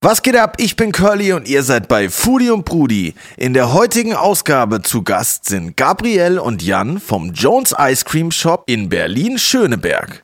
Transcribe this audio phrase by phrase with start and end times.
[0.00, 0.54] Was geht ab?
[0.58, 3.14] Ich bin Curly und ihr seid bei Foodie und Brudi.
[3.36, 8.62] In der heutigen Ausgabe zu Gast sind Gabriel und Jan vom Jones Ice Cream Shop
[8.66, 10.22] in Berlin-Schöneberg.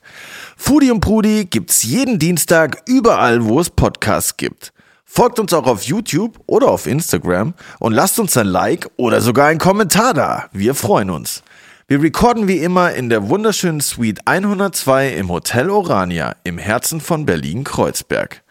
[0.57, 4.73] Foodie und Brudi gibt's jeden Dienstag überall, wo es Podcasts gibt.
[5.05, 9.49] Folgt uns auch auf YouTube oder auf Instagram und lasst uns ein Like oder sogar
[9.49, 10.45] einen Kommentar da.
[10.53, 11.43] Wir freuen uns.
[11.89, 17.27] Wir recorden wie immer in der wunderschönen Suite 102 im Hotel Orania im Herzen von
[17.27, 18.44] Berlin-Kreuzberg.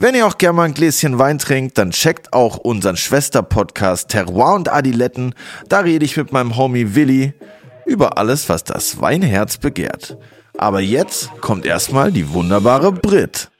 [0.00, 4.54] Wenn ihr auch gerne mal ein Gläschen Wein trinkt, dann checkt auch unseren Schwester-Podcast Terroir
[4.54, 5.34] und Adiletten.
[5.68, 7.34] Da rede ich mit meinem Homie Willi
[7.84, 10.16] über alles, was das Weinherz begehrt.
[10.56, 13.50] Aber jetzt kommt erstmal die wunderbare Brit.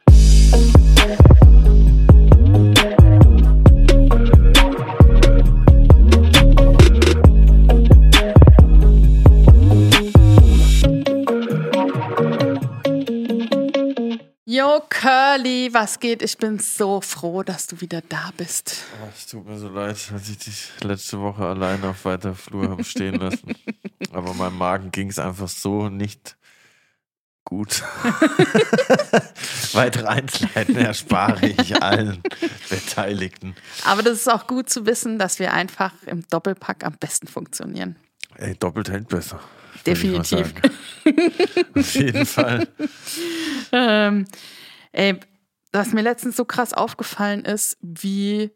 [14.51, 16.23] Yo, Curly, was geht?
[16.23, 18.77] Ich bin so froh, dass du wieder da bist.
[18.99, 22.71] Oh, es tut mir so leid, dass ich dich letzte Woche alleine auf weiter Flur
[22.71, 23.55] habe stehen lassen.
[24.11, 26.39] Aber meinem Magen ging es einfach so nicht
[27.45, 27.83] gut.
[29.75, 32.23] Weitere Einzelheiten erspare ich allen
[32.71, 33.55] Beteiligten.
[33.85, 37.97] Aber das ist auch gut zu wissen, dass wir einfach im Doppelpack am besten funktionieren.
[38.37, 39.41] Ey, doppelt hält besser.
[39.87, 40.53] Definitiv.
[41.75, 42.69] Auf jeden Fall.
[43.73, 44.27] ähm,
[44.93, 45.19] ey,
[45.73, 48.51] was mir letztens so krass aufgefallen ist, wie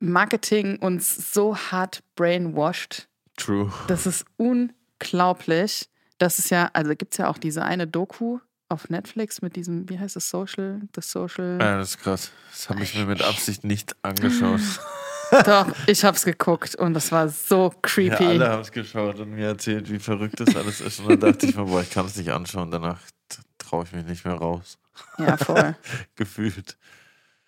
[0.00, 3.08] Marketing uns so hart brainwashed.
[3.36, 3.72] True.
[3.88, 5.88] Das ist unglaublich.
[6.18, 9.88] Das ist ja, also gibt es ja auch diese eine Doku auf Netflix mit diesem,
[9.88, 11.58] wie heißt es, Social, The Social.
[11.60, 12.30] Ja, das ist krass.
[12.50, 14.60] Das habe ich mir mit Absicht nicht angeschaut.
[15.42, 18.24] Doch, ich hab's geguckt und das war so creepy.
[18.24, 21.00] Ja, alle haben es geschaut und mir erzählt, wie verrückt das alles ist.
[21.00, 22.70] Und dann dachte ich mir, boah, ich kann es nicht anschauen.
[22.70, 23.00] Danach
[23.58, 24.78] traue ich mich nicht mehr raus.
[25.18, 25.76] Ja, voll.
[26.14, 26.76] Gefühlt.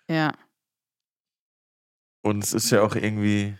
[0.09, 0.33] Ja.
[2.21, 3.57] Und es ist ja auch irgendwie,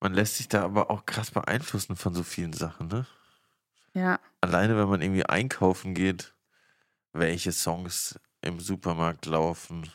[0.00, 3.06] man lässt sich da aber auch krass beeinflussen von so vielen Sachen, ne?
[3.94, 4.20] Ja.
[4.40, 6.34] Alleine, wenn man irgendwie einkaufen geht,
[7.12, 9.90] welche Songs im Supermarkt laufen,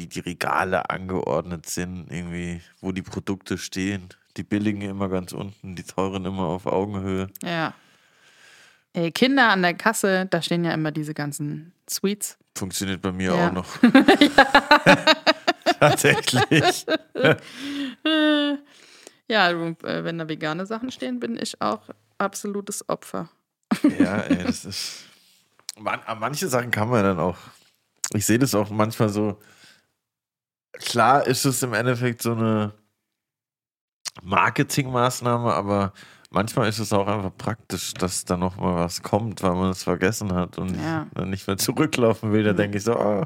[0.00, 4.08] wie die Regale angeordnet sind, irgendwie, wo die Produkte stehen.
[4.38, 7.28] Die billigen immer ganz unten, die teuren immer auf Augenhöhe.
[7.42, 7.74] Ja.
[8.94, 12.38] Ey, Kinder an der Kasse, da stehen ja immer diese ganzen Sweets.
[12.56, 13.48] Funktioniert bei mir Ja.
[13.48, 13.66] auch noch.
[15.80, 16.86] Tatsächlich.
[19.28, 19.74] Ja, äh,
[20.04, 21.82] wenn da vegane Sachen stehen, bin ich auch
[22.18, 23.28] absolutes Opfer.
[23.96, 25.04] Ja, ey, das ist.
[25.78, 27.36] Man, an manche Sachen kann man dann auch.
[28.12, 29.38] Ich sehe das auch manchmal so.
[30.80, 32.72] Klar ist es im Endeffekt so eine
[34.22, 35.92] Marketingmaßnahme, aber
[36.30, 40.32] manchmal ist es auch einfach praktisch, dass da nochmal was kommt, weil man es vergessen
[40.34, 41.06] hat und Ja.
[41.14, 42.42] dann nicht mehr zurücklaufen will.
[42.44, 43.24] Da denke ich so, oh,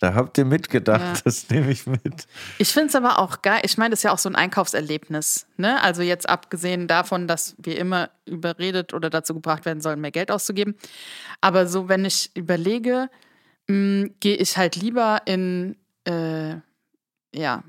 [0.00, 1.22] da habt ihr mitgedacht, Ja.
[1.24, 2.26] das nehme ich mit.
[2.58, 3.60] Ich finde es aber auch geil.
[3.64, 5.46] Ich meine, das ist ja auch so ein Einkaufserlebnis.
[5.56, 5.82] Ne?
[5.82, 10.30] Also jetzt abgesehen davon, dass wir immer überredet oder dazu gebracht werden sollen, mehr Geld
[10.30, 10.74] auszugeben.
[11.40, 13.08] Aber so, wenn ich überlege,
[13.68, 16.56] mh, gehe ich halt lieber in, äh,
[17.34, 17.62] ja,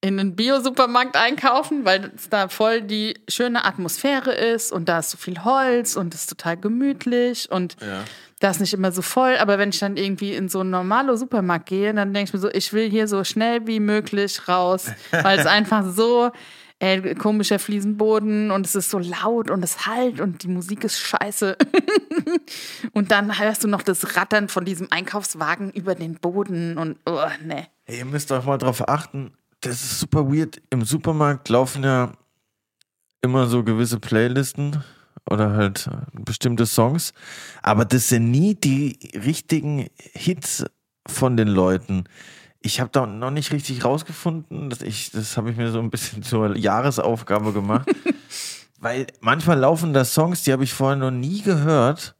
[0.00, 5.10] in einen Bio-Supermarkt einkaufen, weil es da voll die schöne Atmosphäre ist und da ist
[5.10, 8.04] so viel Holz und es ist total gemütlich und Ja.
[8.38, 11.16] da ist nicht immer so voll, aber wenn ich dann irgendwie in so einen normalen
[11.16, 14.86] Supermarkt gehe, dann denke ich mir so, ich will hier so schnell wie möglich raus,
[15.10, 16.30] weil es einfach so
[16.80, 20.98] äh, komischer Fliesenboden und es ist so laut und es halt und die Musik ist
[20.98, 21.56] scheiße.
[22.92, 27.26] und dann hörst du noch das Rattern von diesem Einkaufswagen über den Boden und oh,
[27.44, 27.66] ne.
[27.84, 30.60] Hey, ihr müsst auch mal drauf achten, das ist super weird.
[30.70, 32.12] Im Supermarkt laufen ja
[33.22, 34.84] immer so gewisse Playlisten
[35.28, 37.12] oder halt bestimmte Songs,
[37.62, 40.64] aber das sind nie die richtigen Hits
[41.06, 42.04] von den Leuten.
[42.60, 45.90] Ich habe da noch nicht richtig rausgefunden, dass ich, das habe ich mir so ein
[45.90, 47.88] bisschen zur Jahresaufgabe gemacht,
[48.80, 52.14] weil manchmal laufen da Songs, die habe ich vorher noch nie gehört.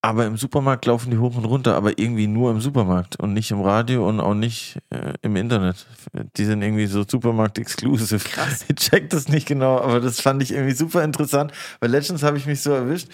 [0.00, 3.50] Aber im Supermarkt laufen die hoch und runter, aber irgendwie nur im Supermarkt und nicht
[3.50, 5.88] im Radio und auch nicht äh, im Internet.
[6.36, 8.28] Die sind irgendwie so Supermarkt-exclusive.
[8.28, 8.64] Krass.
[8.68, 12.38] Ich check das nicht genau, aber das fand ich irgendwie super interessant, weil letztens habe
[12.38, 13.08] ich mich so erwischt,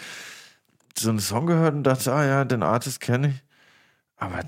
[0.98, 3.42] so einen Song gehört und dachte, ah ja, den Artist kenne ich.
[4.16, 4.40] Aber,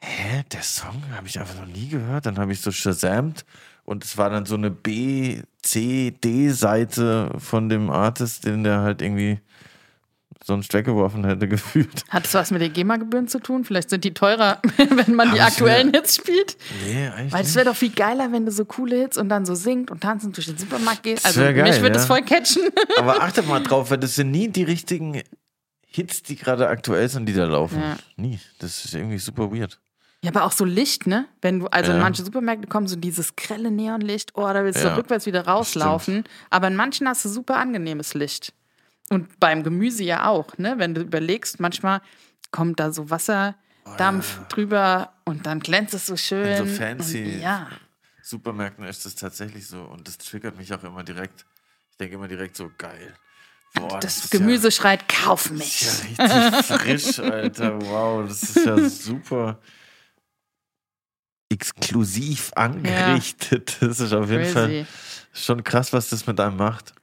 [0.00, 2.26] hä, der Song habe ich einfach noch nie gehört.
[2.26, 3.44] Dann habe ich so shazamt
[3.84, 9.02] und es war dann so eine B, C, D-Seite von dem Artist, den der halt
[9.02, 9.40] irgendwie
[10.44, 12.04] sonst weggeworfen hätte, gefühlt.
[12.08, 13.64] Hat das was mit den GEMA-Gebühren zu tun?
[13.64, 16.56] Vielleicht sind die teurer, wenn man die Hab ich aktuellen Hits spielt.
[16.84, 19.44] Nee, eigentlich Weil es wäre doch viel geiler, wenn du so coole Hits und dann
[19.44, 21.26] so singt und tanzend durch den Supermarkt gehst.
[21.26, 21.92] Also geil, mich würde ja.
[21.94, 22.62] das voll catchen.
[22.98, 25.22] Aber achtet mal drauf, weil das sind nie die richtigen
[25.86, 27.80] Hits, die gerade aktuell sind, die da laufen.
[27.80, 27.96] Ja.
[28.16, 28.38] Nie.
[28.60, 29.80] Das ist irgendwie super weird.
[30.22, 31.26] Ja, aber auch so Licht, ne?
[31.40, 32.02] Wenn du, also in Ja.
[32.02, 36.24] manche Supermärkte kommen so dieses grelle Neonlicht, oh, da willst du Ja, rückwärts wieder rauslaufen.
[36.50, 38.52] Aber in manchen hast du super angenehmes Licht.
[39.08, 40.74] Und beim Gemüse ja auch, ne?
[40.78, 42.02] Wenn du überlegst, manchmal
[42.50, 46.50] kommt da so Wasserdampf drüber und dann glänzt es so schön.
[46.50, 47.68] In so fancy- Und, ja.
[48.22, 51.46] Supermärkten ist das tatsächlich so und das triggert mich auch immer direkt.
[51.92, 53.14] Ich denke immer direkt so geil.
[53.74, 55.82] Boah, Das ist Gemüse schreit, kauf Ja, mich.
[55.82, 57.80] ist ja richtig frisch, Alter.
[57.80, 59.58] Wow, das ist ja super
[61.50, 63.76] exklusiv angerichtet.
[63.80, 64.86] Das ist auf jeden Fall Crazy.
[65.32, 66.94] schon krass, was das mit einem macht.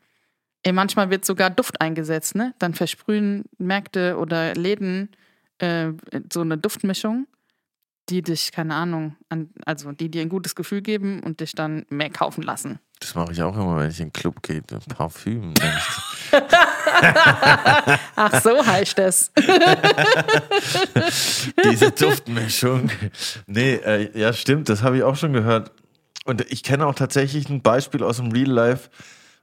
[0.64, 2.54] Ey, manchmal wird sogar Duft eingesetzt, ne?
[2.60, 5.10] Dann versprühen Märkte oder Läden
[5.60, 5.92] äh,
[6.32, 7.28] so eine Duftmischung,
[8.10, 11.86] die dich, keine Ahnung, an, also die dir ein gutes Gefühl geben und dich dann
[11.90, 12.80] mehr kaufen lassen.
[13.00, 14.62] Das mache ich auch immer, wenn ich in den Club gehe.
[14.62, 15.54] Parfüm.
[18.16, 19.32] Ach, so heißt das.
[21.64, 22.90] Diese Duftmischung.
[23.46, 25.72] Nee, äh, ja, stimmt, das habe ich auch schon gehört.
[26.26, 28.90] Und ich kenne auch tatsächlich ein Beispiel aus dem Real Life.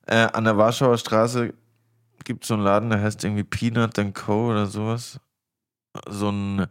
[0.07, 1.55] Äh, an der Warschauer Straße
[2.25, 4.51] gibt es so einen Laden, der heißt irgendwie Peanut and Co.
[4.51, 5.19] oder sowas.
[6.09, 6.67] So ein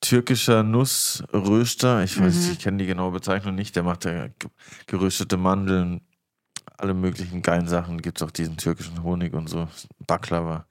[0.00, 2.02] türkischer Nussröster.
[2.04, 2.52] Ich weiß, Mhm.
[2.52, 3.74] ich kenne die genaue Bezeichnung nicht.
[3.76, 4.50] Der macht ja ge-
[4.86, 6.00] geröstete Mandeln,
[6.80, 8.00] alle möglichen geilen Sachen.
[8.00, 9.68] Gibt es auch diesen türkischen Honig und so.
[10.06, 10.66] Baklava.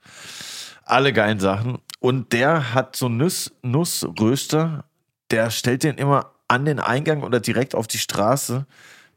[0.84, 1.78] Alle geilen Sachen.
[2.00, 4.84] Und der hat so einen Nuss, Nussröster,
[5.30, 8.66] der stellt den immer an den Eingang oder direkt auf die Straße,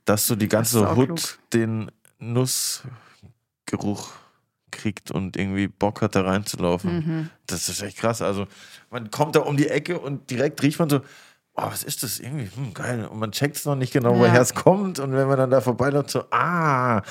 [0.05, 1.39] dass so die ganze Hut klug.
[1.53, 4.11] den Nussgeruch
[4.69, 6.95] kriegt und irgendwie Bock hat, da reinzulaufen.
[6.95, 7.29] Mhm.
[7.47, 8.21] Das ist echt krass.
[8.21, 8.47] Also
[8.91, 11.01] man kommt da um die Ecke und direkt riecht man so,
[11.55, 12.49] oh, was ist das irgendwie?
[12.55, 13.05] Hm, geil.
[13.05, 14.19] Und man checkt es noch nicht genau, Ja.
[14.19, 14.99] woher es kommt.
[14.99, 17.01] Und wenn man dann da vorbeiläuft, so, ah.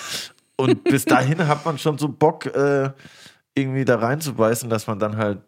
[0.56, 2.90] Und bis dahin hat man schon so Bock, äh,
[3.54, 5.40] irgendwie da reinzubeißen, dass man dann halt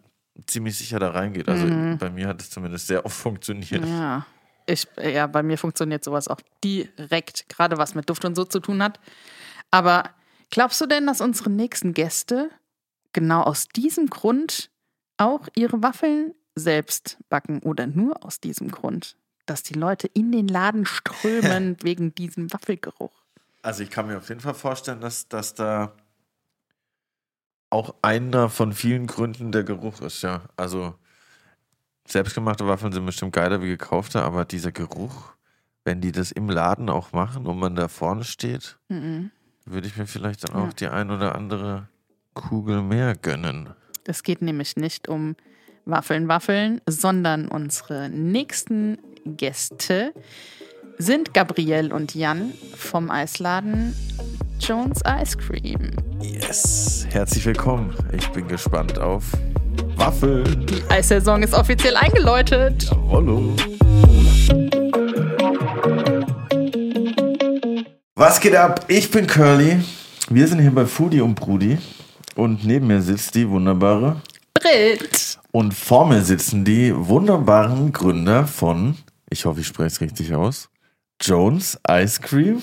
[0.46, 1.48] ziemlich sicher da reingeht.
[1.48, 1.66] Also
[1.98, 3.84] bei mir hat es zumindest sehr oft funktioniert.
[3.86, 4.26] Ja.
[4.66, 8.60] Ich, ja, bei mir funktioniert sowas auch direkt, gerade was mit Duft und so zu
[8.60, 8.98] tun hat.
[9.70, 10.04] Aber
[10.50, 12.50] glaubst du denn, dass unsere nächsten Gäste
[13.12, 14.70] genau aus diesem Grund
[15.18, 19.16] auch ihre Waffeln selbst backen oder nur aus diesem Grund?
[19.46, 23.12] Dass die Leute in den Laden strömen wegen diesem Waffelgeruch.
[23.62, 25.92] Also ich kann mir auf jeden Fall vorstellen, dass, dass da
[27.70, 30.42] auch einer von vielen Gründen der Geruch ist, ja.
[30.56, 30.94] Also
[32.06, 35.32] selbstgemachte Waffeln sind bestimmt geiler wie gekaufte, aber dieser Geruch,
[35.84, 39.30] wenn die das im Laden auch machen und man da vorne steht, Mhm.
[39.64, 40.68] würde ich mir vielleicht dann Ja.
[40.68, 41.88] auch die ein oder andere
[42.34, 43.70] Kugel mehr gönnen.
[44.04, 45.34] Es geht nämlich nicht um
[45.86, 50.14] Waffeln, Waffeln, sondern unsere nächsten Gäste
[50.96, 53.94] sind Gabrielle und Jan vom Eisladen
[54.60, 55.90] Jones Ice Cream.
[56.22, 57.94] Yes, herzlich willkommen.
[58.16, 59.24] Ich bin gespannt auf
[59.96, 60.66] Waffeln.
[60.66, 62.90] Die Eissaison ist offiziell eingeläutet.
[63.10, 63.54] Hallo.
[68.14, 68.86] Was geht ab?
[68.88, 69.82] Ich bin Curly.
[70.30, 71.76] Wir sind hier bei Foodie und Brudi.
[72.36, 74.22] Und neben mir sitzt die wunderbare.
[74.54, 75.23] Brit.
[75.54, 78.96] Und vor mir sitzen die wunderbaren Gründer von,
[79.30, 80.68] ich hoffe, ich spreche es richtig aus,
[81.20, 82.60] Jones Ice Cream.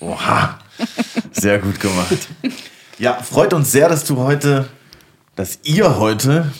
[0.00, 0.58] Oha,
[1.30, 2.26] sehr gut gemacht.
[2.98, 4.68] Ja, freut uns sehr, dass du heute,
[5.36, 6.50] dass ihr heute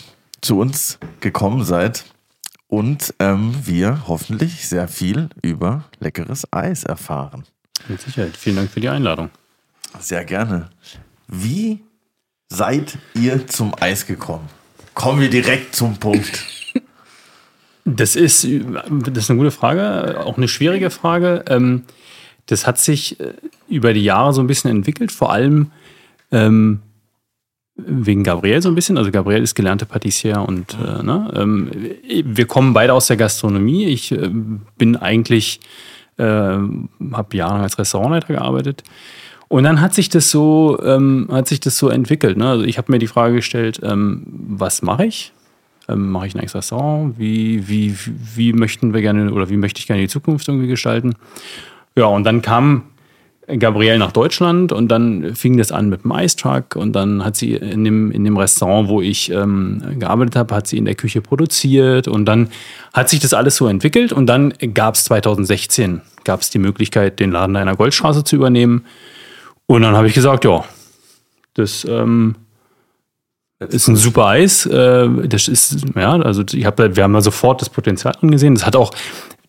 [0.43, 2.05] zu uns gekommen seid
[2.69, 7.43] und ähm, wir hoffentlich sehr viel über leckeres Eis erfahren.
[7.89, 8.37] Mit Sicherheit.
[8.37, 9.29] Vielen Dank für die Einladung.
[9.99, 10.71] Sehr gerne.
[11.27, 11.83] Wie
[12.49, 14.49] seid ihr zum Eis gekommen?
[14.95, 16.47] Kommen wir direkt zum Punkt.
[17.87, 21.45] Das ist, das ist eine gute Frage, auch eine schwierige Frage.
[21.49, 21.83] Ähm,
[22.47, 23.35] Das hat sich äh,
[23.69, 25.71] über die Jahre so ein bisschen entwickelt, vor allem
[26.33, 26.81] ähm,
[27.77, 28.97] wegen Gabriel so ein bisschen.
[28.97, 31.71] Also Gabriel ist gelernte Patissier und äh, ne, ähm,
[32.25, 33.85] wir kommen beide aus der Gastronomie.
[33.87, 34.31] Ich äh,
[34.79, 35.61] bin eigentlich,
[36.17, 36.89] habe
[37.37, 38.85] jahrelang als Restaurantleiter gearbeitet.
[39.49, 42.37] Und dann hat sich das so, ähm, hat sich das so entwickelt.
[42.37, 42.49] Ne?
[42.49, 45.33] Also ich habe mir die Frage gestellt, ähm, was mache ich?
[45.89, 47.19] Ähm, mache ich ein eigenes Restaurant?
[47.19, 47.95] Wie, wie,
[48.35, 51.15] wie möchten wir gerne oder wie möchte ich gerne die Zukunft irgendwie gestalten?
[51.97, 52.85] Ja, und dann kam
[53.47, 57.37] Gabrielle nach Deutschland und dann fing das an mit dem Ice Truck und dann hat
[57.37, 60.95] sie in dem, in dem Restaurant, wo ich ähm, gearbeitet habe, hat sie in der
[60.95, 62.49] Küche produziert und dann
[62.95, 67.33] hat sich das alles so entwickelt und dann gab es 2016 gab die Möglichkeit, den
[67.33, 68.87] Laden einer Goldstraße zu übernehmen
[69.67, 70.65] und dann habe ich gesagt, ja,
[71.55, 72.37] das ähm,
[73.59, 74.67] ist ein super Eis.
[74.67, 78.55] Äh, das ist, ja, also ich hab, wir haben da sofort das Potenzial angesehen.
[78.55, 78.93] Das hat auch,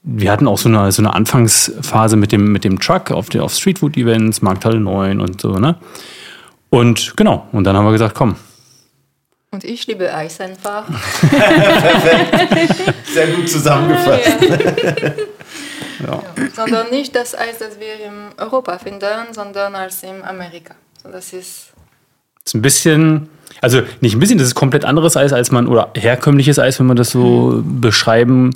[0.03, 3.39] wir hatten auch so eine, so eine Anfangsphase mit dem, mit dem Truck auf, die,
[3.39, 5.75] auf Streetfood-Events, Markthalle 9 und so, ne?
[6.69, 8.35] Und genau, und dann haben wir gesagt, komm.
[9.51, 10.83] Und ich liebe Eis einfach.
[13.13, 14.31] Sehr gut zusammengefasst.
[14.41, 15.11] Ja.
[16.55, 20.75] sondern nicht das Eis, das wir in Europa finden, sondern als in Amerika.
[21.03, 21.71] Das ist
[22.45, 23.27] ist ein bisschen,
[23.61, 26.85] also nicht ein bisschen, das ist komplett anderes Eis als man, oder herkömmliches Eis, wenn
[26.85, 28.51] man das so beschreiben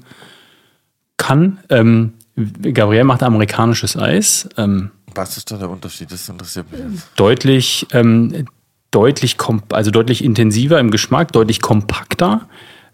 [1.17, 1.59] kann.
[1.69, 2.13] Ähm,
[2.61, 4.47] Gabriel macht amerikanisches Eis.
[4.57, 6.11] Ähm, Was ist da der Unterschied?
[6.11, 6.79] Das interessiert mich.
[6.81, 7.07] jetzt.
[7.15, 8.45] deutlich, ähm,
[8.91, 9.37] deutlich,
[9.71, 12.47] also deutlich intensiver im Geschmack, deutlich kompakter.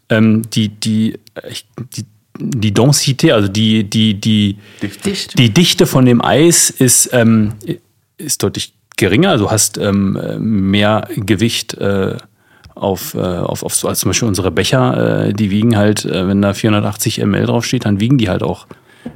[0.09, 2.05] Ähm, die, die, ich- die,
[2.39, 4.57] die Densité, also die, die, die,
[5.05, 5.37] Dicht.
[5.37, 7.53] die Dichte von dem Eis ist, ähm,
[8.17, 9.31] ist deutlich geringer.
[9.31, 12.17] Also du hast ähm, äh, mehr Gewicht äh,
[12.73, 16.27] auf, äh, auf, auf so, als zum Beispiel unsere Becher, äh, die wiegen halt, äh,
[16.27, 18.67] wenn da 480 ml draufsteht, dann wiegen die halt auch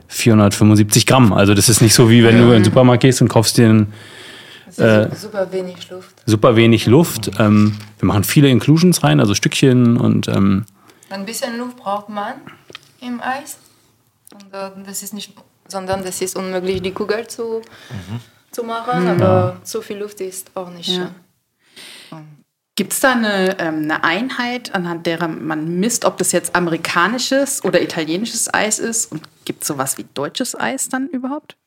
[0.07, 1.33] 475 Gramm.
[1.33, 3.69] Also das ist nicht so wie wenn du in den Supermarkt gehst und kaufst dir
[3.69, 3.93] einen
[4.67, 6.15] ist super wenig Luft.
[6.25, 7.31] super wenig Luft.
[7.39, 10.65] Ähm, wir machen viele Inclusions rein, also Stückchen und ähm,
[11.09, 12.35] Ein bisschen Luft braucht man
[13.01, 13.57] im Eis.
[14.33, 14.53] Und
[14.87, 15.33] das ist nicht,
[15.67, 17.61] sondern das ist unmöglich, die Kugel zu,
[18.51, 19.07] zu machen.
[19.07, 20.95] Aber zu viel Luft ist auch nicht Ja.
[20.95, 21.15] schön.
[22.75, 27.61] Gibt es da eine, ähm, eine Einheit, anhand derer man misst, ob das jetzt amerikanisches
[27.65, 29.11] oder italienisches Eis ist?
[29.11, 31.57] Und gibt es sowas wie deutsches Eis dann überhaupt?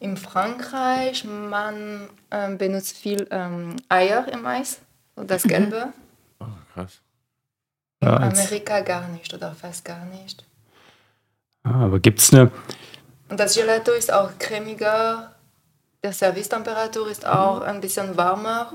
[0.00, 4.80] In Frankreich, man ähm, benutzt viel ähm, Eier im Eis,
[5.14, 5.92] das Gelbe.
[6.40, 7.00] Oh, krass.
[8.02, 10.44] Ja, Amerika gar nicht oder fast gar nicht.
[11.64, 12.50] ja, aber gibt es eine,
[13.28, 15.34] Und das Gelato ist auch cremiger.
[16.04, 18.72] Die Servicetemperatur ist auch ein bisschen warmer.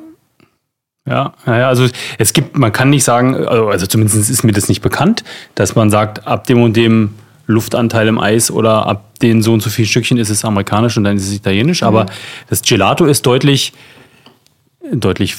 [1.07, 1.87] ja, ja, ja, also
[2.19, 5.23] es gibt, man kann nicht sagen, also also zumindest ist mir das nicht bekannt,
[5.55, 7.15] dass man sagt, ab dem und dem
[7.47, 11.03] Luftanteil im Eis oder ab den so und so vielen Stückchen ist es amerikanisch und
[11.03, 12.05] dann ist es italienisch, aber
[12.47, 13.73] das Gelato ist deutlich,
[14.91, 15.35] deutlich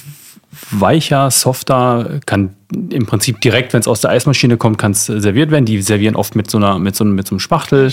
[0.71, 2.51] weicher, softer, kann
[2.91, 5.65] im Prinzip direkt, wenn es aus der Eismaschine kommt, kann es serviert werden.
[5.65, 7.93] Die servieren oft mit so einer, mit so, einem- mit so einem Spachtel.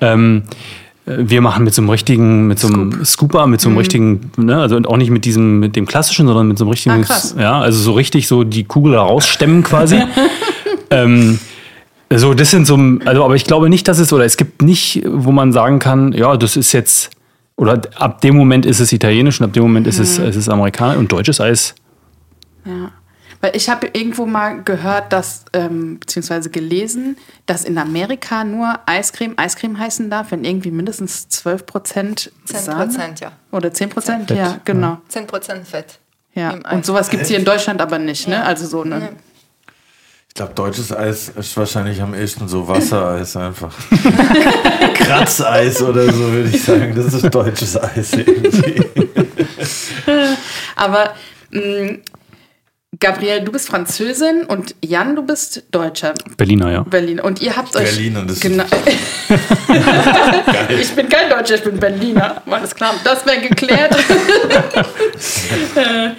[0.00, 0.42] Ähm,
[1.06, 4.30] äh, wir machen mit so einem richtigen, mit so einem Scooper, mit so einem richtigen,
[4.36, 7.04] ne, also auch nicht mit diesem, mit dem klassischen, sondern mit so einem richtigen,
[7.36, 9.98] Ah, ja, also so richtig so die Kugel rausstemmen quasi.
[10.90, 11.38] ähm,
[12.10, 15.02] so, das sind so, also, aber ich glaube nicht, dass es, oder es gibt nicht,
[15.06, 17.10] wo man sagen kann, ja, das ist jetzt,
[17.56, 20.48] oder ab dem Moment ist es italienisch und ab dem Moment ist es, es ist
[20.48, 21.74] amerikanisch und deutsches Eis.
[22.64, 22.92] Ja.
[23.40, 27.16] Weil ich habe irgendwo mal gehört, dass, ähm, beziehungsweise gelesen,
[27.46, 33.20] dass in Amerika nur Eiscreme Eiscreme heißen darf, wenn irgendwie mindestens 12 Prozent 10 Prozent,
[33.20, 33.32] ja.
[33.50, 34.28] Oder 10 Prozent?
[34.28, 34.98] Fett, Ja, genau.
[35.08, 35.98] 10 Prozent Fett.
[36.34, 36.54] Ja.
[36.72, 38.44] Und sowas gibt es hier in Deutschland aber nicht, ne?
[38.44, 39.10] Also so eine.
[40.28, 43.72] Ich glaube, deutsches Eis ist wahrscheinlich am ehesten so Wassereis einfach.
[44.94, 46.92] Kratzeis oder so, würde ich sagen.
[46.96, 48.84] Das ist deutsches Eis irgendwie.
[50.74, 51.14] Aber
[51.52, 51.98] mh,
[53.04, 56.14] Gabrielle, du bist Französin und Jan, du bist Deutscher.
[56.38, 56.82] Berliner, ja.
[56.84, 57.20] Berlin.
[57.20, 57.84] Und ihr habt euch.
[57.84, 58.64] Berlin und das- genau.
[60.80, 62.42] ich bin kein Deutscher, ich bin Berliner.
[62.50, 63.94] Alles klar, das wäre geklärt.
[65.76, 66.10] Äh,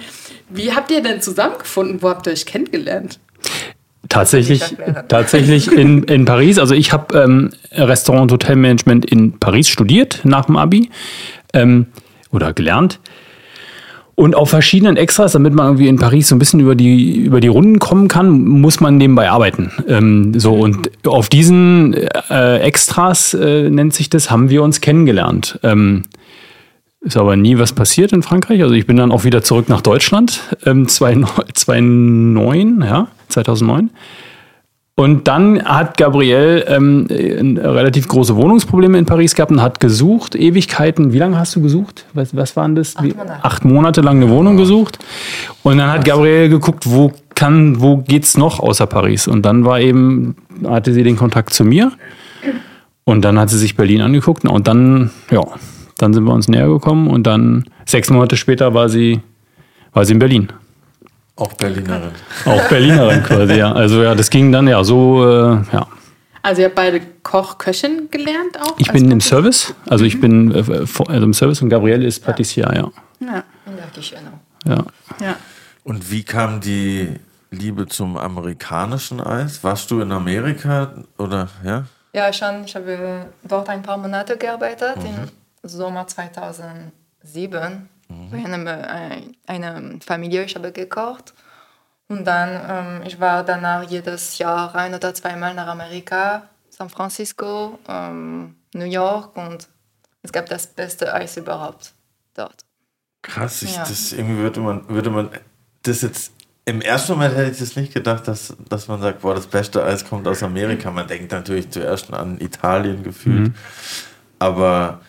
[0.50, 2.00] Wie habt ihr denn zusammengefunden?
[2.02, 3.18] Wo habt ihr euch kennengelernt?
[4.08, 4.62] Tatsächlich,
[5.08, 6.58] tatsächlich in, in Paris.
[6.58, 10.90] Also ich habe ähm, Restaurant- und Hotelmanagement in Paris studiert nach dem Abi
[11.52, 11.86] ähm,
[12.30, 13.00] oder gelernt.
[14.16, 17.40] Und auf verschiedenen Extras, damit man irgendwie in Paris so ein bisschen über die, über
[17.40, 19.70] die Runden kommen kann, muss man nebenbei arbeiten.
[19.86, 25.60] Ähm, so, und auf diesen äh, Extras, äh, nennt sich das, haben wir uns kennengelernt.
[25.62, 26.04] Ähm,
[27.02, 28.62] ist aber nie was passiert in Frankreich.
[28.62, 33.90] Also ich bin dann auch wieder zurück nach Deutschland, ähm, 2009, ja, 2009.
[34.98, 40.34] Und dann hat Gabriel ähm, äh, relativ große Wohnungsprobleme in Paris gehabt und hat gesucht,
[40.34, 41.12] Ewigkeiten.
[41.12, 42.06] Wie lange hast du gesucht?
[42.14, 42.94] Was, was waren das?
[43.02, 43.44] Wie, Monate.
[43.44, 44.98] acht Monate lang eine Wohnung gesucht.
[45.62, 49.28] Und dann hat Gabriel geguckt, wo kann, wo geht's noch außer Paris?
[49.28, 50.34] Und dann war eben,
[50.66, 51.92] hatte sie den Kontakt zu mir.
[53.04, 54.48] Und dann hat sie sich Berlin angeguckt.
[54.48, 55.44] Und dann, ja,
[55.98, 57.08] dann sind wir uns näher gekommen.
[57.08, 59.20] Und dann, sechs Monate später, war sie,
[59.92, 60.48] war sie in Berlin.
[61.36, 62.12] Auch Berlinerin.
[62.46, 63.72] Auch Berlinerin quasi, ja.
[63.72, 65.86] Also ja, das ging dann ja so, äh, ja.
[66.42, 68.74] Also ihr habt beide Koch, Köchin gelernt auch?
[68.78, 69.20] Ich bin im?
[69.20, 72.90] Service, also ich bin äh, vor- also im Service und Gabriele ist Patissier, ja.
[73.20, 74.76] Ja, In der Küche, genau.
[74.76, 74.84] ja.
[75.26, 75.36] ja.
[75.84, 77.14] Und wie kam die
[77.50, 79.62] Liebe zum amerikanischen Eis?
[79.64, 81.84] Warst du in Amerika oder ja?
[82.12, 82.64] Ja, schon.
[82.64, 85.28] Ich habe dort ein paar Monate gearbeitet, im
[85.68, 87.88] Sommer 2007.
[88.08, 91.34] Bei einem, äh, einer Familie, ich habe gekocht.
[92.08, 97.78] Und dann, ähm, ich war danach jedes Jahr ein oder zweimal nach Amerika, San Francisco,
[97.88, 99.66] ähm, New York und
[100.22, 101.94] es gab das beste Eis überhaupt
[102.34, 102.64] dort.
[103.22, 103.80] Krass, ich, Ja.
[103.80, 105.30] das irgendwie würde man, würde man
[105.82, 106.32] das jetzt.
[106.64, 109.84] Im ersten Moment hätte ich das nicht gedacht, dass, dass man sagt, boah, das beste
[109.84, 110.90] Eis kommt aus Amerika.
[110.90, 113.52] Man denkt natürlich zuerst an Italien gefühlt.
[114.38, 115.00] Aber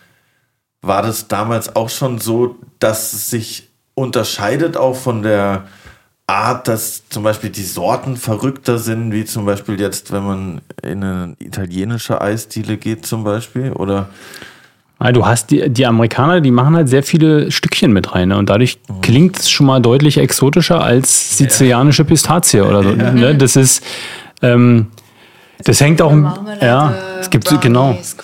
[0.81, 5.65] war das damals auch schon so, dass es sich unterscheidet auch von der
[6.27, 11.03] Art, dass zum Beispiel die Sorten verrückter sind, wie zum Beispiel jetzt, wenn man in
[11.03, 13.71] eine italienische Eisdiele geht zum Beispiel?
[13.71, 14.09] Oder
[15.01, 18.27] Ja, du hast die, die Amerikaner, die machen halt sehr viele Stückchen mit rein.
[18.27, 18.37] Ne?
[18.37, 22.91] Und dadurch klingt es schon mal deutlich exotischer als sizilianische Pistazie oder so.
[22.91, 23.35] Ne?
[23.35, 23.81] Das ist,
[24.41, 24.87] ähm,
[25.63, 26.13] das hängt auch,
[26.61, 27.93] ja, es gibt so, genau.
[27.93, 28.15] Brownies,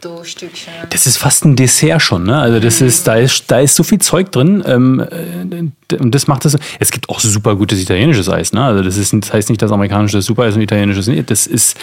[0.00, 0.72] Dough-Stückchen.
[0.90, 2.36] Das ist fast ein Dessert schon, ne?
[2.38, 4.62] Also das ist, da ist, da ist so viel Zeug drin.
[4.66, 6.56] Ähm, äh, und das macht das.
[6.80, 8.64] Es gibt auch super gutes italienisches Eis, ne?
[8.64, 11.30] Also das ist, das heißt nicht, dass amerikanisches super ist und italienisches nicht.
[11.30, 11.76] Das ist,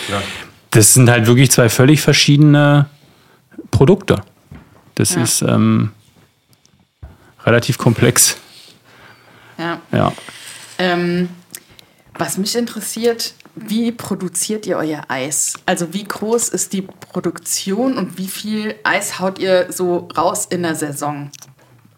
[0.72, 2.88] das sind halt wirklich zwei völlig verschiedene
[3.72, 4.22] Produkte.
[4.96, 5.24] Das Ja.
[5.24, 5.92] ist ähm,
[7.46, 8.38] relativ komplex.
[9.58, 9.80] Ja.
[9.92, 10.12] Ja.
[10.78, 11.30] Ähm,
[12.18, 13.34] was mich interessiert,
[13.68, 15.56] wie produziert ihr euer Eis?
[15.66, 20.64] Also wie groß ist die Produktion und wie viel Eis haut ihr so raus in
[20.64, 21.30] der Saison?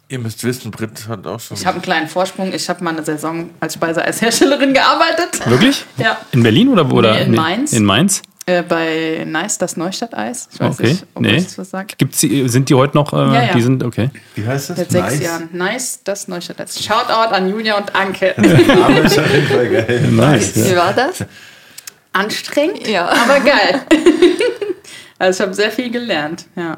[0.09, 1.57] ihr müsst wissen, Britt hat auch schon.
[1.57, 2.53] Ich habe einen kleinen Vorsprung.
[2.53, 5.41] Ich habe mal eine Saison als Speiseeisherstellerin gearbeitet.
[5.49, 5.85] Wirklich?
[5.97, 6.17] Ja.
[6.33, 6.93] In Berlin oder wo?
[7.01, 7.19] Nee, oder?
[7.21, 7.73] in Mainz.
[7.73, 8.21] In Mainz?
[8.45, 10.49] Äh, bei Nice, das Neustadt-Eis.
[10.53, 10.87] Ich weiß Okay.
[10.89, 11.37] nicht, ob Nee.
[11.37, 11.97] ich das was sagt.
[11.97, 13.11] Gibt's die, sind die heute noch?
[13.13, 13.53] Äh, Ja, ja.
[13.53, 14.11] Die sind okay.
[14.35, 14.77] Wie heißt das?
[14.77, 15.49] Seit sechs Jahren.
[15.53, 16.83] Nice, das Neustadt-Eis.
[16.83, 18.35] Shoutout an Julia und Anke.
[18.37, 20.07] Aber ist auf jeden Fall geil.
[20.11, 20.55] Nice.
[20.69, 21.23] Wie war das?
[22.13, 23.07] Anstrengend, Ja.
[23.09, 23.85] aber geil.
[25.19, 26.45] also ich habe sehr viel gelernt.
[26.55, 26.77] Ja.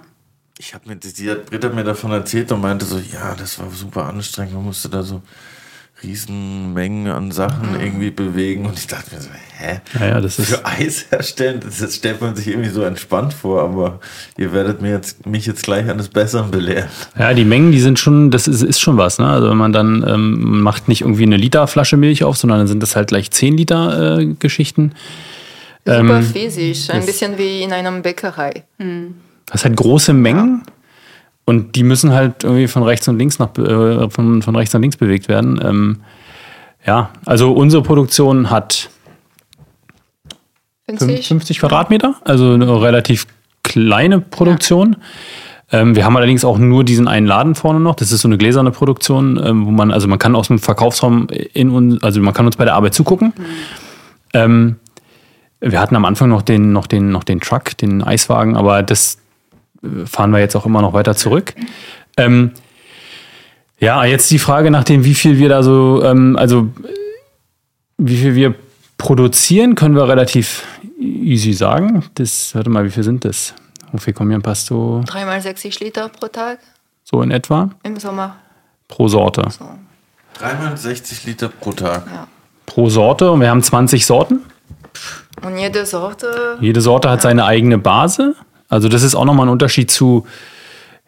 [0.58, 3.60] Ich habe mir, die hat, Britt hat mir davon erzählt und meinte so, ja, das
[3.60, 5.22] war super anstrengend, man musste da so
[6.06, 9.80] Riesenmengen an Sachen irgendwie bewegen und ich dachte mir so, hä?
[10.00, 10.50] Ja, ja, das ist.
[10.50, 14.00] Für Eis herstellen, das, stellt man sich irgendwie so entspannt vor, aber
[14.38, 16.90] ihr werdet mir jetzt, mich jetzt gleich eines Besseren belehren.
[17.18, 19.18] Ja, die Mengen, die sind schon, das ist, ist schon was.
[19.20, 19.28] Ne?
[19.28, 22.68] Also wenn man dann ähm, macht nicht irgendwie eine Liter Flasche Milch auf, sondern dann
[22.68, 24.94] sind das halt gleich 10 Liter äh, Geschichten.
[25.86, 28.64] Super Ähm, physisch, ein bisschen wie in einer Bäckerei.
[29.46, 30.64] Das halt große Mengen
[31.46, 34.82] und die müssen halt irgendwie von rechts und links nach äh, von, von rechts nach
[34.82, 35.60] links bewegt werden.
[35.64, 35.98] Ähm,
[36.86, 38.90] ja, also unsere Produktion hat
[40.88, 41.28] 50?
[41.28, 43.28] 50 Quadratmeter, also eine relativ
[43.64, 44.98] kleine Produktion.
[45.72, 47.96] Ähm, wir haben allerdings auch nur diesen einen Laden vorne noch.
[47.96, 51.28] Das ist so eine gläserne Produktion, ähm, wo man, also man kann aus dem Verkaufsraum
[51.54, 53.34] in uns, also man kann uns bei der Arbeit zugucken.
[54.34, 54.76] Ähm,
[55.60, 59.18] wir hatten am Anfang noch den, noch den, noch den Truck, den Eiswagen, aber das
[60.06, 61.54] fahren wir jetzt auch immer noch weiter zurück.
[62.18, 62.52] Ähm,
[63.80, 66.70] ja, jetzt die Frage nach dem, wie viel wir da so, ähm, also
[67.98, 68.56] wie viel wir
[68.98, 70.64] produzieren, können wir relativ
[71.00, 72.04] easy sagen.
[72.16, 73.54] Das, warte mal, wie viel sind das?
[73.92, 75.02] Wie viel kommen hier Pasto?
[75.06, 76.60] Dreimal 60 Liter pro Tag
[77.04, 77.70] So in etwa?
[77.84, 78.38] im Sommer.
[78.88, 79.44] Pro Sorte.
[79.58, 79.66] So.
[80.40, 82.04] 360 Liter pro Tag.
[82.66, 84.42] Pro Sorte und wir haben 20 Sorten.
[85.44, 88.36] Und jede Sorte, Jede Sorte hat seine eigene Base.
[88.76, 90.26] Also das ist auch nochmal ein Unterschied zu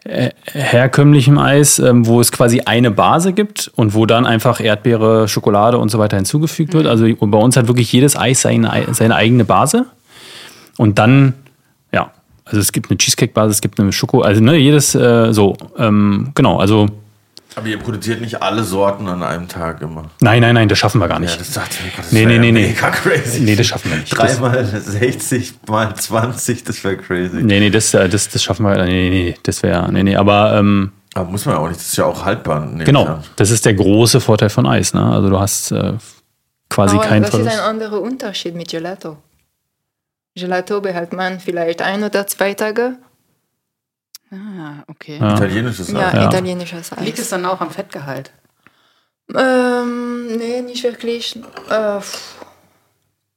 [0.04, 5.28] äh, herkömmlichem Eis, ähm, wo es quasi eine Base gibt und wo dann einfach Erdbeere,
[5.28, 6.86] Schokolade und so weiter hinzugefügt wird.
[6.86, 9.86] Also bei uns hat wirklich jedes Eis seine, ei- seine eigene Base.
[10.76, 11.34] Und dann,
[11.92, 12.12] ja,
[12.44, 16.30] also es gibt eine Cheesecake-Base, es gibt eine Schoko, also ne, jedes äh, so, ähm,
[16.34, 16.86] genau, also
[17.56, 20.10] Aber ihr produziert nicht alle Sorten an einem Tag immer.
[20.20, 21.40] nein, nein, nein, das schaffen wir gar Ja, nicht.
[21.40, 22.68] das dachte ich das Nee, nee, ja nee, nee.
[22.68, 23.40] Mega crazy.
[23.40, 24.12] Nee, das schaffen wir nicht.
[24.16, 27.36] Das- Dreimal 60 mal 20, das wäre crazy.
[27.42, 30.14] Nee, nee, das, äh, das, das schaffen wir, nee, nee, nee, das wäre, nee, nee,
[30.14, 32.68] aber ähm, Aber muss man ja auch nicht, das ist ja auch haltbar.
[32.84, 34.94] Genau, das ist der große Vorteil von Eis.
[34.94, 35.02] Ne?
[35.04, 35.94] Also du hast äh,
[36.68, 37.62] quasi aber keinen was ist ein Verlust.
[37.66, 39.16] anderer Unterschied mit Gelato?
[40.36, 42.98] Gelato behält man vielleicht ein oder zwei Tage.
[44.30, 45.18] Ah, okay.
[45.20, 45.34] Ja.
[45.36, 46.14] Italienisches Ja, Eis.
[46.14, 46.26] Ja.
[46.28, 47.00] italienisches Eis.
[47.04, 48.30] Liegt es dann auch am Fettgehalt?
[49.34, 51.36] Ähm, nee, nicht wirklich.
[51.70, 52.00] Äh,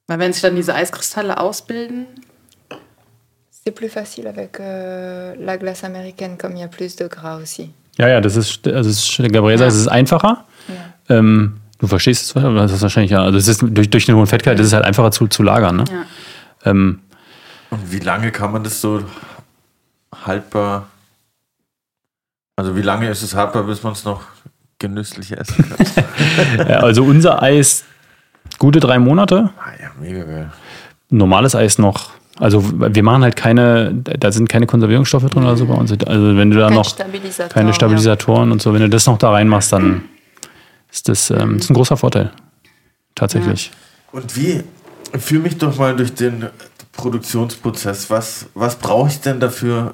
[0.08, 2.06] Weil wenn sich dann diese Eiskristalle ausbilden,
[3.66, 7.38] c'est plus facile avec euh, la glace américaine, comme il y a plus de gras
[7.42, 7.74] aussi.
[7.98, 9.76] Ja, ja, das ist, also es ist Gabriel sagt, Ja.
[9.76, 10.46] es ist einfacher.
[11.10, 13.22] Ähm, du verstehst es, das ist wahrscheinlich ja.
[13.24, 15.78] Also es ist durch, durch den hohen Fettgehalt, das ist halt einfacher zu, zu lagern.
[15.78, 15.84] Ne?
[15.92, 16.06] ja.
[16.72, 17.02] Ähm,
[17.70, 19.04] Und wie lange kann man das so
[20.26, 20.88] haltbar,
[22.56, 24.22] also wie lange ist es haltbar, bis man es noch
[24.80, 26.68] genüsslich essen kann?
[26.70, 27.86] ja, also unser Eis
[28.60, 29.50] gute drei Monate.
[29.60, 30.52] ah ja, mega geil.
[31.10, 32.12] Normales Eis noch.
[32.40, 35.92] Also wir machen halt keine, da sind keine Konservierungsstoffe drin oder so bei uns.
[35.92, 37.54] Also wenn du da Kein noch Stabilisator.
[37.54, 38.74] keine Stabilisatoren und so.
[38.74, 40.06] Wenn du das noch da reinmachst, dann
[40.92, 42.32] ist das, ähm, das ist ein großer Vorteil.
[43.16, 43.72] Tatsächlich.
[44.12, 44.64] Und wie,
[45.20, 46.48] führ mich doch mal durch den
[46.94, 48.10] Produktionsprozess.
[48.10, 49.94] Was, was brauche ich denn dafür,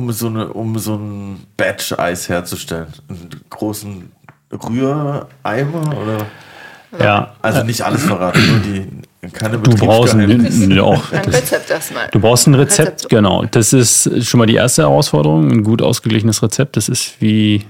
[0.00, 2.88] um so, eine, um so ein Batch-Eis herzustellen?
[3.08, 4.10] Einen großen
[4.52, 6.26] Rühreimer oder?
[6.98, 7.34] Ja.
[7.40, 8.88] Also nicht alles verraten, nur die
[9.32, 12.08] keine Du brauchst ein, auch, Ein das, Rezept erstmal.
[12.10, 13.10] du brauchst ein Rezept, Rezept.
[13.10, 13.44] genau.
[13.44, 15.50] Das ist schon mal die erste Herausforderung.
[15.50, 16.76] Ein gut ausgeglichenes Rezept.
[16.78, 17.66] Das ist wie,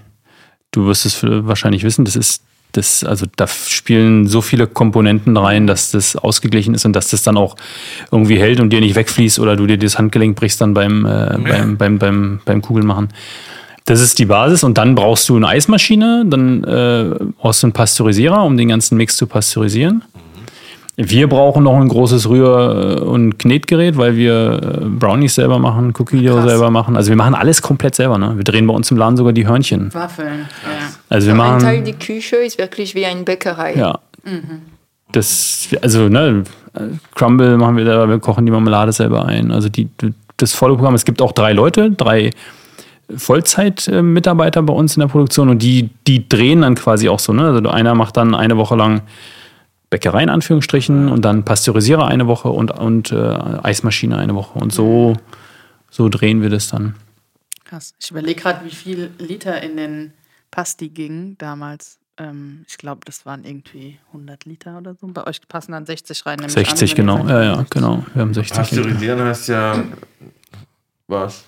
[0.70, 5.66] du wirst es wahrscheinlich wissen, das ist das, also da spielen so viele Komponenten rein,
[5.66, 7.56] dass das ausgeglichen ist und dass das dann auch
[8.10, 11.38] irgendwie hält und dir nicht wegfließt oder du dir das Handgelenk brichst dann beim, äh,
[11.38, 13.08] beim, beim, beim, beim Kugelmachen.
[13.86, 17.72] Das ist die Basis und dann brauchst du eine Eismaschine, dann äh, brauchst du einen
[17.72, 20.02] Pasteurisierer, um den ganzen Mix zu pasteurisieren.
[21.02, 26.22] Wir brauchen noch ein großes Rühr- und Knetgerät, weil wir äh, Brownies selber machen, Cookie
[26.22, 26.50] Dough Krass.
[26.50, 26.94] selber machen.
[26.94, 28.18] Also wir machen alles komplett selber.
[28.18, 28.36] Ne?
[28.36, 29.92] Wir drehen bei uns im Laden sogar die Hörnchen.
[29.94, 30.40] Waffeln.
[30.62, 30.88] Ja.
[31.08, 33.74] Also wir Ein Teil machen die Küche ist wirklich wie eine Bäckerei.
[33.74, 33.98] ja.
[35.12, 36.44] Das, also, ne,
[37.14, 39.50] Crumble machen wir selber, wir kochen die Marmelade selber ein.
[39.50, 39.88] Also die,
[40.36, 40.94] das volle Programm.
[40.94, 42.30] Es gibt auch drei Leute, drei
[43.16, 47.32] Vollzeit-Mitarbeiter bei uns in der Produktion und die, die drehen dann quasi auch so.
[47.32, 47.42] Ne?
[47.42, 49.00] Also einer macht dann eine Woche lang
[49.90, 54.58] Bäckerei in Anführungsstrichen und dann Pasteurisierer eine Woche und, und äh, Eismaschine eine Woche.
[54.58, 55.16] Und so,
[55.90, 56.94] so drehen wir das dann.
[57.64, 57.94] Krass.
[58.00, 60.12] Ich überlege gerade, wie viel Liter in den
[60.52, 61.98] Pasti ging damals.
[62.18, 65.08] Ähm, ich glaube, das waren irgendwie 100 Liter oder so.
[65.08, 66.36] Bei euch passen dann 60 rein.
[66.38, 67.16] nehme ich 60, an, genau.
[67.18, 67.70] sagt, Ja, ja, 60.
[67.70, 68.04] genau.
[68.14, 68.56] Wir haben 60.
[68.56, 69.84] Pasteurisieren heißt ja
[71.08, 71.44] was?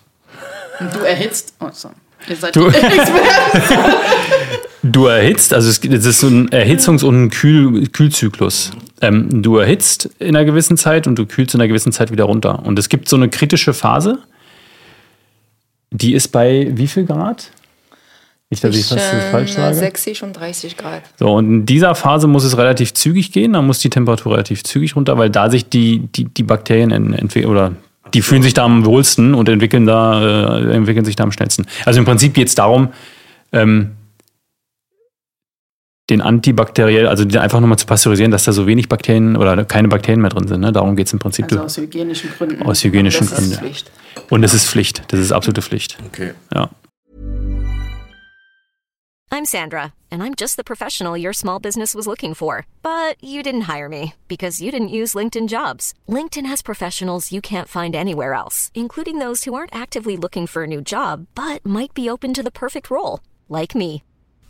[0.80, 1.54] Und du erhitzt.
[1.60, 1.90] Oh, so.
[2.28, 3.92] Ihr seid Du- Experten.
[4.82, 8.72] Du erhitzt, also es ist so ein Erhitzungs- und ein Kühl Kühlzyklus.
[9.00, 12.24] Ähm, du erhitzt in einer gewissen Zeit und du kühlst in einer gewissen Zeit wieder
[12.24, 12.64] runter.
[12.64, 14.18] Und es gibt so eine kritische Phase,
[15.90, 17.50] die ist bei wie viel Grad?
[18.50, 19.74] Nicht, dass ich was Zwischen falsch sage.
[19.74, 21.02] 60 und 30 Grad.
[21.18, 24.62] So, und in dieser Phase muss es relativ zügig gehen, da muss die Temperatur relativ
[24.64, 27.72] zügig runter, weil da sich die, die, die Bakterien en- entwickeln oder
[28.14, 31.66] die fühlen sich da am wohlsten und entwickeln, da, äh, entwickeln sich da am schnellsten.
[31.86, 32.88] Also im Prinzip geht es darum,
[33.52, 33.92] ähm,
[36.12, 39.88] den antibakteriell, also die einfach nochmal zu pasteurisieren, dass da so wenig Bakterien oder keine
[39.88, 40.60] Bakterien mehr drin sind.
[40.60, 40.70] Ne?
[40.72, 42.62] Darum geht es im Prinzip Also aus hygienischen Gründen.
[42.62, 43.58] aus hygienischen Das ist Gründen.
[43.58, 43.90] Pflicht.
[44.30, 45.98] Und es ist Pflicht, das ist absolute Pflicht.
[46.06, 46.32] Okay.
[46.54, 46.68] Ja.
[49.34, 52.66] I'm Sandra, and I'm just the professional your small business was looking for.
[52.82, 55.94] But you didn't hire me because you didn't use LinkedIn jobs.
[56.06, 60.64] LinkedIn has professionals you can't find anywhere else, including those who aren't actively looking for
[60.64, 64.02] a new job but might be open to the perfect role, like me.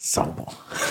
[0.00, 0.46] sauber.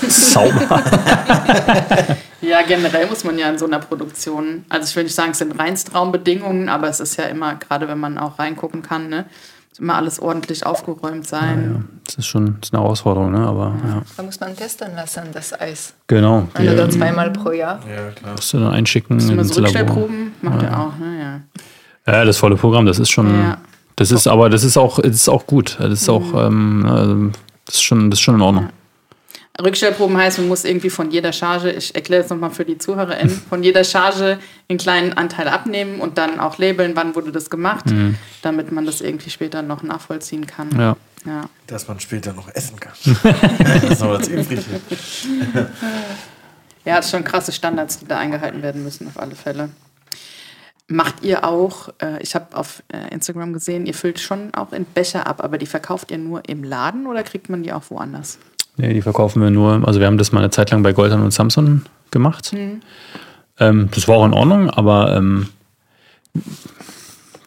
[0.08, 0.84] Sauber.
[2.42, 5.40] Ja, generell muss man ja in so einer Produktion, also ich will nicht sagen, es
[5.40, 9.26] sind Reinstraumbedingungen, aber es ist ja immer, gerade wenn man auch reingucken kann, ne,
[9.70, 11.90] muss immer alles ordentlich aufgeräumt sein.
[12.06, 13.40] Das ist schon das ist eine Herausforderung, ne?
[13.40, 14.02] aber ja.
[14.16, 15.94] Da muss man testen lassen, das Eis.
[16.08, 16.48] Genau.
[16.54, 17.82] Ein oder zweimal pro Jahr.
[17.88, 18.32] Ja, klar.
[18.36, 19.80] musst du dann einschicken Immer ins so Labor.
[19.82, 21.42] Rückstellproben macht er auch, ne?
[22.08, 22.14] Ja.
[22.14, 23.58] Ja, das volle Programm, das ist schon, Ja.
[23.98, 25.76] das ist aber, das ist auch, das ist auch gut.
[25.78, 27.32] Das ist auch, ähm, ähm,
[27.66, 28.70] das ist schon, das ist schon in Ordnung.
[29.64, 33.42] Rückstellproben heißt, man muss irgendwie von jeder Charge, ich erkläre es nochmal für die ZuhörerInnen,
[33.50, 37.86] von jeder Charge einen kleinen Anteil abnehmen und dann auch labeln, wann wurde das gemacht,
[38.42, 40.70] damit man das irgendwie später noch nachvollziehen kann.
[40.78, 40.96] Ja.
[41.26, 41.50] Ja.
[41.68, 42.94] Dass man später noch essen kann.
[43.04, 44.66] das ist noch was übrig.
[46.86, 49.70] Ja, schon krasse Standards, die da eingehalten werden müssen, auf alle Fälle.
[50.88, 54.86] Macht ihr auch, äh, ich habe auf äh, Instagram gesehen, ihr füllt schon auch in
[54.86, 58.40] Becher ab, aber die verkauft ihr nur im Laden oder kriegt man die auch woanders?
[58.80, 61.22] Nee, die verkaufen wir nur, also wir haben das mal eine Zeit lang bei Goldhan
[61.22, 62.56] und Samsung gemacht.
[63.60, 65.50] Ähm, das war auch in Ordnung, aber ähm,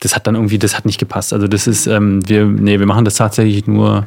[0.01, 1.33] das hat dann irgendwie, das hat nicht gepasst.
[1.33, 4.07] Also das ist, ähm, wir, nee, wir machen das tatsächlich nur,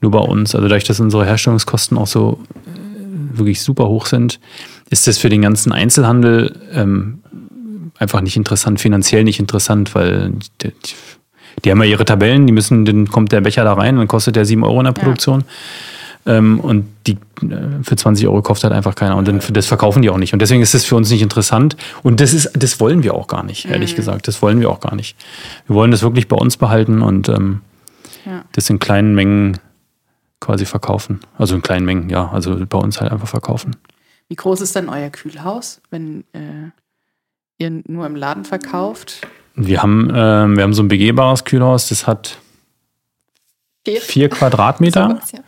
[0.00, 0.56] nur bei uns.
[0.56, 4.40] Also dadurch, dass unsere Herstellungskosten auch so äh, wirklich super hoch sind,
[4.90, 7.20] ist das für den ganzen Einzelhandel ähm,
[7.96, 10.72] einfach nicht interessant, finanziell nicht interessant, weil die,
[11.64, 14.34] die haben ja ihre Tabellen, die müssen, dann kommt der Becher da rein, dann kostet
[14.34, 15.44] der 7 Euro in der Produktion.
[16.26, 19.16] Ähm, und die äh, für 20 Euro kauft halt einfach keiner.
[19.16, 20.32] Und dann, das verkaufen die auch nicht.
[20.32, 21.76] Und deswegen ist das für uns nicht interessant.
[22.02, 24.26] Und das ist, das wollen wir auch gar nicht, ehrlich gesagt.
[24.28, 25.16] Das wollen wir auch gar nicht.
[25.66, 27.60] Wir wollen das wirklich bei uns behalten und ähm,
[28.24, 28.44] Ja.
[28.52, 29.58] das in kleinen Mengen
[30.40, 31.20] quasi verkaufen.
[31.38, 32.30] Also in kleinen Mengen, ja.
[32.30, 33.76] Also bei uns halt einfach verkaufen.
[34.28, 36.70] Wie groß ist denn euer Kühlhaus, wenn äh,
[37.58, 39.26] ihr nur im Laden verkauft?
[39.54, 42.38] Wir haben, ähm, wir haben so ein begehbares Kühlhaus, das hat
[43.86, 44.00] Vier.
[44.00, 45.20] vier Quadratmeter.
[45.32, 45.38] Ja.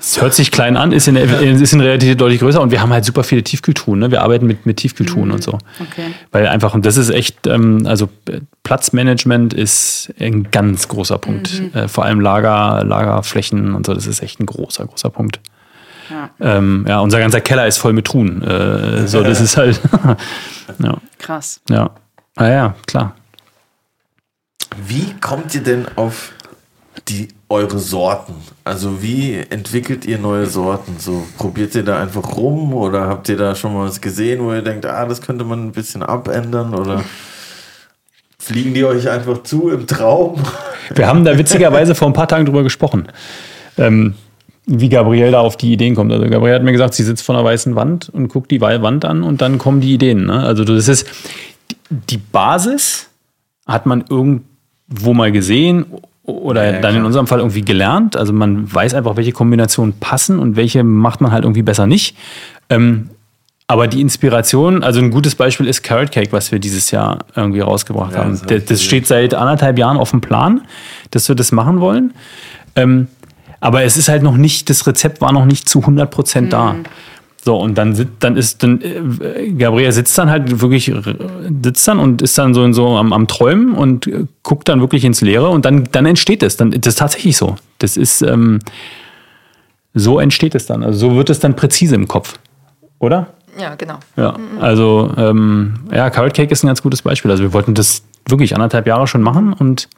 [0.00, 2.80] Es hört sich klein an, ist in, der, ist in Realität deutlich größer und wir
[2.80, 4.00] haben halt super viele Tiefkühltruhen.
[4.00, 4.10] Ne?
[4.10, 5.52] Wir arbeiten mit, mit Tiefkühltruhen und so.
[5.78, 6.14] Okay.
[6.32, 11.62] Weil einfach, und das ist echt, ähm, also äh, Platzmanagement ist ein ganz großer Punkt.
[11.74, 15.40] Äh, vor allem Lager, Lagerflächen und so, das ist echt ein großer, großer Punkt.
[16.08, 16.30] Ja.
[16.40, 18.42] Ähm, ja, unser ganzer Keller ist voll mit Truhen.
[18.42, 19.80] Äh, so, das ist halt,
[20.78, 21.60] ja, Krass.
[21.68, 21.90] ja.
[22.36, 23.14] Ah ja, klar.
[24.86, 26.32] Wie kommt ihr denn auf
[27.08, 28.34] die eure Sorten?
[28.64, 30.96] Also wie entwickelt ihr neue Sorten?
[30.98, 34.52] So probiert ihr da einfach rum oder habt ihr da schon mal was gesehen, wo
[34.52, 37.04] ihr denkt, ah, das könnte man ein bisschen abändern oder
[38.38, 40.42] fliegen die euch einfach zu im Traum?
[40.94, 43.06] Wir haben da witzigerweise vor ein paar Tagen drüber gesprochen,
[43.78, 44.14] ähm,
[44.66, 46.12] wie Gabrielle da auf die Ideen kommt.
[46.12, 49.04] Also Gabrielle hat mir gesagt, sie sitzt vor einer weißen Wand und guckt die Wand
[49.04, 50.26] an und dann kommen die Ideen.
[50.26, 50.42] Ne?
[50.42, 51.06] Also das ist
[51.90, 53.08] die Basis
[53.66, 55.86] hat man irgendwo mal gesehen
[56.30, 58.16] oder Ja, dann in unserem Fall irgendwie gelernt.
[58.16, 62.16] Also man weiß einfach, welche Kombinationen passen und welche macht man halt irgendwie besser nicht.
[62.68, 63.10] Ähm,
[63.66, 67.60] aber die Inspiration, also ein gutes Beispiel ist Carrot Cake, was wir dieses Jahr irgendwie
[67.60, 68.32] rausgebracht Ja, haben.
[68.32, 70.62] das Das, das steht seit anderthalb Jahren auf dem Plan,
[71.12, 72.12] dass wir das machen wollen.
[72.74, 73.06] Ähm,
[73.60, 76.74] aber es ist halt noch nicht, das Rezept war noch nicht zu 100 Prozent da.
[77.42, 81.00] So, und dann, sit- dann ist, dann, äh, Gabriel sitzt dann halt wirklich, äh,
[81.64, 84.80] sitzt dann und ist dann so, in so am, am Träumen und äh, guckt dann
[84.80, 86.56] wirklich ins Leere und dann, dann entsteht es.
[86.58, 87.56] Dann, das ist tatsächlich so.
[87.78, 88.58] Das ist, ähm,
[89.94, 90.84] so entsteht es dann.
[90.84, 92.38] Also so wird es dann präzise im Kopf.
[92.98, 93.28] Oder?
[93.58, 93.98] Ja, genau.
[94.16, 97.30] Ja, also ähm, ja, Carrot Cake ist ein ganz gutes Beispiel.
[97.30, 99.88] Also wir wollten das wirklich anderthalb Jahre schon machen und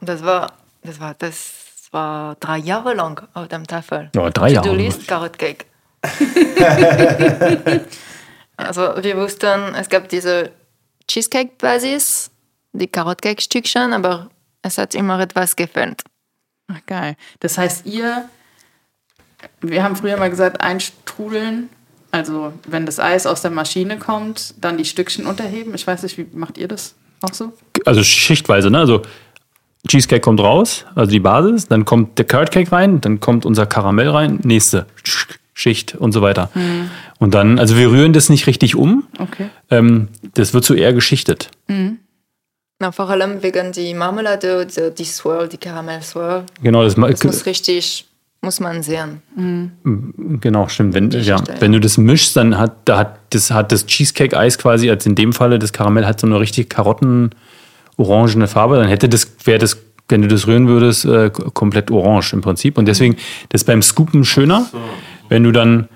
[0.00, 0.52] Das war,
[0.84, 4.10] das war, das war drei Jahre lang auf dem Tafel.
[4.14, 4.68] Ja, drei Jahre.
[4.68, 5.64] To-Do-List Carrot Cake.
[8.56, 10.50] also wir wussten, es gab diese
[11.08, 12.30] Cheesecake-Basis,
[12.72, 14.30] die Carrot Cake-Stückchen, aber
[14.62, 16.02] es hat immer etwas gefehlt.
[16.68, 17.16] Ach, geil.
[17.40, 18.28] Das heißt, ihr,
[19.60, 21.68] wir haben früher mal gesagt, einstrudeln.
[22.10, 25.74] Also, wenn das Eis aus der Maschine kommt, dann die Stückchen unterheben.
[25.74, 27.52] Ich weiß nicht, wie macht ihr das auch so?
[27.84, 28.78] also schichtweise, ne?
[28.78, 29.02] Also
[29.88, 33.66] Cheesecake kommt raus, also die Basis, dann kommt der Carrot Cake rein, dann kommt unser
[33.66, 34.86] Karamell rein, nächste
[35.58, 36.50] Schicht und so weiter.
[37.18, 39.46] Und dann, also wir rühren das nicht richtig um, Okay.
[39.70, 41.50] ähm, das wird so eher geschichtet.
[42.78, 46.44] Na, vor allem wegen die Marmelade, die, die Swirl, die Karamell-Swirl.
[46.62, 48.04] Genau, das, Das muss richtig,
[48.42, 49.22] muss man sehen.
[50.42, 50.92] genau, stimmt.
[50.92, 54.90] Wenn, ja, wenn du das mischst, dann hat, da hat das, hat das Cheesecake-Eis quasi,
[54.90, 59.26] als in dem Falle das Karamell hat so eine richtig karotten-orangene Farbe, dann hätte das,
[59.44, 59.78] wäre das,
[60.10, 62.76] wenn du das rühren würdest, äh, komplett orange im Prinzip.
[62.76, 63.16] Und deswegen,
[63.48, 64.66] das ist beim Scoopen schöner,
[65.28, 65.88] wenn du dann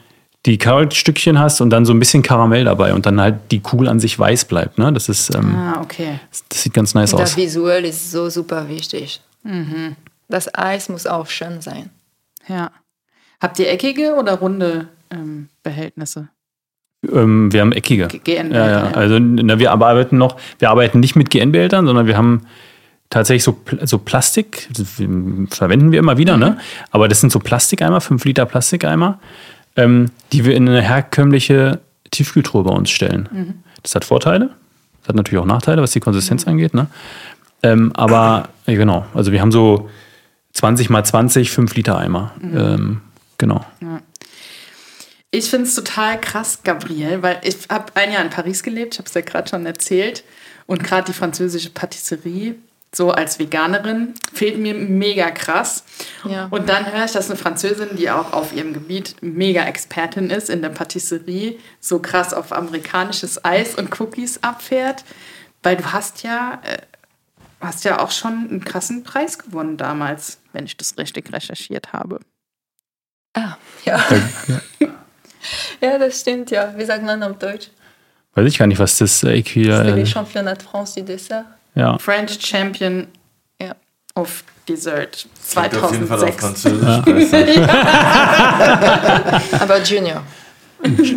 [0.47, 3.89] die Carrot-Stückchen hast und dann so ein bisschen Karamell dabei und dann halt die Kugel
[3.89, 4.79] an sich weiß bleibt.
[4.79, 4.91] Ne?
[4.93, 6.19] Das ist, ähm, Ah, okay.
[6.49, 7.37] das sieht ganz nice Der aus.
[7.37, 9.21] Visuell ist so super wichtig.
[10.29, 11.91] Das Eis muss auch schön sein.
[12.49, 12.71] Ja.
[13.41, 16.29] Habt ihr eckige oder runde ähm, Behältnisse?
[17.11, 18.09] Ähm, wir haben eckige.
[18.09, 18.73] G- GN Ja, ja.
[18.89, 18.91] ja.
[18.93, 22.43] Also na, wir arbeiten noch, wir arbeiten nicht mit GN-Behältern, sondern wir haben
[23.11, 24.89] tatsächlich so, so Plastik, das
[25.51, 26.59] verwenden wir immer wieder, ne?
[26.93, 29.19] Aber das sind so Plastikeimer, 5 Liter Plastikeimer,
[29.77, 33.63] ähm, die wir in eine herkömmliche Tiefkühltruhe bei uns stellen.
[33.83, 34.51] Das hat Vorteile,
[35.01, 36.87] das hat natürlich auch Nachteile, was die Konsistenz angeht, ne?
[37.63, 39.91] Ähm, aber ja, genau, also wir haben so
[40.55, 42.33] 20 mal 20, 5 Liter Eimer.
[42.43, 43.03] Ähm,
[43.39, 43.65] genau.
[45.31, 48.99] Ich finde es total krass, Gabriel, weil ich habe ein Jahr in Paris gelebt, ich
[48.99, 50.25] habe es ja gerade schon erzählt.
[50.67, 52.55] Und gerade die französische Patisserie,
[52.93, 55.85] so als Veganerin, fehlt mir mega krass.
[56.25, 56.49] Ja.
[56.51, 60.51] Und dann höre ich, dass eine Französin, die auch auf ihrem Gebiet mega Expertin ist
[60.51, 65.05] in der Patisserie, so krass auf amerikanisches Eis und Cookies abfährt.
[65.63, 66.79] Weil du hast ja, äh,
[67.61, 72.19] hast ja auch schon einen krassen Preis gewonnen damals, wenn ich das richtig recherchiert habe.
[73.35, 74.05] Ah, ja.
[75.81, 76.75] ja, das stimmt, ja.
[76.77, 77.69] Wie sagt man auf Deutsch?
[78.35, 81.45] Weiß ich gar nicht, was das äh, C'est Äquivalent les Championnats de France du Dessert.
[81.81, 81.99] Ja.
[81.99, 83.09] French Champion
[83.61, 83.75] Ja.
[84.15, 86.45] of Dessert Klingt auf jeden Fall auf 2006.
[86.45, 87.59] Französisch.
[89.61, 90.23] Aber Junior.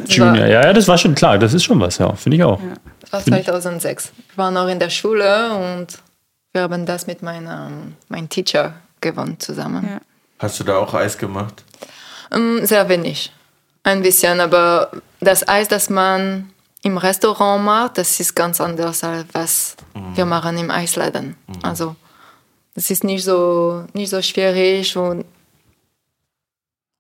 [0.08, 2.60] Junior, ja, ja, das war schon klar, das ist schon was, ja, finde ich auch.
[3.02, 4.12] Das war 2006.
[4.30, 5.88] Ich war noch in der Schule und
[6.54, 9.88] wir haben das mit meinem, meinem Teacher gewonnen zusammen.
[9.90, 10.02] Ja.
[10.40, 11.64] Hast du da auch Eis gemacht?
[12.32, 13.32] Ähm, Sehr wenig.
[13.84, 16.50] Ein bisschen, aber das Eis, das man
[16.84, 19.76] im Restaurant macht, das ist ganz anders als was
[20.16, 21.36] wir machen im Eisladen.
[21.64, 21.96] Also
[22.76, 25.26] das ist nicht so, nicht so schwierig und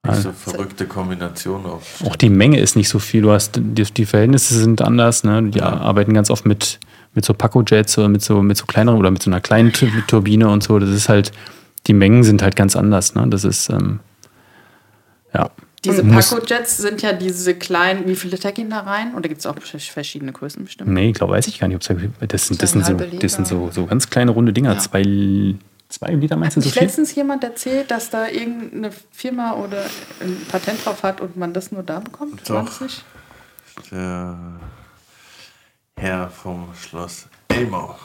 [0.06, 1.82] Nicht so verrückte Kombination auch.
[2.06, 3.22] Auch die Menge ist nicht so viel.
[3.24, 5.24] Du hast die, die Verhältnisse sind anders.
[5.24, 5.43] Ne?
[5.50, 6.80] Die arbeiten ganz oft mit,
[7.13, 10.02] mit so Paco-Jets oder mit so, mit so kleineren oder mit so einer kleinen Tu-
[10.08, 10.78] Turbine und so.
[10.80, 11.32] Das ist halt,
[11.88, 13.15] die Mengen sind halt ganz anders.
[13.15, 13.28] Ne?
[13.28, 14.00] Das ist, ähm,
[15.34, 15.50] Ja.
[15.84, 19.15] Diese Paco-Jets sind ja diese kleinen, wie viele Tech gehen da rein?
[19.15, 20.89] Oder gibt es auch verschiedene Größen bestimmt?
[20.89, 21.80] Nee, ich glaube, weiß ich gar nicht.
[21.80, 24.78] Das sind, das sind, so, das sind so, so ganz kleine runde Dinger.
[24.80, 25.56] Zwei,
[25.89, 26.84] zwei Liter meinst du so viel?
[26.84, 29.84] letztens jemand erzählt, dass da irgendeine Firma oder
[30.22, 32.50] ein Patent drauf hat und man das nur da bekommt?
[32.50, 32.89] War Doch.
[33.91, 34.38] Der
[35.98, 37.98] Herr vom Schloss Elmau.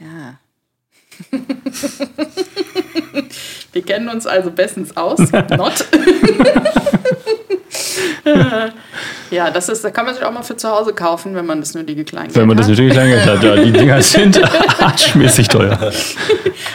[0.00, 0.38] Ja.
[3.72, 5.18] Wir kennen uns also bestens aus.
[5.18, 5.84] Not.
[9.30, 11.60] ja, das ist, da kann man sich auch mal für zu Hause kaufen, wenn man
[11.60, 12.70] das nötige Kleingeld Wenn man das hat.
[12.72, 13.42] natürlich lange hat.
[13.42, 14.40] Ja, die Dinger sind
[14.80, 15.92] arschmäßig teuer.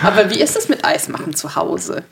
[0.01, 2.03] Aber wie ist es mit Eismachen zu Hause?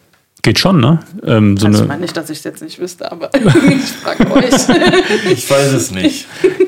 [0.43, 0.99] Geht schon, ne?
[1.23, 3.43] Ähm, so Also ich eine, meine nicht, dass ich es jetzt nicht wüsste, aber ich
[3.43, 4.45] frage euch.
[5.31, 6.25] Ich weiß es nicht.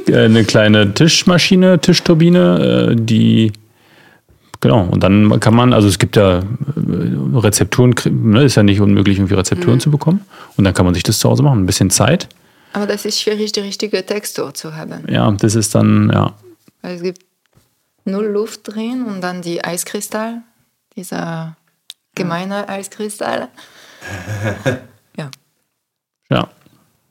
[0.08, 3.52] äh, eine kleine Tischmaschine, Tischturbine, äh, die
[4.64, 4.86] genau.
[4.86, 6.44] Und dann kann man, also es gibt ja äh,
[7.36, 10.22] Rezepturen, ne, ist ja nicht unmöglich, irgendwie Rezepturen zu bekommen.
[10.58, 11.60] Und dann kann man sich das zu Hause machen.
[11.62, 12.28] Ein bisschen Zeit.
[12.72, 15.04] Aber das ist schwierig, die richtige Textur zu haben.
[15.08, 16.34] Ja, das ist dann, ja.
[16.82, 17.24] Weil es gibt
[18.06, 20.42] null Luft drin und dann die Eiskristall,
[20.96, 21.56] dieser
[22.16, 23.50] gemeine Eiskristall.
[25.16, 25.30] Ja.
[26.30, 26.50] Ja.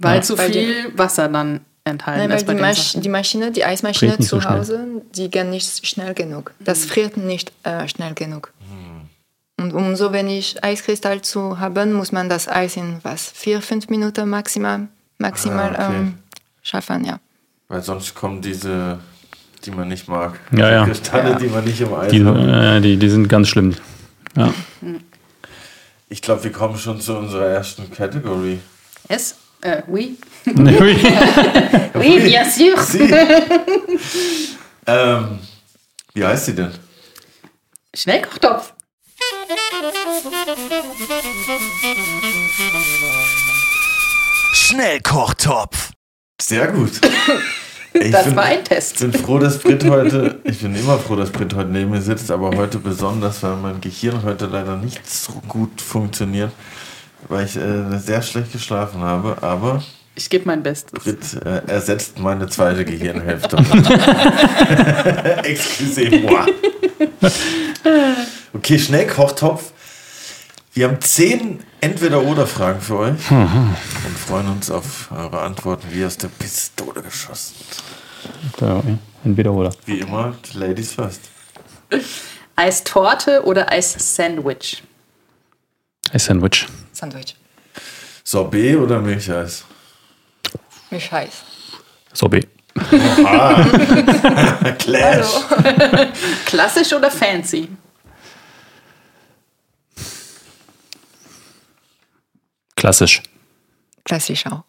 [0.01, 0.23] Weil Ja.
[0.23, 3.03] zu viel Wasser dann enthalten Nein, weil ist die, Masch Sachen.
[3.03, 4.59] die Maschine, die Eismaschine so zu schnell.
[4.59, 6.53] Hause, die geht nicht schnell genug.
[6.61, 6.89] Das Mhm.
[6.89, 8.53] friert nicht äh, schnell genug.
[9.61, 13.31] Und um so wenig Eiskristall zu haben, muss man das Eis in was?
[13.35, 15.97] Vier, fünf Minuten maximal, maximal Ah, okay.
[15.99, 16.15] ähm,
[16.63, 17.21] schaffen, ja.
[17.69, 18.99] Weil sonst kommen diese,
[19.65, 20.41] die man nicht mag.
[20.51, 20.85] Ja, ja.
[20.85, 21.39] Kristalle, Ja.
[21.39, 22.37] die man nicht im Eis Die, hat.
[22.37, 23.75] äh, die, die sind ganz schlimm.
[24.37, 24.53] Ja.
[26.09, 28.59] Ich glaube, wir kommen schon zu unserer ersten Category.
[29.09, 29.37] Es?
[29.63, 30.19] Äh, oui.
[30.45, 30.77] Nee,
[31.95, 32.77] Oui, bien sûr.
[32.83, 32.99] Sie.
[34.87, 35.39] ähm,
[36.15, 36.73] wie heißt sie denn?
[37.95, 38.73] Schnellkochtopf.
[44.53, 45.91] Schnellkochtopf.
[46.41, 47.01] Sehr gut.
[47.95, 49.01] Ich Das bin, war ein Test.
[49.01, 52.31] bin froh, dass Brit heute, ich bin immer froh, dass Brit heute neben mir sitzt,
[52.31, 56.53] aber heute besonders, weil mein Gehirn heute leider nicht so gut funktioniert,
[57.29, 59.83] weil ich äh, sehr schlecht geschlafen habe, aber
[60.15, 61.03] Ich gebe mein Bestes.
[61.03, 63.57] Brit äh, ersetzt meine zweite Gehirnhälfte.
[65.45, 66.47] Excusez-moi.
[68.53, 69.73] Okay, Schnellkochtopf.
[70.75, 76.29] Wir haben zehn Entweder-Oder-Fragen für euch und freuen uns auf eure Antworten wie aus der
[76.29, 77.57] Pistole geschossen.
[78.61, 78.83] Ja.
[79.25, 79.71] Entweder oder.
[79.85, 81.21] Wie immer, die Ladies first.
[82.57, 84.83] Eistorte oder Eissandwich?
[86.13, 86.67] Ein Sandwich.
[86.93, 87.35] Sandwich.
[88.23, 89.65] Sorbet oder Milcheis?
[90.91, 91.43] Mich heiß.
[92.13, 92.47] Sorbet.
[94.79, 95.27] Clash.
[96.47, 97.69] Klassisch oder fancy?
[102.77, 103.23] Klassisch.
[104.05, 104.65] Klassisch auch.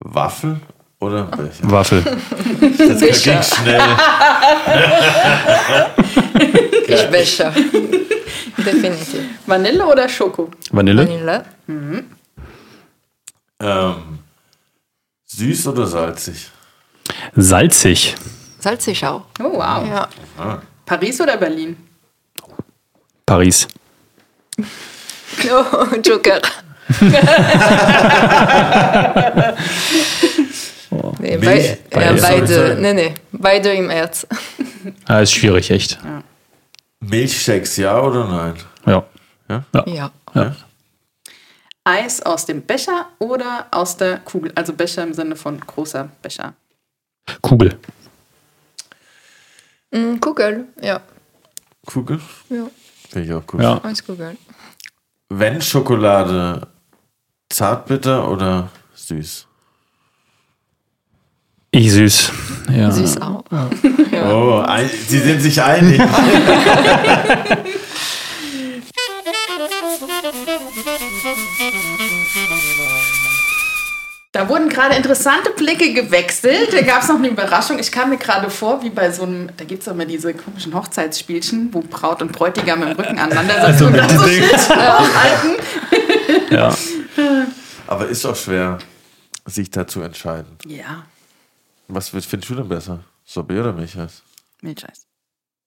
[0.00, 0.60] Waffel
[1.00, 1.70] oder Becher?
[1.70, 2.02] Waffel.
[2.78, 3.80] Das ging schnell.
[6.88, 7.52] Ich Becher.
[8.58, 9.22] Definitiv.
[9.46, 10.50] Vanille oder Schoko?
[10.70, 11.06] Vanille.
[11.06, 11.44] Vanille.
[13.60, 14.18] Ähm,
[15.26, 16.50] süß oder salzig?
[17.34, 18.14] Salzig.
[18.58, 19.22] Salzig auch.
[19.40, 19.86] Oh, wow.
[19.86, 20.08] Ja.
[20.84, 21.76] Paris oder Berlin?
[23.24, 23.66] Paris.
[25.50, 26.40] Oh, Joker.
[31.18, 32.76] nee, bei, ja, Beide.
[32.80, 34.26] Nee, nee, beide im Herz.
[35.06, 35.98] Ah, ist schwierig, echt.
[37.00, 38.54] Milchshakes, ja oder nein?
[38.86, 39.06] Ja.
[39.48, 40.10] Ja.
[40.34, 40.56] ja.
[41.84, 44.50] Eis aus dem Becher oder aus der Kugel?
[44.54, 46.54] Also Becher im Sinne von großer Becher.
[47.40, 47.78] Kugel.
[49.92, 51.00] Mm, Kugel, ja.
[51.86, 52.20] Kugel?
[52.48, 52.68] ja.
[53.08, 53.60] Finde ich auch gut.
[53.62, 53.80] Ja.
[53.84, 54.36] Eins Kugel.
[55.28, 56.66] Wenn Schokolade
[57.48, 59.46] zartbitter oder süß?
[61.76, 62.32] Ich süß.
[62.74, 62.90] Ja.
[62.90, 63.44] Süß auch.
[64.28, 66.00] Oh, ein, sie sind sich einig.
[74.32, 76.72] Da wurden gerade interessante Blicke gewechselt.
[76.72, 77.78] Da gab es noch eine Überraschung.
[77.78, 80.34] Ich kam mir gerade vor, wie bei so einem, da gibt es doch immer diese
[80.34, 86.50] komischen Hochzeitsspielchen, wo Braut und Bräutigam im Rücken aneinander sitzen Also und so halten.
[86.50, 86.74] Ja.
[87.86, 88.78] Aber ist auch schwer,
[89.46, 90.58] sich da zu entscheiden.
[90.66, 91.04] Ja,
[91.88, 93.00] Was wird- findest du denn besser?
[93.24, 94.22] Sorbet oder Milcheis?
[94.62, 95.06] Milcheis.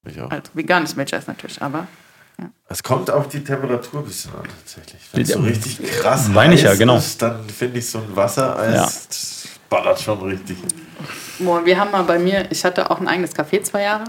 [0.06, 0.30] Ich auch.
[0.32, 1.88] Also veganes Milcheis natürlich, aber
[2.70, 5.02] Es kommt auf die Temperatur ein bisschen an, tatsächlich.
[5.12, 6.98] Wenn es so richtig krass Meine ich ja, genau.
[6.98, 8.84] ist, dann finde ich so ein Wassereis Ja.
[8.86, 10.58] das ballert schon richtig.
[11.40, 14.06] boah, wir haben mal bei mir, ich hatte auch ein eigenes Café zwei Jahre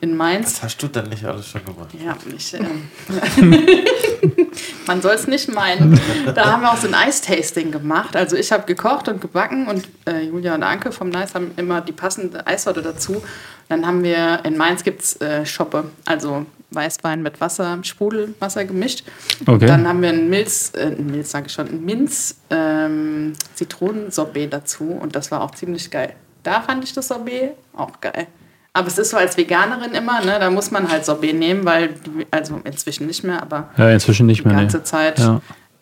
[0.00, 0.54] in Mainz.
[0.56, 1.90] Was hast du denn nicht alles schon gemacht?
[2.04, 2.90] Ja, ich, ähm,
[4.88, 6.00] Man soll es nicht meinen.
[6.34, 8.16] Da haben wir auch so ein Eistasting gemacht.
[8.16, 11.80] Also ich habe gekocht und gebacken und äh, Julia und Anke vom Nice haben immer
[11.80, 13.22] die passende Eissorte dazu.
[13.68, 19.04] Dann haben wir, in Mainz gibt es äh, Schoppe, also Weißwein mit Wasser, Sprudelwasser gemischt.
[19.46, 19.66] Okay.
[19.66, 24.84] Dann haben wir ein Milz, äh, Milz sage ich schon, ein Minz ähm, Zitronensorbet dazu
[24.84, 26.14] und das war auch ziemlich geil.
[26.42, 28.26] Da fand ich das Sorbet auch geil.
[28.72, 31.88] Aber es ist so als Veganerin immer, ne, da muss man halt Sorbet nehmen, weil,
[31.88, 34.56] die, also inzwischen nicht mehr, aber Ja, inzwischen nicht die mehr.
[34.56, 34.84] ganze Nee.
[34.84, 35.40] Zeit Ja.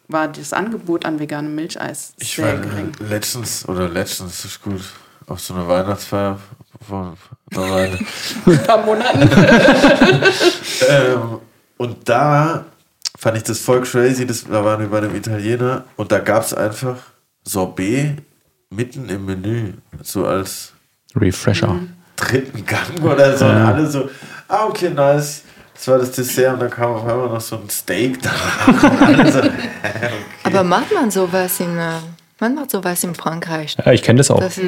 [0.09, 2.93] war das Angebot an veganem Milcheis Ich sehr war gering.
[3.09, 4.80] letztens, oder letztens ist gut,
[5.26, 6.39] auf so einer Weihnachtsfeier
[6.87, 7.16] vor
[7.53, 7.99] einer Weile.
[8.47, 9.28] Ein paar Monaten.
[10.89, 11.39] ähm,
[11.76, 12.64] und da
[13.18, 14.26] fand ich das voll crazy.
[14.26, 16.97] Das, da waren wir bei einem Italiener und da gab es einfach
[17.45, 18.18] Sorbet
[18.70, 19.72] mitten im Menü.
[20.03, 20.72] So als
[21.14, 21.68] Refresher.
[21.68, 21.93] Mhm.
[22.17, 23.45] Dritten Gang oder so.
[23.45, 24.09] Und alle so,
[24.49, 25.43] ah, okay, nice.
[25.75, 29.01] Das war das Dessert und dann kam auf einmal noch so ein Steak danach.
[29.07, 29.41] Alle so,
[30.45, 31.91] Aber macht man sowas in, äh,
[32.41, 33.77] man macht sowas in Frankreich.
[33.85, 34.41] Ja, ich kenne das auch.
[34.41, 34.59] Das,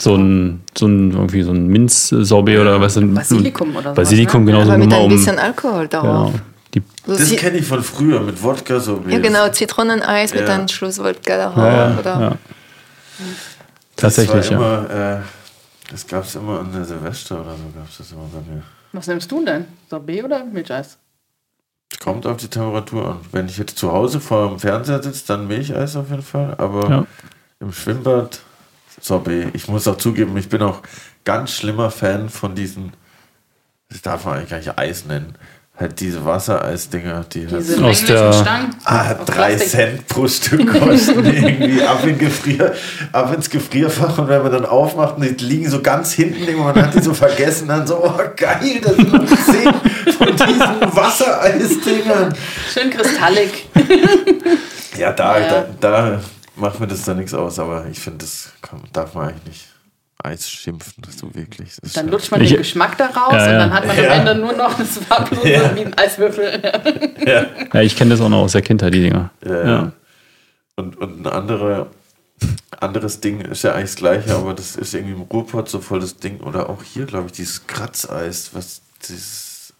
[0.00, 2.94] So ein, so ein, irgendwie so ein Minzsorbet oder was.
[3.00, 4.52] Basilikum oder sowas, Basilikum, ne?
[4.52, 5.08] genau, so aber mit ein um.
[5.10, 6.30] bisschen Alkohol darauf.
[6.32, 6.44] Genau.
[6.74, 9.12] Die, So das kenne ich von früher mit Wodka Sorbet.
[9.12, 10.54] ja, genau, Zitroneneis mit Ja.
[10.54, 11.56] einem Schluss Wodka darauf.
[11.56, 12.20] ja, ja, oder?
[12.20, 12.32] ja.
[13.96, 14.84] Das Tatsächlich, war ja.
[14.84, 15.20] immer, äh,
[15.94, 18.62] das gab es immer an der Silvester oder so, gab es das immer bei mir.
[18.92, 19.64] Was nimmst du denn?
[19.88, 20.98] Sorbet oder Milcheis?
[22.00, 23.20] Kommt auf die Temperatur an.
[23.30, 26.56] Wenn ich jetzt zu Hause vor dem Fernseher sitze, dann Milcheis auf jeden Fall.
[26.58, 27.06] Aber Ja.
[27.60, 28.40] im Schwimmbad
[29.00, 29.54] Sorbet.
[29.54, 30.82] Ich muss auch zugeben, ich bin auch
[31.24, 32.92] ganz schlimmer Fan von diesen,
[33.88, 35.36] das darf man eigentlich gar nicht Eis nennen,
[35.76, 38.76] halt diese Wassereisdinger, die halt Diese so, Aus der- Stangen.
[38.84, 39.68] ah, drei Plastik.
[39.70, 42.72] Cent pro Stück kosten irgendwie ab, in Gefrier,
[43.10, 46.74] ab ins Gefrierfach und wenn man dann aufmacht und die liegen so ganz hinten, man
[46.76, 49.74] hat die so vergessen, dann so, oh geil, das sind noch zehn
[50.16, 52.34] von diesen Wassereisdingern.
[52.72, 53.68] Schön kristallig.
[54.96, 55.48] Ja, da, Ja.
[55.48, 56.20] da, da
[56.56, 59.66] macht mir das dann nichts aus, aber ich finde, das kann, darf man eigentlich nicht
[60.24, 61.76] Eis schimpfen, das so wirklich.
[61.82, 63.52] Das Dann lutscht man Ich- den Geschmack daraus Ja, ja.
[63.52, 64.04] und dann hat man Ja.
[64.12, 65.76] am Ende nur noch das farblose Ja.
[65.76, 66.62] wie ein Eiswürfel.
[67.26, 69.30] ja, ich kenne das auch noch aus der Kindheit, die Dinger.
[69.44, 69.66] Ja.
[69.68, 69.92] Ja.
[70.76, 71.88] Und, und ein andere,
[72.80, 76.00] anderes Ding ist ja eigentlich das gleiche, aber das ist irgendwie im Ruhrpott so voll
[76.00, 76.40] das Ding.
[76.40, 79.74] Oder auch hier, glaube ich, dieses Kratzeis, was dieses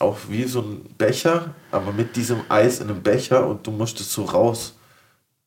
[0.00, 3.98] auch wie so ein Becher, aber mit diesem Eis in einem Becher und du musst
[4.00, 4.24] es so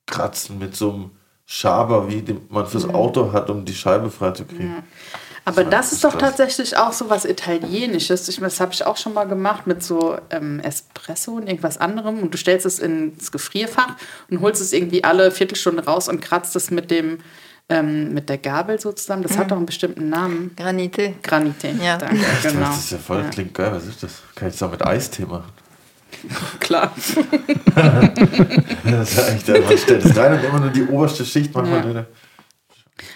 [0.08, 1.12] rauskratzen mit so einem
[1.54, 4.84] Schaber, wie den man fürs Auto hat, um die Scheibe freizukriegen.
[5.44, 6.38] Aber das ist doch krass.
[6.38, 8.30] tatsächlich auch so was Italienisches.
[8.30, 12.20] Ich, das habe ich auch schon mal gemacht mit so ähm, Espresso und irgendwas anderem.
[12.20, 13.98] Und du stellst es ins Gefrierfach
[14.30, 17.18] und holst es irgendwie alle Viertelstunde raus und kratzt es mit dem
[17.68, 19.24] ähm, mit der Gabel so zusammen.
[19.24, 20.52] Das hat doch einen bestimmten Namen.
[20.56, 21.16] Granite.
[21.22, 21.76] Granite.
[21.84, 21.98] Ja.
[21.98, 22.68] Danke, genau.
[22.68, 24.22] Das ist ja voll, klingt geil, was ist das?
[24.36, 25.52] Kann ich das auch mit Eistee machen?
[26.60, 26.94] Klar.
[28.84, 31.68] Das ist ja echt, man stellt es rein und immer nur die oberste Schicht macht
[31.68, 32.06] man Ja.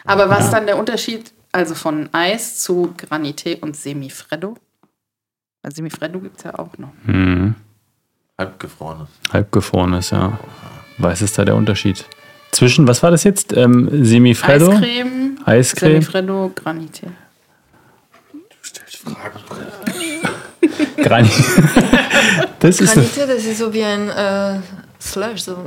[0.05, 4.55] Aber was ist dann der Unterschied also von Eis zu Granite und Semifreddo?
[5.61, 6.91] Weil Semifreddo gibt es ja auch noch.
[7.03, 7.55] Mhm.
[8.37, 9.09] Halbgefrorenes.
[9.31, 10.37] Halbgefrorenes, ja.
[10.97, 12.05] Was ist da der Unterschied?
[12.51, 13.53] Zwischen, was war das jetzt?
[13.53, 14.71] Ähm, Semifreddo?
[14.71, 15.91] Eiscreme, Eiscreme.
[15.93, 17.07] Semifreddo, Granite.
[18.31, 19.39] Du stellst Fragen.
[20.97, 21.31] Granit.
[22.59, 24.59] das ist Granite, das ist so wie ein äh,
[24.99, 25.57] Slush, so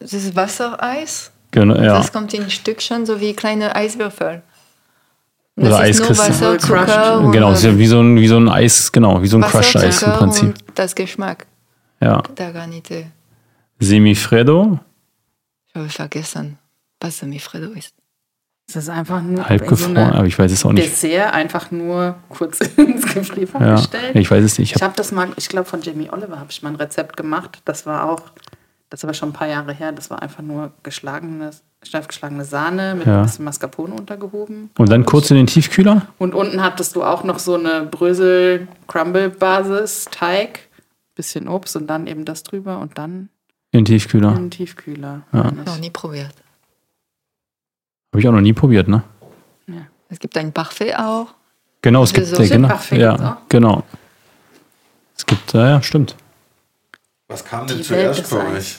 [0.00, 1.30] das ist Wassereis.
[1.50, 1.98] genau, ja.
[1.98, 4.42] Das kommt in Stückchen, so wie kleine Eiswürfel.
[5.56, 6.28] Und Oder das ist nur Eiskristal.
[6.30, 6.88] Wasser, Crushed.
[6.94, 9.26] Zucker und Genau, es ist ja wie so ein, wie so ein Eis, genau, wie
[9.26, 10.44] so ein Wasser, Crushed Eis im Prinzip.
[10.44, 11.46] und das Geschmack
[12.00, 12.22] Ja.
[12.36, 13.06] der Granite.
[13.80, 14.78] Semifreddo,
[15.68, 16.58] Ich habe vergessen,
[17.00, 17.92] was Semifreddo ist.
[18.68, 20.86] Es ist einfach nur halbgefroren, so aber ich weiß es auch nicht.
[20.86, 24.14] Dessert einfach nur kurz ins Gefrierfach Ja, gestellt.
[24.14, 24.70] ich weiß es nicht.
[24.72, 26.76] Ich Ich hab, habe das mal, ich glaube von Jamie Oliver habe ich mal ein
[26.76, 27.60] Rezept gemacht.
[27.64, 28.20] Das war auch,
[28.90, 29.92] das ist aber schon ein paar Jahre her.
[29.92, 31.50] Das war einfach nur geschlagene,
[31.82, 33.20] steif geschlagene Sahne mit Ja.
[33.20, 34.68] ein bisschen Mascarpone untergehoben.
[34.76, 36.02] und dann kurz in den Tiefkühler?
[36.18, 37.84] Und unten hattest du auch noch so eine
[38.88, 40.68] Brösel-Crumble-Basis, Teig,
[41.14, 43.28] bisschen Obst und dann eben das drüber und dann
[43.72, 44.28] In den Tiefkühler.
[44.30, 45.22] in den Tiefkühler.
[45.32, 45.50] Ja.
[45.64, 46.34] Noch nie probiert.
[48.12, 49.02] Habe ich auch noch nie probiert, ne?
[50.10, 51.26] Es gibt ein Parfait auch.
[51.82, 53.82] Genau, es gibt, äh, genau, ja, genau.
[55.16, 56.16] Es gibt, ja, ja, stimmt.
[57.28, 58.32] Was kam denn Die zuerst Eis.
[58.32, 58.78] euch?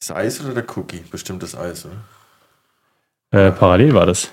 [0.00, 1.02] Das Eis oder der Cookie?
[1.10, 3.46] Bestimmt das Eis, oder?
[3.46, 4.30] Äh, parallel war das.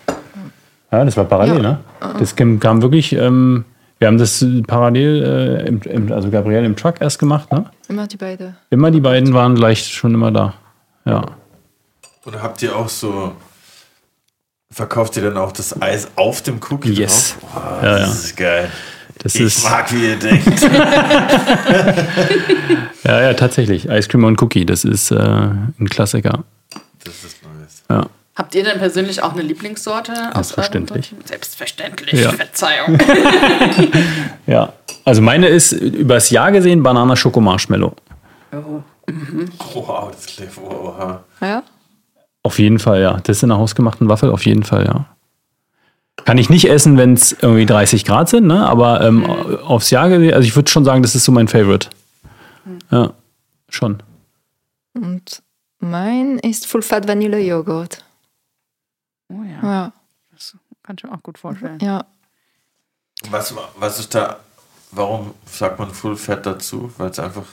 [0.92, 1.72] Ja, das war parallel, Ja.
[1.72, 1.80] ne?
[2.20, 3.64] Das kam, kam wirklich, ähm,
[4.00, 5.24] wir haben das äh, parallel,
[5.64, 7.66] äh, im, im, also Gabriel im Truck erst gemacht, ne?
[7.88, 8.58] Immer die beiden.
[8.70, 10.54] Immer die beiden waren gleich schon immer da.
[11.06, 11.24] Ja.
[12.26, 13.34] Oder habt ihr auch so.
[14.72, 17.36] Verkauft ihr dann auch das Eis auf dem Cookie Yes.
[17.40, 17.52] drauf?
[17.54, 18.14] Boah, Ja, das ja.
[18.14, 18.72] ist geil.
[19.20, 20.62] Das Ich ist, mag, wie ihr denkt.
[23.04, 23.88] ja, ja, tatsächlich.
[23.88, 26.44] Ice Cream und Cookie, das ist äh, ein Klassiker.
[27.04, 27.84] Das ist nice.
[27.90, 28.08] Ja.
[28.36, 30.12] Habt ihr denn persönlich auch eine Lieblingssorte?
[30.34, 31.14] Selbstverständlich.
[31.24, 32.32] Selbstverständlich, Ja.
[32.34, 32.98] Verzeihung.
[34.48, 34.74] ja.
[35.06, 37.96] Also meine ist übers Jahr gesehen Banana Schoko Marshmallow.
[38.52, 40.52] Wow, das klingt.
[40.58, 41.20] Wow.
[41.40, 41.64] Ja?
[42.46, 43.20] Auf jeden Fall, ja.
[43.24, 45.06] Das ist in einer hausgemachten Waffel, auf jeden Fall, ja.
[46.26, 48.68] Kann ich nicht essen, wenn es irgendwie 30 Grad sind, ne?
[48.68, 51.90] aber ähm, aufs Jahr gesehen, also ich würde schon sagen, das ist so mein Favorite.
[52.92, 53.14] Ja,
[53.68, 54.04] schon.
[54.94, 55.42] Und
[55.80, 58.06] mein ist Full Fat Vanille Joghurt.
[59.30, 59.94] Oh ja, Ja,
[60.32, 61.80] das kann ich mir auch gut vorstellen.
[61.82, 62.06] ja.
[63.32, 64.38] Was, was ist da.
[64.92, 66.92] Warum sagt man Full Fat dazu?
[67.00, 67.46] Weil es einfach.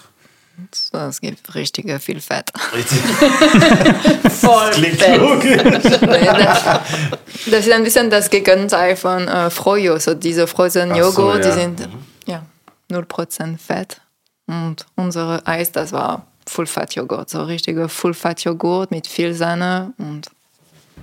[0.72, 2.50] So, es gibt richtige viel Fett.
[2.74, 2.98] Richtig
[4.32, 5.18] Voll klingt fett.
[5.20, 5.62] logisch.
[6.03, 6.62] Nee, das,
[7.50, 9.98] das ist ein bisschen das Gegenteil von äh, Froyo.
[9.98, 11.50] So diese Frozen Ach so, Joghurt, ja.
[11.50, 11.88] die sind
[12.26, 12.42] ja
[12.90, 14.00] 0% Fett.
[14.46, 17.30] Und unsere Eis, das war Full Fat Joghurt.
[17.30, 20.28] So richtige Full Fat Joghurt mit viel Sahne und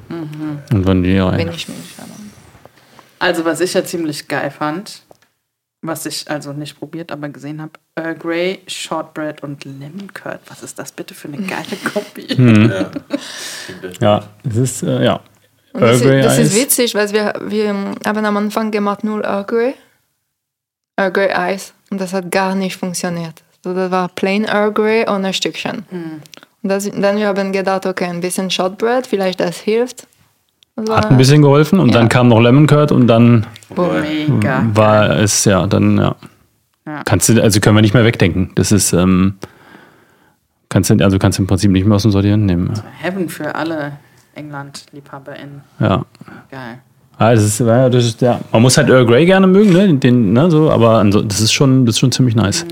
[0.10, 1.38] Und Vanille rein.
[1.40, 1.80] wenig Milch.
[3.20, 5.02] Also, was ich ja ziemlich geil fand,
[5.82, 10.42] was ich also nicht probiert, aber gesehen habe, Earl Grey, Shortbread und Lemon Curd.
[10.48, 12.28] Was ist das bitte für eine geile Kombi?
[12.70, 12.92] Ja.
[14.02, 15.22] Ja, das ist, äh, ja.
[15.74, 17.70] Und das, Earl Grey ist, das ist witzig, weil wir, wir
[18.06, 19.76] haben am Anfang gemacht nur Earl Grey.
[20.98, 21.74] Earl Grey Eis.
[21.90, 23.44] Und das hat gar nicht funktioniert.
[23.64, 25.86] So, das war plain Earl Grey und ein Stückchen.
[26.62, 30.08] Und das, dann wir haben gedacht, okay, ein bisschen Shortbread, vielleicht das hilft.
[30.90, 32.00] Hat ein bisschen geholfen und Ja.
[32.00, 34.64] dann kam noch Lemon Curd und dann Oh, mega.
[34.74, 36.16] war es, ja, dann, ja.
[36.86, 37.02] Ja.
[37.06, 38.52] Kannst du, also können wir nicht mehr wegdenken.
[38.56, 39.36] Das ist, ähm,
[40.70, 42.72] kannst du, also kannst du im Prinzip nicht mehr aus dem Sortieren nehmen.
[43.02, 43.94] Heaven für alle
[44.36, 45.62] England-LiebhaberInnen.
[45.80, 46.06] Ja.
[46.50, 46.80] Geil.
[47.18, 48.40] Ah, das ist, ja, das ist, ja.
[48.52, 49.94] Man muss halt Earl Grey gerne mögen, ne?
[49.96, 52.66] Den, ne, so, aber das ist schon, das ist schon ziemlich nice.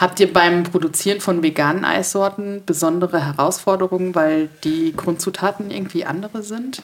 [0.00, 6.82] Habt ihr beim Produzieren von veganen Eissorten besondere Herausforderungen, weil die Grundzutaten irgendwie andere sind?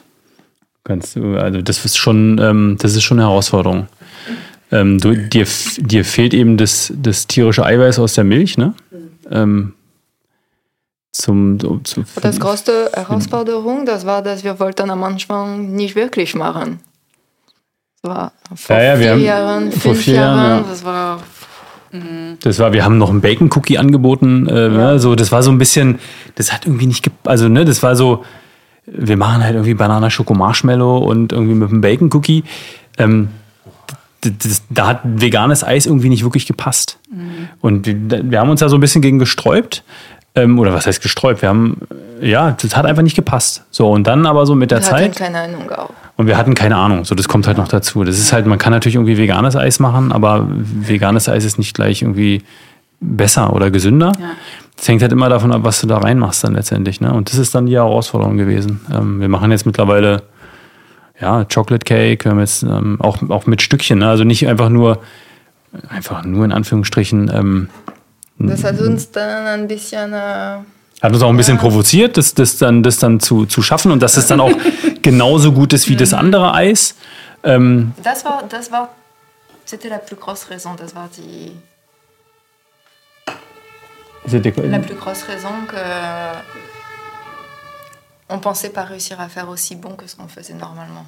[0.83, 3.87] Kannst du, also das ist schon, ähm, das ist schon eine Herausforderung.
[4.71, 5.47] Ähm, du, dir,
[5.79, 8.73] dir fehlt eben das, das tierische Eiweiß aus der Milch, ne?
[9.31, 9.73] Ähm,
[11.11, 16.35] zum, zum, zu, Das größte Herausforderung, das war, dass wir wollten am Anfang nicht wirklich
[16.35, 16.81] machen.
[18.03, 20.69] Das war vor Ja, ja, vier haben- Jahren, vor fünf vier Jahren, Jahren, ja.
[20.69, 21.19] das war
[22.41, 24.47] Das war, wir haben noch einen Bacon Cookie angeboten.
[24.47, 25.99] Äh, ne, so, das war so ein bisschen,
[26.35, 28.23] das hat irgendwie nicht, also ne, das war so,
[28.85, 32.43] wir machen halt irgendwie Banana Schoko Marshmallow und irgendwie mit einem Bacon Cookie.
[32.97, 33.29] Ähm,
[34.69, 36.99] da hat veganes Eis irgendwie nicht wirklich gepasst.
[37.61, 39.83] Und wir, wir haben uns da so ein bisschen gegen gesträubt.
[40.37, 41.41] Ähm, oder was heißt gesträubt?
[41.41, 41.77] Wir haben,
[42.21, 43.63] ja, das hat einfach nicht gepasst.
[43.71, 45.15] So, und dann aber so mit der wir Zeit.
[45.15, 45.89] keine Ahnung auch.
[46.15, 47.05] Und wir hatten keine Ahnung.
[47.05, 48.03] So, das kommt halt noch dazu.
[48.03, 51.75] Das ist halt, man kann natürlich irgendwie veganes Eis machen, aber veganes Eis ist nicht
[51.75, 52.43] gleich irgendwie
[52.99, 54.13] besser oder gesünder.
[54.19, 54.31] Ja.
[54.75, 57.01] Das hängt halt immer davon ab, was du da reinmachst dann letztendlich.
[57.01, 57.13] Ne?
[57.13, 58.81] Und das ist dann die Herausforderung gewesen.
[58.93, 60.23] Ähm, wir machen jetzt mittlerweile
[61.19, 64.07] ja, Chocolate Cake, wir haben jetzt ähm, auch, auch mit Stückchen, ne?
[64.07, 64.99] also nicht einfach nur,
[65.89, 67.69] einfach nur in Anführungsstrichen, ähm,
[68.39, 70.57] Das hat uns dann ein bisschen äh,
[71.01, 74.01] hat uns auch ein bisschen provoziert, das, das dann, das dann zu, zu schaffen und
[74.01, 74.51] dass es dann auch
[75.01, 76.95] genauso gut ist wie das andere Eis.
[77.43, 78.89] Ähm, Das war, das war,
[79.65, 80.75] c'était la plus grosse raison.
[80.75, 81.51] Das war die,
[84.71, 85.77] la plus grosse raison que
[88.29, 91.05] on pensait pas réussir à faire aussi bon que ce qu'on faisait normalement.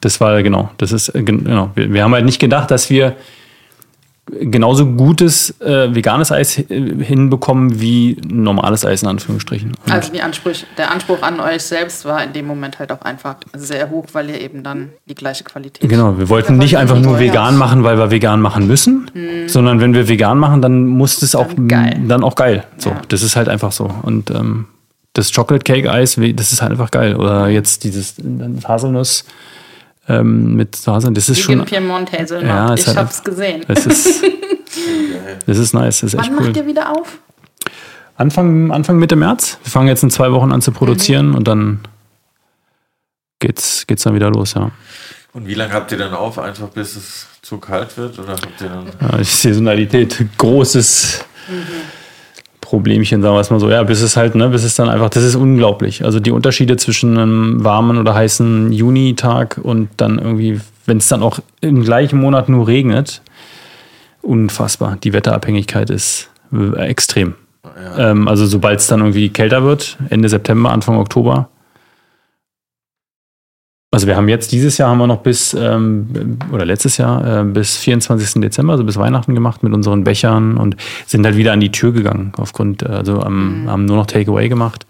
[0.00, 1.70] Das war genau, das ist äh, gen- genau.
[1.74, 3.14] Wir, wir haben halt nicht gedacht, dass wir
[4.40, 9.72] genauso gutes äh, veganes Eis hinbekommen wie normales Eis in Anführungsstrichen.
[9.84, 13.02] Und Also die Ansprüch, der Anspruch an euch selbst war in dem Moment halt auch
[13.02, 16.98] einfach sehr hoch, weil ihr eben dann die gleiche Qualität Genau, wir wollten nicht einfach
[16.98, 19.10] nur vegan machen, weil wir vegan machen müssen,
[19.46, 22.00] sondern wenn wir vegan machen, dann muss es auch Dann geil.
[22.06, 22.64] dann auch geil.
[22.78, 23.02] So, Ja.
[23.08, 23.90] das ist halt einfach so.
[24.02, 24.66] Und ähm,
[25.12, 27.16] das Chocolate Cake Eis, das ist halt einfach geil.
[27.16, 28.14] Oder jetzt dieses
[28.66, 29.24] Haselnuss
[30.10, 31.66] ähm, mit Haselnuss, das ist Vegan schon.
[31.66, 32.46] Piemont Hazelnut.
[32.48, 33.64] Ja, ich halt- hab's gesehen.
[33.68, 34.22] Das ist,
[35.46, 36.46] das ist nice, das ist echt Wann cool.
[36.46, 37.18] macht ihr wieder auf?
[38.16, 39.58] Anfang, Anfang Mitte März.
[39.62, 40.74] Wir fangen jetzt in zwei Wochen an zu Mhm.
[40.74, 41.80] produzieren und dann
[43.38, 44.70] geht's, geht's dann wieder los, ja.
[45.32, 46.38] Und wie lange habt ihr dann auf?
[46.38, 48.18] Einfach bis es zu kalt wird?
[48.18, 48.86] Oder habt ihr dann.
[49.00, 51.24] ja die Saisonalität, großes
[52.70, 53.68] Problemchen, sagen wir es mal so.
[53.68, 56.04] Ja, bis es halt, ne, bis es dann einfach, das ist unglaublich.
[56.04, 61.20] Also die Unterschiede zwischen einem warmen oder heißen Junitag und dann irgendwie, wenn es dann
[61.24, 63.22] auch im gleichen Monat nur regnet,
[64.22, 64.98] unfassbar.
[65.02, 67.34] Die Wetterabhängigkeit ist äh, extrem.
[67.98, 71.48] Ähm, also sobald es dann irgendwie kälter wird, Ende September, Anfang Oktober,
[73.92, 77.44] Also wir haben jetzt dieses Jahr haben wir noch bis ähm, oder letztes Jahr äh,
[77.44, 78.40] bis 24.
[78.40, 80.76] Dezember, also bis Weihnachten gemacht mit unseren Bechern und
[81.06, 84.48] sind halt wieder an die Tür gegangen aufgrund, äh, also am, haben nur noch Takeaway
[84.48, 84.86] gemacht.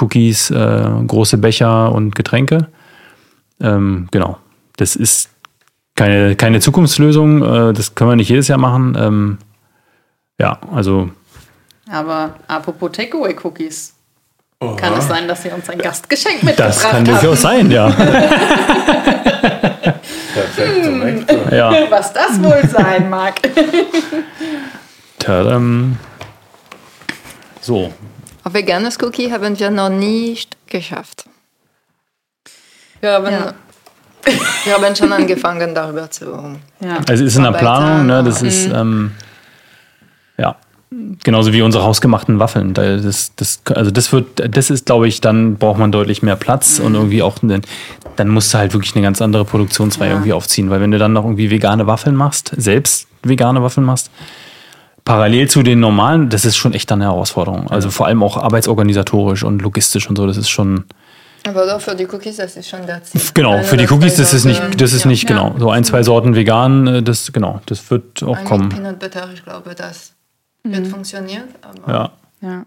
[0.00, 2.68] Cookies, äh, große Becher und Getränke.
[3.60, 4.38] Ähm, genau.
[4.76, 5.28] Das ist
[5.94, 8.96] keine, keine Zukunftslösung, äh, das können wir nicht jedes Jahr machen.
[8.98, 9.38] Ähm,
[10.38, 11.10] ja, also
[11.90, 13.97] Aber apropos Takeaway-Cookies.
[14.60, 17.88] Kann es sein, dass Sie uns ein Gastgeschenk mitgebracht das kann durchaus sein, ja.
[20.34, 21.54] Perfekt, zum Extra.
[21.54, 21.72] ja.
[21.90, 23.40] Was das wohl sein mag.
[25.20, 25.96] Tadam.
[27.60, 27.92] So,
[28.42, 31.26] Ein veganes Cookie haben wir noch nicht geschafft.
[33.00, 33.54] Wir haben, Ja.
[34.64, 36.58] wir haben schon angefangen, darüber zu.
[36.80, 36.96] Ja.
[37.08, 37.52] Also es ist in der.
[37.52, 38.24] Planung, ne?
[38.24, 39.12] Das ist ähm,
[40.36, 40.56] ja
[41.24, 42.74] genauso wie unsere hausgemachten Waffeln.
[42.74, 44.26] Da- Das, das, also das wird,
[44.56, 47.62] das ist, glaube ich, dann braucht man deutlich mehr Platz und irgendwie auch einen,
[48.16, 50.14] dann musst du halt wirklich eine ganz andere Produktionsreihe Ja.
[50.16, 54.10] irgendwie aufziehen, weil wenn du dann noch irgendwie vegane Waffeln machst, selbst vegane Waffeln machst,
[55.04, 57.70] parallel zu den normalen, das ist schon echt dann eine Herausforderung.
[57.70, 60.84] Also vor allem auch arbeitsorganisatorisch und logistisch und so, das ist schon
[61.46, 63.20] Aber doch für die Cookies, das ist schon der Ziel.
[63.32, 63.52] genau.
[63.52, 65.08] Eine Für die Cookies, das ist nicht, das ist Ja.
[65.10, 65.54] nicht genau.
[65.58, 68.68] So ein, zwei Sorten vegan, äh, das genau, das wird auch Ein kommen.
[68.68, 70.12] Peanut Butter, ich glaube, das
[70.72, 71.48] wird funktionieren.
[71.62, 72.12] Aber Ja.
[72.40, 72.66] Ja.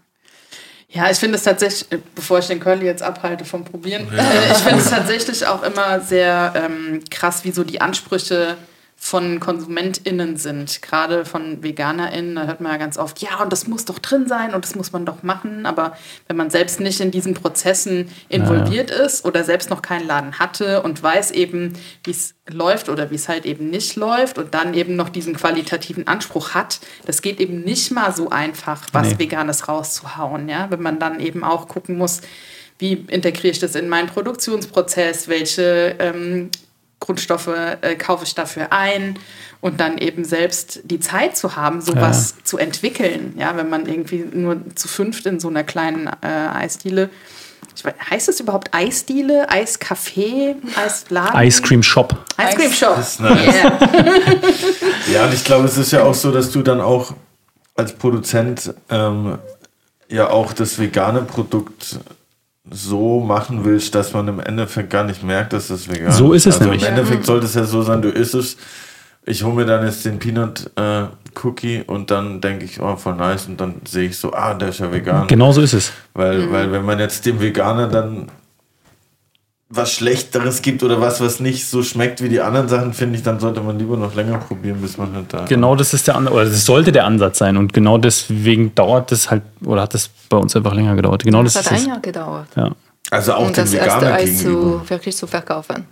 [0.94, 4.52] Ja, ich finde es tatsächlich, äh, bevor ich den Curly jetzt abhalte vom Probieren, äh,
[4.52, 8.58] ich finde es tatsächlich auch immer sehr ähm, krass, wie so die Ansprüche
[9.04, 10.80] von KonsumentInnen sind.
[10.80, 14.28] Gerade von VeganerInnen, da hört man ja ganz oft, ja, und das muss doch drin
[14.28, 15.66] sein und das muss man doch machen.
[15.66, 15.96] Aber
[16.28, 20.82] wenn man selbst nicht in diesen Prozessen involviert ist oder selbst noch keinen Laden hatte
[20.82, 21.72] und weiß eben,
[22.04, 25.34] wie es läuft oder wie es halt eben nicht läuft und dann eben noch diesen
[25.34, 29.18] qualitativen Anspruch hat, das geht eben nicht mal so einfach, was Nee.
[29.18, 32.20] Veganes rauszuhauen, ja, wenn man dann eben auch gucken muss,
[32.78, 36.50] wie integriere ich das in meinen Produktionsprozess, welche ähm,
[37.02, 37.50] Grundstoffe
[37.82, 39.18] äh, kaufe ich dafür ein
[39.60, 44.24] und dann eben selbst die Zeit zu haben, sowas zu entwickeln, ja, wenn man irgendwie
[44.32, 47.10] nur zu fünft in so einer kleinen äh, Eisdiele
[47.74, 51.40] ich weiß, heißt es überhaupt Eisdiele, Eiscafé, Eisladen?
[51.40, 52.14] Ice Cream Shop.
[52.38, 52.98] Ice Cream Shop.
[52.98, 53.54] ist nice.
[53.54, 53.78] Yeah.
[55.12, 57.14] Ja, und ich glaube, es ist ja auch so, dass du dann auch
[57.74, 59.38] als Produzent ähm,
[60.08, 61.98] ja auch das vegane Produkt
[62.70, 66.16] so machen willst, dass man im Endeffekt gar nicht merkt, dass das vegan ist.
[66.16, 66.82] So ist es also nämlich.
[66.82, 68.56] Im Endeffekt sollte es ja so sein, du isst es,
[69.24, 71.04] ich hole mir dann jetzt den Peanut äh,
[71.42, 74.68] Cookie und dann denke ich, oh, voll nice und dann sehe ich so, ah, der
[74.68, 75.26] ist ja vegan.
[75.26, 75.92] Genau so ist es.
[76.14, 78.28] Weil, weil wenn man jetzt dem Veganer dann
[79.74, 83.22] was Schlechteres gibt oder was, was nicht so schmeckt wie die anderen Sachen, finde ich,
[83.22, 85.46] dann sollte man lieber noch länger probieren, bis man halt da.
[85.46, 87.56] Genau das ist der Ansatz, oder das sollte der Ansatz sein.
[87.56, 91.24] Und genau deswegen dauert das halt, oder hat das bei uns einfach länger gedauert.
[91.24, 91.84] Genau das, das ist hat es.
[91.84, 92.48] ein Jahr gedauert.
[92.54, 92.70] Ja.
[93.10, 95.86] Also auch Und den das erste Eis zu, wirklich zu verkaufen.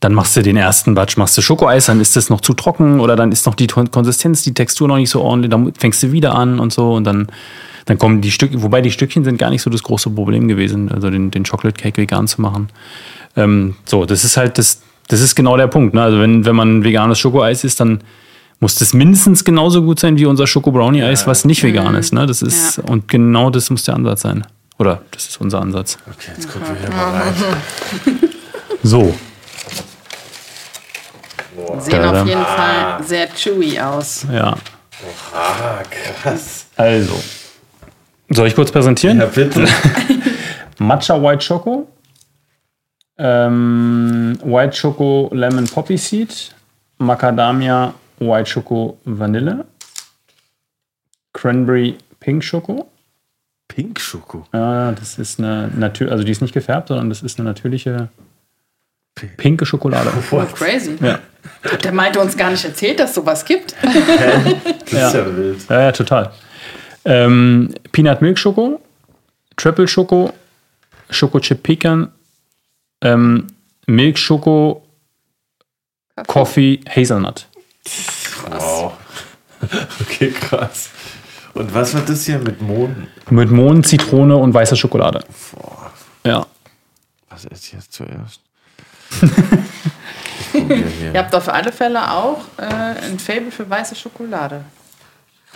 [0.00, 3.00] Dann machst du den ersten Batch, machst du Schokoeis, dann ist das noch zu trocken
[3.00, 6.12] oder dann ist noch die Konsistenz, die Textur noch nicht so ordentlich, dann fängst du
[6.12, 7.28] wieder an und so und dann,
[7.86, 10.90] dann kommen die Stückchen, wobei die Stückchen sind gar nicht so das große Problem gewesen,
[10.90, 12.68] also den, den Chocolate Cake vegan zu machen.
[13.36, 15.94] Ähm, so, das ist halt das, das ist genau der Punkt.
[15.94, 16.02] Ne?
[16.02, 18.00] Also wenn, wenn man veganes Schokoeis isst, dann
[18.60, 22.12] muss das mindestens genauso gut sein wie unser Schoko Brownie Eis, was nicht vegan ist.
[22.14, 22.24] Ne?
[22.26, 22.84] Das ist, Ja.
[22.84, 24.46] und genau das muss der Ansatz sein.
[24.78, 25.98] Oder das ist unser Ansatz.
[26.08, 27.34] Okay, jetzt gucken wir hier mal rein.
[28.82, 29.14] So,
[31.78, 34.26] Sehen auf jeden Fall sehr chewy aus.
[34.32, 34.56] ja.
[35.34, 35.82] Ah,
[36.22, 36.66] krass.
[36.76, 37.14] Also.
[38.34, 39.18] Soll ich kurz präsentieren?
[39.18, 39.64] Ja, bitte.
[40.78, 41.88] Matcha White Choco,
[43.16, 46.52] ähm, White Choco Lemon Poppy Seed,
[46.98, 49.64] Macadamia White Choco Vanille,
[51.32, 52.90] Cranberry Pink Schoko.
[53.68, 54.46] Pink Schoko.
[54.52, 58.08] Ja, das ist eine natürlich, also die ist nicht gefärbt, sondern das ist eine natürliche
[59.36, 60.10] pinke Schokolade.
[60.32, 60.96] Oh, crazy.
[61.00, 61.18] Ja.
[61.82, 63.74] Der meinte uns gar nicht erzählt, dass sowas gibt.
[64.90, 65.68] Das ist ja wild.
[65.68, 66.30] Ja, ja, total.
[67.04, 68.80] Ähm, Peanut Milk Schoko,
[69.56, 70.32] Triple Schoko,
[71.10, 72.10] Schoko Chip Pecan,
[73.02, 73.46] ähm,
[73.86, 74.82] Milk Schoko,
[76.26, 77.46] Coffee Hazelnut.
[78.48, 78.92] Wow.
[80.02, 80.90] Okay, krass.
[81.54, 83.06] Und was war das hier mit Mohn?
[83.30, 85.24] Mit Mohn, Zitrone und weißer Schokolade.
[86.22, 86.46] Ja.
[87.30, 88.40] Was esse ich jetzt zuerst?
[90.52, 94.64] Ihr habt auf alle Fälle auch äh, ein Fable für weiße Schokolade.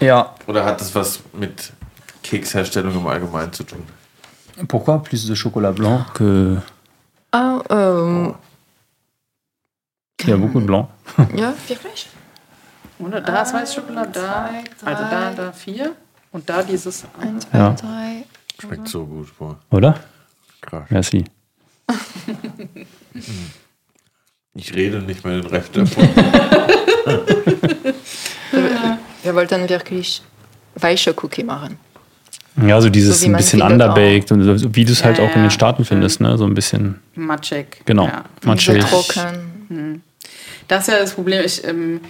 [0.01, 0.35] Ja.
[0.47, 1.73] Oder hat das was mit
[2.23, 3.83] Keksherstellung im Allgemeinen zu tun?
[4.69, 6.61] Pourquoi plus de chocolat blanc que.
[7.33, 8.35] Ah, ähm,
[10.21, 10.89] Il y a beaucoup de blanc.
[11.37, 12.09] ja, wirklich?
[12.99, 14.51] Oder da ist weiße Schokolade, da,
[14.85, 15.35] also da, drei.
[15.35, 15.93] da vier
[16.33, 17.05] und da dieses.
[17.21, 17.71] Eins, zwei, Ja.
[17.75, 18.25] drei.
[18.61, 19.57] Schmeckt so gut, boah.
[19.71, 19.95] Oder?
[20.61, 20.91] Krass.
[20.91, 21.25] Merci.
[24.55, 26.09] Ich rede nicht mehr den Rest davon.
[29.29, 30.23] Wir wollten wirklich
[30.75, 31.77] weiche Cookie machen.
[32.67, 35.29] Ja, so dieses So ein bisschen underbaked und so, wie du es halt Ja, auch
[35.29, 35.51] in den ja.
[35.51, 36.39] Staaten findest, ne?
[36.39, 37.83] So ein bisschen, Matschig.
[37.85, 38.25] genau, Ja.
[38.45, 38.83] matschig.
[38.85, 40.03] Trocken.
[40.67, 41.45] Das ist ja das Problem.
[41.45, 42.01] Ich, ähm,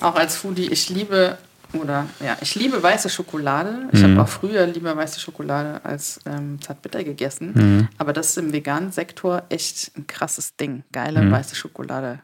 [0.00, 1.38] auch als Foodie, ich liebe,
[1.72, 3.88] oder ja, ich liebe weiße Schokolade.
[3.92, 4.12] Ich Mhm.
[4.12, 7.52] habe auch früher lieber weiße Schokolade als ähm, Zartbitter gegessen.
[7.54, 7.88] Mhm.
[7.96, 10.84] Aber das ist im veganen Sektor echt ein krasses Ding.
[10.92, 11.32] Geile Mhm.
[11.32, 12.18] weiße Schokolade.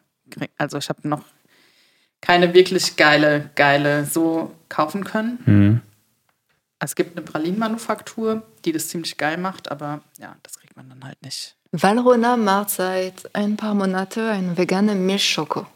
[0.59, 1.23] Also ich habe noch
[2.23, 5.39] keine wirklich geile, geile so kaufen können.
[5.45, 5.81] Mhm.
[6.79, 11.05] Es gibt eine Pralinenmanufaktur, die das ziemlich geil macht, aber ja, das kriegt man dann
[11.05, 11.55] halt nicht.
[11.73, 15.66] Valrhona macht seit ein paar Monaten einen veganen Milchschoko.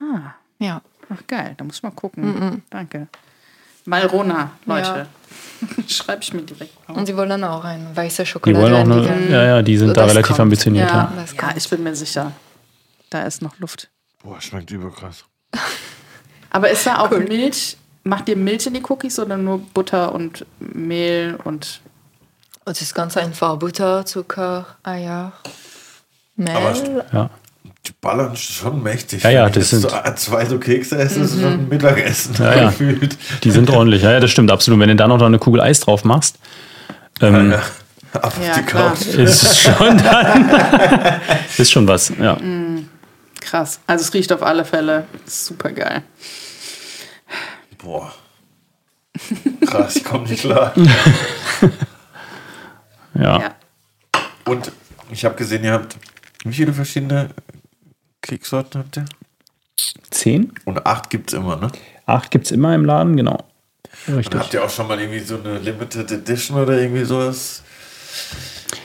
[0.00, 0.80] Ah, Ja.
[1.08, 2.62] ach geil, da muss ich mal gucken.
[2.70, 3.06] Danke.
[3.86, 5.06] Malrona, Leute.
[5.88, 6.96] Schreibe ich mir direkt auf.
[6.96, 9.88] Und sie wollen auch eine weiße Die Schokolade wollen auch eine, ja, ja, die sind
[9.88, 10.40] So, da relativ kommt.
[10.40, 10.96] ambitioniert, ja.
[10.96, 12.32] Ja, Das ja, ich bin mir sicher.
[13.10, 13.90] Da ist noch Luft.
[14.22, 15.24] Boah, schmeckt überkrass.
[16.50, 17.76] Aber ist da auch Milch?
[18.04, 21.80] Macht ihr Milch in die Cookies oder nur Butter und Mehl und.
[22.66, 23.56] Es ist ganz einfach.
[23.56, 25.32] Butter, Zucker, Eier,
[26.36, 26.56] Mehl.
[26.56, 27.30] Aber- ja.
[27.86, 29.22] Die ballern schon mächtig.
[29.24, 32.54] Ja, ja, das sind- so zwei so Kekse esse, ist es schon ein Mittagessen Ja,
[32.54, 32.64] ja.
[32.70, 33.18] gefühlt.
[33.42, 34.80] Die sind ordentlich, ja, ja, das stimmt, absolut.
[34.80, 36.36] Wenn du da noch eine Kugel Eis drauf machst,
[37.20, 37.62] ähm, Ja,
[38.14, 38.62] Ab auf Ja, die.
[38.62, 39.06] Couch.
[39.18, 40.50] ist schon dann,
[41.58, 42.36] ist schon was, ja.
[43.44, 43.80] Krass.
[43.86, 46.02] Also es riecht auf alle Fälle super geil.
[47.78, 48.12] Boah.
[49.66, 50.72] Krass, ich komme nicht klar.
[53.16, 53.54] Ja, Ja.
[54.44, 54.72] Und
[55.10, 55.96] ich habe gesehen, ihr habt
[56.44, 57.30] wie viele verschiedene
[58.20, 59.04] Keksorten habt ihr?
[60.10, 61.70] zehn, Und acht gibt es immer, ne?
[62.06, 63.44] acht gibt es immer im Laden, genau.
[64.08, 64.40] Und Richtig.
[64.40, 67.62] habt ihr auch schon mal irgendwie so eine Limited Edition oder irgendwie sowas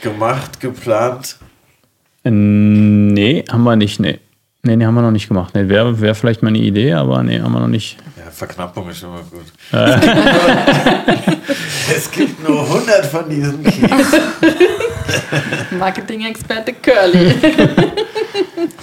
[0.00, 1.36] gemacht, geplant?
[2.24, 4.20] Äh, Nee, haben wir nicht, nee.
[4.62, 5.54] Nee, nee, haben wir noch nicht gemacht.
[5.54, 7.96] Nee, Wäre wär vielleicht mal eine Idee, aber nee, haben wir noch nicht.
[8.18, 9.46] Ja, Verknappung ist immer gut.
[11.96, 14.20] es gibt nur 100 von diesen Keksen.
[15.78, 17.34] Marketing-Experte Curly.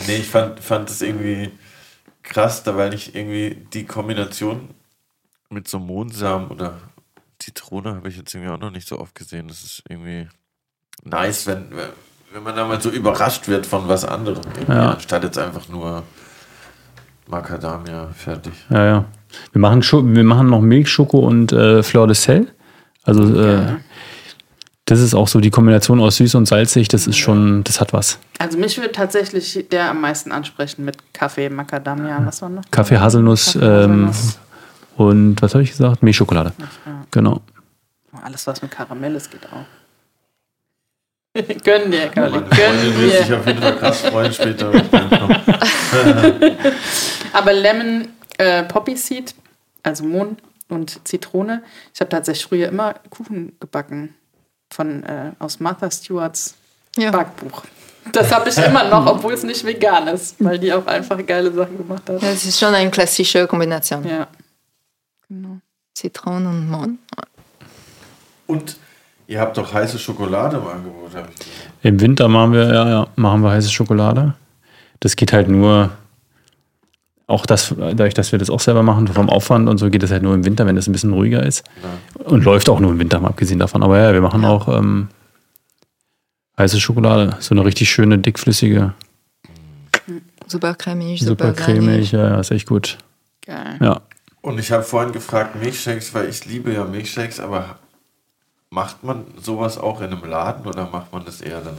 [0.07, 1.51] Nee, ich fand, fand es irgendwie
[2.23, 4.69] krass, da weil ich irgendwie die Kombination
[5.49, 6.79] mit so Mohnsamen oder
[7.39, 9.49] Zitrone habe ich jetzt irgendwie auch noch nicht so oft gesehen.
[9.49, 10.27] Das ist irgendwie
[11.03, 11.71] nice, wenn,
[12.33, 14.41] wenn man da mal so überrascht wird von was anderem.
[14.67, 14.91] Ja.
[14.91, 16.03] Anstatt jetzt einfach nur
[17.27, 18.53] Macadamia fertig.
[18.69, 19.05] Ja, ja.
[19.51, 22.47] Wir machen, Scho wir machen noch Milch, Schoko und äh, Fleur de Sel.
[23.03, 23.77] Also, äh,
[24.85, 26.87] das ist auch so die Kombination aus süß und salzig.
[26.87, 28.19] Das ist schon, das hat was.
[28.39, 32.63] Also mich würde tatsächlich der am meisten ansprechen mit Kaffee, Macadamia, was war noch?
[32.71, 34.39] Kaffee, Haselnuss, Kaffee, ähm, Haselnuss.
[34.95, 36.03] und was habe ich gesagt?
[36.03, 36.53] Milchschokolade.
[37.11, 37.41] Genau.
[38.23, 39.65] Alles, was mit Karamell ist, geht auch.
[41.63, 44.71] Gönn dir, Curly, Meine Freundin gönn wird sich auf jeden Fall krass freuen später.
[47.33, 48.07] Aber Lemon
[48.37, 49.35] äh, Poppy Seed,
[49.83, 50.37] also Mohn
[50.69, 51.63] und Zitrone.
[51.93, 54.15] Ich habe tatsächlich früher immer Kuchen gebacken
[54.71, 56.55] von äh, aus Martha Stewarts
[56.97, 57.11] Ja.
[57.11, 57.63] Backbuch.
[58.11, 61.51] Das habe ich immer noch, obwohl es nicht vegan ist, weil die auch einfach geile
[61.51, 62.21] Sachen gemacht hat.
[62.21, 64.07] Ja, es ist schon eine klassische Kombination.
[64.07, 64.27] Ja.
[65.93, 66.99] Zitronen und Mohn.
[68.47, 68.77] Und
[69.27, 71.45] ihr habt doch heiße Schokolade im Angebot, habe ich.
[71.83, 74.33] Im Winter machen wir, ja, ja, machen wir heiße Schokolade.
[74.99, 75.91] Das geht halt nur,
[77.27, 80.11] auch das, dadurch, dass wir das auch selber machen, vom Aufwand und so, geht es
[80.11, 81.63] halt nur im Winter, wenn es ein bisschen ruhiger ist.
[82.23, 83.83] Und läuft auch nur im Winter, mal abgesehen davon.
[83.83, 85.09] Aber ja, wir machen auch ähm,
[86.57, 87.35] heiße Schokolade.
[87.39, 88.93] So eine richtig schöne, dickflüssige,
[90.47, 92.11] Super cremig, super super, cremig.
[92.13, 92.97] Ja, ja, ist echt gut.
[93.45, 93.77] Geil.
[93.81, 94.01] Ja.
[94.41, 97.79] Und ich habe vorhin gefragt, Milchshakes, weil ich liebe ja Milchshakes, aber
[98.69, 101.77] macht man sowas auch in einem Laden oder macht man das eher dann?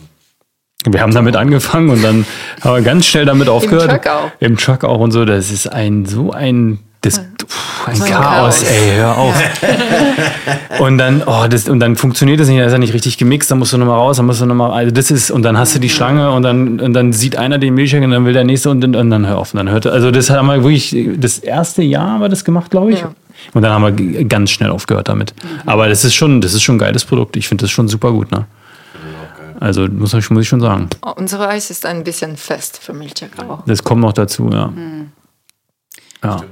[0.93, 2.25] Wir haben damit angefangen und dann
[2.63, 3.91] haben wir ganz schnell damit aufgehört.
[3.91, 4.31] Truck auch.
[4.41, 5.25] Im Truck auch und so.
[5.25, 8.63] Das ist ein so ein, das, pff, ein So ein Chaos, Chaos.
[8.71, 9.35] ey, hör auf.
[10.79, 13.51] Und dann, oh, das, und dann funktioniert das nicht, dann ist er nicht richtig gemixt,
[13.51, 15.75] dann musst du nochmal raus, dann musst du nochmal, also das ist, und dann hast
[15.75, 18.45] du die Schlange und dann, und dann sieht einer den Milchshake und dann will der
[18.45, 19.53] nächste und, dann- und dann hör auf.
[19.53, 22.45] Und dann hört er, also das haben wir wirklich, das erste Jahr haben wir das
[22.45, 23.01] gemacht, glaube ich.
[23.01, 23.11] Ja.
[23.55, 25.35] Und dann haben wir ganz schnell aufgehört damit.
[25.67, 27.37] Aber das ist schon, das ist schon ein geiles Produkt.
[27.37, 28.47] Ich finde das schon super gut, ne?
[29.61, 30.89] Also muss ich, muss ich schon sagen.
[31.05, 33.65] Oh, unsere Eis ist ein bisschen fest für Milchshake auch.
[33.67, 34.73] Das kommt noch dazu, ja.
[36.23, 36.45] Ja.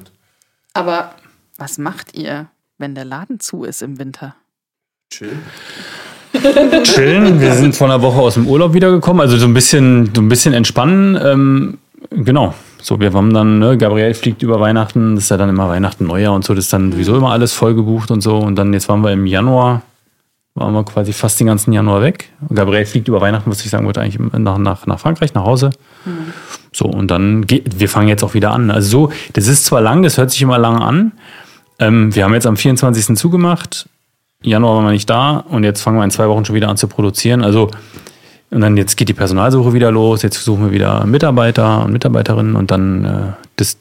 [0.74, 1.14] Aber
[1.56, 4.34] was macht ihr, wenn der Laden zu ist im Winter?
[5.10, 5.38] Chill.
[6.82, 7.40] Chillen.
[7.40, 10.28] Wir sind vor einer Woche aus dem Urlaub wiedergekommen, also so ein bisschen, so ein
[10.28, 11.16] bisschen entspannen.
[11.22, 11.78] Ähm,
[12.10, 12.54] genau.
[12.86, 16.06] So, wir haben dann, ne, Gabriel fliegt über Weihnachten, das ist ja dann immer Weihnachten,
[16.06, 18.38] Neujahr und so, das ist dann sowieso immer alles voll gebucht und so.
[18.38, 19.82] Und dann, jetzt waren wir im Januar
[20.54, 22.30] waren wir quasi fast den ganzen Januar weg.
[22.54, 25.70] Gabriel fliegt über Weihnachten, was ich sagen wollte, eigentlich nach, nach, nach Frankreich, nach Hause.
[26.04, 26.32] Mhm.
[26.72, 28.70] So, und dann geht, wir fangen jetzt auch wieder an.
[28.70, 31.12] Also so, das ist zwar lang, das hört sich immer lang an.
[31.80, 33.16] Ähm, wir haben jetzt am 24.
[33.16, 33.88] zugemacht.
[34.42, 36.76] Januar waren wir nicht da und jetzt fangen wir in zwei Wochen schon wieder an
[36.76, 37.42] zu produzieren.
[37.42, 37.68] Also,
[38.50, 42.56] und dann jetzt geht die Personalsuche wieder los, jetzt suchen wir wieder Mitarbeiter und Mitarbeiterinnen
[42.56, 43.08] und dann, äh,
[43.56, 43.76] das,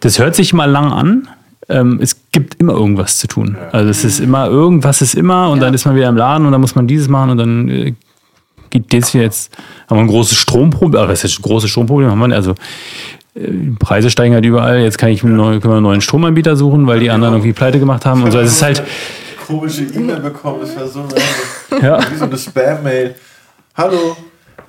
[0.00, 1.28] das hört sich mal lang an,
[1.68, 3.56] ähm, es gibt immer irgendwas zu tun.
[3.72, 5.64] Also es ist immer, irgendwas ist immer und ja.
[5.64, 7.94] dann ist man wieder im Laden und dann muss man dieses machen und dann äh,
[8.70, 9.52] geht das hier jetzt,
[9.88, 12.54] haben wir ein großes Stromproblem, aber was ist ein großes Stromproblem haben wir, also
[13.34, 13.48] äh,
[13.78, 16.86] Preise steigen halt überall, jetzt kann ich einen neuen, können wir einen neuen Stromanbieter suchen,
[16.86, 18.38] weil die anderen irgendwie pleite gemacht haben und so.
[18.38, 18.82] Es ist halt
[19.46, 21.04] komische E-Mail bekommen, das war so
[21.82, 21.98] ja.
[22.10, 23.14] wie so eine Spam-Mail.
[23.76, 24.16] Hallo,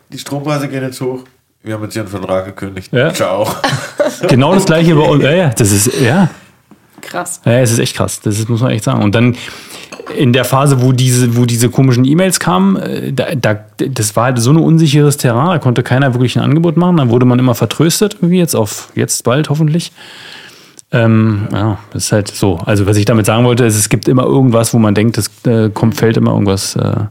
[0.09, 1.23] die Strompreise gehen jetzt hoch.
[1.63, 2.91] Wir haben jetzt hier einen Vertrag gekündigt.
[2.91, 3.13] Ja.
[3.13, 3.47] Ciao.
[4.27, 5.23] Genau das gleiche bei uns.
[5.23, 6.29] Ja, ja, das ist, ja.
[7.01, 7.39] Krass.
[7.45, 8.19] Ja, es ist echt krass.
[8.19, 9.01] Das ist, muss man echt sagen.
[9.03, 9.37] Und dann
[10.17, 14.25] in der Phase, wo diese, wo diese komischen E-Mails kamen, äh, da, da, das war
[14.25, 16.97] halt so ein unsicheres Terrain, da konnte keiner wirklich ein Angebot machen.
[16.97, 19.93] Dann wurde man immer vertröstet, irgendwie jetzt auf jetzt bald hoffentlich.
[20.91, 22.57] Ähm, ja, das ist halt so.
[22.65, 25.29] Also, was ich damit sagen wollte, ist, es gibt immer irgendwas, wo man denkt, es
[25.45, 26.75] äh, kommt, fällt immer irgendwas.
[26.75, 27.05] Äh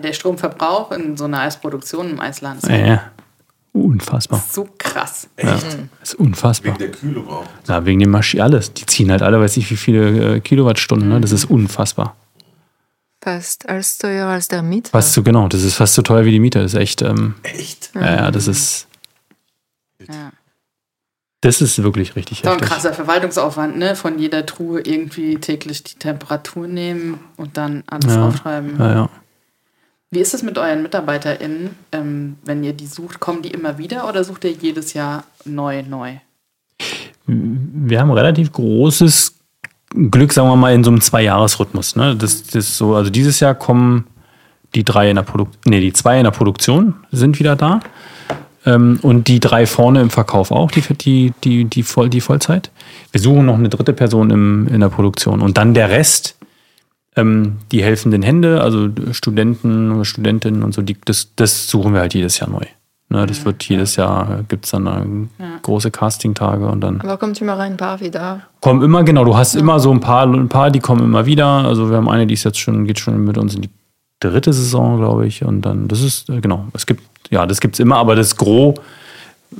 [0.00, 3.02] der Stromverbrauch in so einer Eisproduktion im Eisland ist ja, ja.
[3.72, 4.44] Unfassbar.
[4.50, 5.28] So krass.
[5.36, 5.48] Echt?
[5.48, 6.72] Ja, das ist unfassbar.
[6.72, 7.46] Wegen der Kühlung auch.
[7.66, 8.72] Ja, wegen dem Maschinen, alles.
[8.74, 11.08] Die ziehen halt alle, weiß ich wie viele äh, Kilowattstunden.
[11.08, 11.20] Ne?
[11.20, 12.14] Das ist unfassbar.
[13.22, 14.90] Fast als teuer als der Mieter.
[14.90, 15.48] Fast so, genau.
[15.48, 16.60] Das ist fast so teuer wie die Miete.
[16.60, 17.00] Das ist echt.
[17.00, 17.92] Ähm, echt?
[17.94, 18.88] Ja, ja, das ist.
[20.06, 20.32] Ja.
[21.40, 23.96] Das ist wirklich richtig so ein krasser Verwaltungsaufwand, ne?
[23.96, 28.28] Von jeder Truhe irgendwie täglich die Temperatur nehmen und dann alles ja.
[28.28, 28.78] aufschreiben.
[28.78, 29.10] Ja, ja.
[30.12, 33.18] Wie ist es mit euren MitarbeiterInnen, ähm, wenn ihr die sucht?
[33.18, 36.16] Kommen die immer wieder oder sucht ihr jedes Jahr neu, neu?
[37.24, 39.38] Wir haben relativ großes
[40.10, 41.96] Glück, sagen wir mal, in so einem Zwei-Jahres-Rhythmus.
[41.96, 42.14] Ne?
[42.14, 44.06] Das, das so, also dieses Jahr kommen
[44.74, 47.80] die drei in der Produktion, nee, die zwei in der Produktion sind wieder da.
[48.66, 52.70] Ähm, und die drei vorne im Verkauf auch, die, die, die, die, Voll, die Vollzeit.
[53.12, 55.40] Wir suchen noch eine dritte Person im, in der Produktion.
[55.40, 56.36] Und dann der Rest
[57.16, 62.14] ähm, die helfenden Hände, also Studenten, Studentinnen und so, die, das, das suchen wir halt
[62.14, 62.64] jedes Jahr neu.
[63.12, 65.58] Ne, das wird jedes Jahr, gibt es dann ja.
[65.60, 67.02] große Casting-Tage und dann.
[67.02, 68.40] Aber kommt immer ein paar wieder.
[68.62, 69.60] Kommen immer, genau, du hast ja.
[69.60, 71.46] immer so ein paar, ein paar, die kommen immer wieder.
[71.46, 73.70] Also wir haben eine, die ist jetzt schon, geht schon mit uns in die
[74.18, 75.44] dritte Saison, glaube ich.
[75.44, 78.34] Und dann, das ist, äh, genau, es gibt, ja, das gibt es immer, aber das
[78.34, 78.76] Gros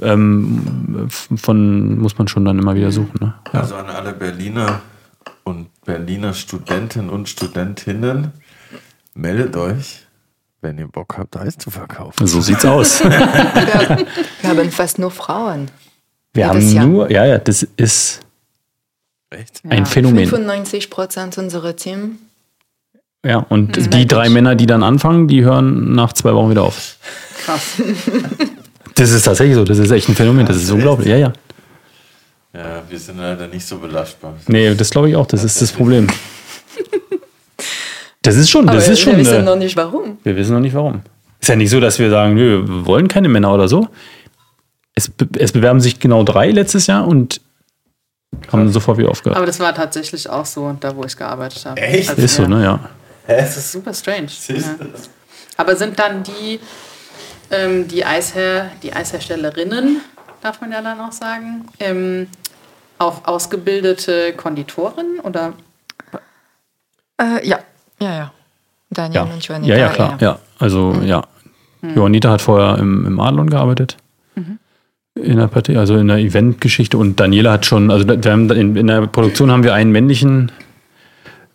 [0.00, 3.18] ähm, von muss man schon dann immer wieder suchen.
[3.20, 3.34] Ne?
[3.52, 3.60] Ja.
[3.60, 4.80] Also an alle Berliner
[5.84, 8.32] Berliner Studenten und Studentinnen,
[9.14, 10.06] meldet euch,
[10.60, 12.26] wenn ihr Bock habt, Eis zu verkaufen.
[12.26, 13.02] So sieht's aus.
[13.02, 13.10] wir,
[14.40, 15.70] wir haben fast nur Frauen.
[16.34, 16.86] Wir haben Jahr.
[16.86, 18.20] nur, ja, ja, das ist
[19.30, 19.62] Echt?
[19.68, 19.84] ein ja.
[19.84, 20.26] Phänomen.
[20.26, 22.18] 95 Prozent unserer Team.
[23.24, 23.90] Ja, und mhm.
[23.90, 26.96] die drei Männer, die dann anfangen, die hören nach zwei Wochen wieder auf.
[27.44, 27.82] Krass.
[28.94, 31.08] Das ist tatsächlich so, das ist echt ein Phänomen, das ist unglaublich.
[31.08, 31.32] Ja, ja.
[32.54, 34.34] Ja, wir sind leider nicht so belastbar.
[34.46, 36.06] Nee, das glaube ich auch, das ist das Problem.
[38.22, 39.16] Das ist schon, das Aber ist schon.
[39.16, 40.18] Wir wissen äh, noch nicht warum.
[40.22, 41.02] Wir wissen noch nicht warum.
[41.40, 43.88] Ist ja nicht so, dass wir sagen, nö, wir wollen keine Männer oder so.
[44.94, 47.40] Es, es bewerben sich genau drei letztes Jahr und
[48.52, 49.36] haben sofort wieder aufgehört.
[49.36, 51.80] Aber das war tatsächlich auch so, da wo ich gearbeitet habe.
[51.80, 52.10] Echt?
[52.10, 52.90] Also, ist so, ne, ja.
[53.26, 54.28] Es ist super strange.
[54.48, 54.56] Ja.
[55.56, 56.60] Aber sind dann die,
[57.50, 60.00] ähm, die, Eisher, die Eisherstellerinnen,
[60.40, 62.28] darf man ja dann auch sagen, ähm,
[63.02, 65.52] auch ausgebildete Konditorin oder?
[67.20, 67.58] Äh, ja,
[68.00, 68.32] ja, ja.
[68.90, 69.32] Daniel ja.
[69.32, 69.74] und Juanita.
[69.74, 70.18] Ja, ja, klar.
[70.20, 71.02] Ja, also mhm.
[71.04, 71.22] ja.
[71.80, 71.94] Mhm.
[71.94, 73.96] Juanita hat vorher im, im Adlon gearbeitet.
[74.34, 74.58] Mhm.
[75.14, 78.76] In der Partie, also in der Eventgeschichte und Daniela hat schon, also wir haben in,
[78.76, 80.50] in der Produktion haben wir einen männlichen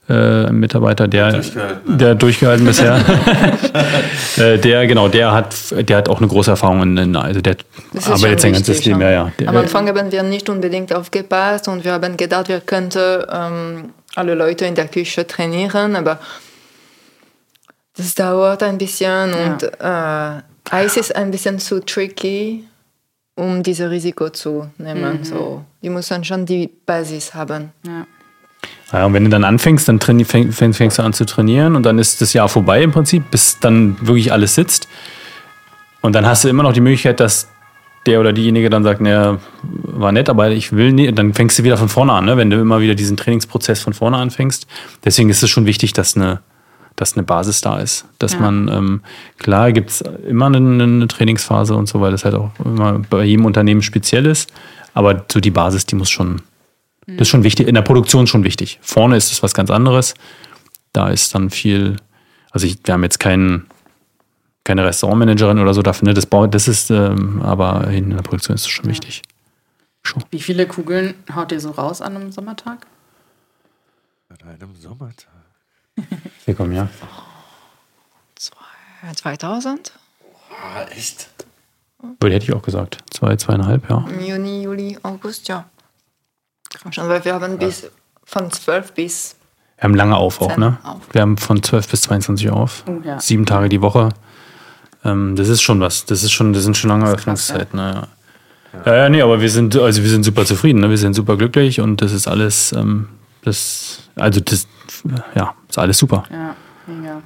[0.10, 2.96] äh, Mitarbeiter, der durchgehalten, der durchgehalten bisher.
[4.38, 7.58] äh, der, genau, der hat, der hat auch eine große Erfahrung in, in also der
[8.06, 9.32] arbeitet sein ganzes Leben, ja, ja.
[9.46, 14.34] Am Anfang haben wir nicht unbedingt aufgepasst und wir haben gedacht, wir könnten ähm, alle
[14.34, 16.20] Leute in der Küche trainieren, aber
[17.98, 19.46] das dauert ein bisschen ja.
[19.46, 22.66] und äh, Eis ist ein bisschen zu tricky,
[23.36, 25.20] um dieses Risiko zu nehmen.
[25.20, 25.24] Mhm.
[25.24, 27.72] So, die müssen schon die Basis haben.
[27.86, 28.06] Ja.
[28.94, 32.00] Ja, und wenn du dann anfängst, dann fäng, fängst du an zu trainieren und dann
[32.00, 34.88] ist das Jahr vorbei im Prinzip, bis dann wirklich alles sitzt.
[36.02, 37.50] Und dann hast du immer noch die Möglichkeit, dass
[38.08, 41.18] der oder diejenige dann sagt, naja, war nett, aber ich will nicht.
[41.18, 42.38] Dann fängst du wieder von vorne an, ne?
[42.38, 44.66] wenn du immer wieder diesen Trainingsprozess von vorne anfängst.
[45.04, 46.40] Deswegen ist es schon wichtig, dass eine,
[46.96, 48.06] dass eine Basis da ist.
[48.20, 48.40] Dass ja.
[48.40, 49.02] man, ähm,
[49.38, 53.26] klar gibt es immer eine, eine, Trainingsphase und so, weil das halt auch immer bei
[53.26, 54.52] jedem Unternehmen speziell ist.
[54.94, 56.42] Aber so die Basis, die muss schon,
[57.08, 58.80] das ist schon wichtig, in der Produktion schon wichtig.
[58.82, 60.14] Vorne ist es was ganz anderes.
[60.94, 61.96] Da ist dann viel,
[62.52, 63.68] Also ich, wir haben jetzt keinen,
[64.64, 66.08] keine Restaurantmanagerin oder so dafür.
[66.10, 66.14] Ne?
[66.14, 69.22] Das, baut, das ist, ähm, aber in der Produktion ist es schon wichtig.
[70.04, 70.24] Schon.
[70.32, 72.88] Wie viele Kugeln haut ihr so raus an einem Sommertag?
[74.30, 75.28] An einem Sommertag.
[76.46, 76.88] Hier komm, ja.
[78.36, 79.92] Zwei- 2000?
[80.52, 81.30] Ah, echt?
[82.20, 82.98] Würde hätte ich auch gesagt.
[83.12, 84.06] Zwei, zweieinhalb, ja.
[84.10, 85.66] Im Juni, Juli, August, ja.
[86.92, 87.90] Schon, weil wir haben bis
[88.24, 89.36] von 12 bis
[89.78, 90.78] Wir haben lange auf auch, ne?
[90.84, 91.02] auf.
[91.12, 92.84] Wir haben von 12 bis 22 Uhr auf.
[92.88, 93.20] Oh, ja.
[93.20, 94.10] Sieben Tage die Woche.
[95.04, 96.06] Ähm, das ist schon was.
[96.06, 97.80] Das ist schon, das sind schon lange Öffnungszeiten.
[97.80, 98.08] Ja.
[98.86, 98.96] Ja.
[98.96, 100.90] ja, nee, aber wir sind, also wir sind super zufrieden, ne?
[100.90, 103.08] Wir sind super glücklich und das ist alles, ähm,
[103.44, 104.68] das, also das,
[105.36, 106.24] ja, ist alles super.
[106.30, 106.56] Ja,
[106.86, 107.22] mega.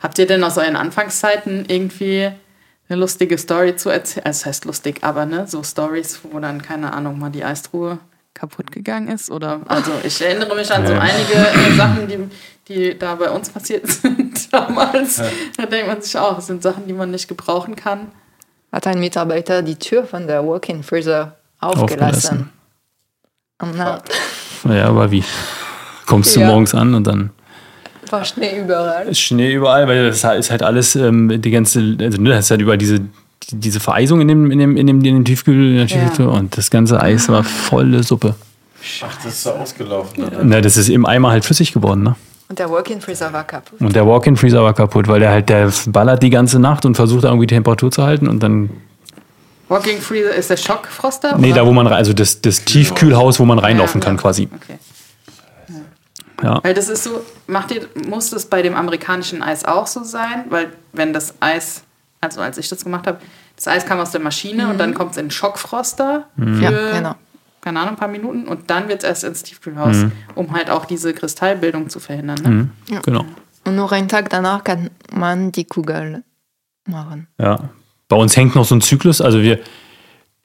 [0.00, 2.30] Habt ihr denn aus euren Anfangszeiten irgendwie
[2.88, 4.26] eine lustige Story zu erzählen?
[4.26, 7.98] Also, das heißt lustig, aber ne, so Stories, wo dann, keine Ahnung, mal die Eistruhe
[8.40, 9.30] kaputt gegangen ist?
[9.30, 12.18] Oder, also, ich erinnere mich an so einige äh, Sachen, die,
[12.68, 15.22] die da bei uns passiert sind damals.
[15.56, 18.08] Da denkt man sich auch, es sind Sachen, die man nicht gebrauchen kann.
[18.72, 22.48] hat ein Mitarbeiter die Tür von der Walk-in Freezer Aufgelassen.
[22.48, 22.50] aufgelassen.
[23.60, 23.78] Und
[24.64, 25.22] dann Ja, aber wie?
[26.06, 26.46] Kommst du Ja.
[26.46, 27.30] morgens an und dann
[28.10, 29.06] war Schnee überall.
[29.06, 32.50] ist Schnee überall, weil das ist halt alles, ähm, die ganze, also ne, das ist
[32.50, 33.08] halt überall diese, die-
[33.52, 36.56] diese Vereisung in dem, in dem, in dem, in dem Tiefkühl, in der Tiefkühltruhe und
[36.56, 38.34] das ganze Eis war volle Suppe.
[39.02, 40.22] Ach, das ist so ausgelaufen.
[40.24, 40.30] Ne?
[40.42, 42.16] Na, das ist im Eimer halt flüssig geworden, ne?
[42.48, 43.80] Und der Walk-in Freezer war kaputt.
[43.80, 47.22] Und der Walk-in-Freezer war kaputt, weil der halt, der ballert die ganze Nacht und versucht
[47.24, 48.70] irgendwie die Temperatur zu halten und dann,
[49.68, 51.38] Walking Freezer ist der Schockfroster?
[51.38, 51.60] nee, oder?
[51.60, 54.20] da wo man, rein- also das, das Tiefkühlhaus, wo man reinlaufen Ja, kann ja.
[54.22, 54.48] quasi.
[54.52, 54.78] Okay.
[56.42, 56.58] Ja.
[56.64, 60.44] Weil das ist so, macht ihr, muss das bei dem amerikanischen Eis auch so sein?
[60.48, 61.82] Weil wenn das Eis,
[62.20, 63.18] also als ich das gemacht habe,
[63.56, 66.70] das Eis kam aus der Maschine und dann kommt es in den Schockfroster für, Ja,
[66.92, 67.14] genau.
[67.60, 70.04] keine Ahnung, ein paar Minuten und dann wird es erst ins Tiefkühlhaus,
[70.34, 72.72] um halt auch diese Kristallbildung zu verhindern.
[72.88, 73.00] Ne?
[73.04, 73.24] Genau.
[73.64, 76.22] Und nur einen Tag danach kann man die Kugel
[76.86, 77.26] machen.
[77.38, 77.70] Ja.
[78.08, 79.60] Bei uns hängt noch so ein Zyklus, also wir,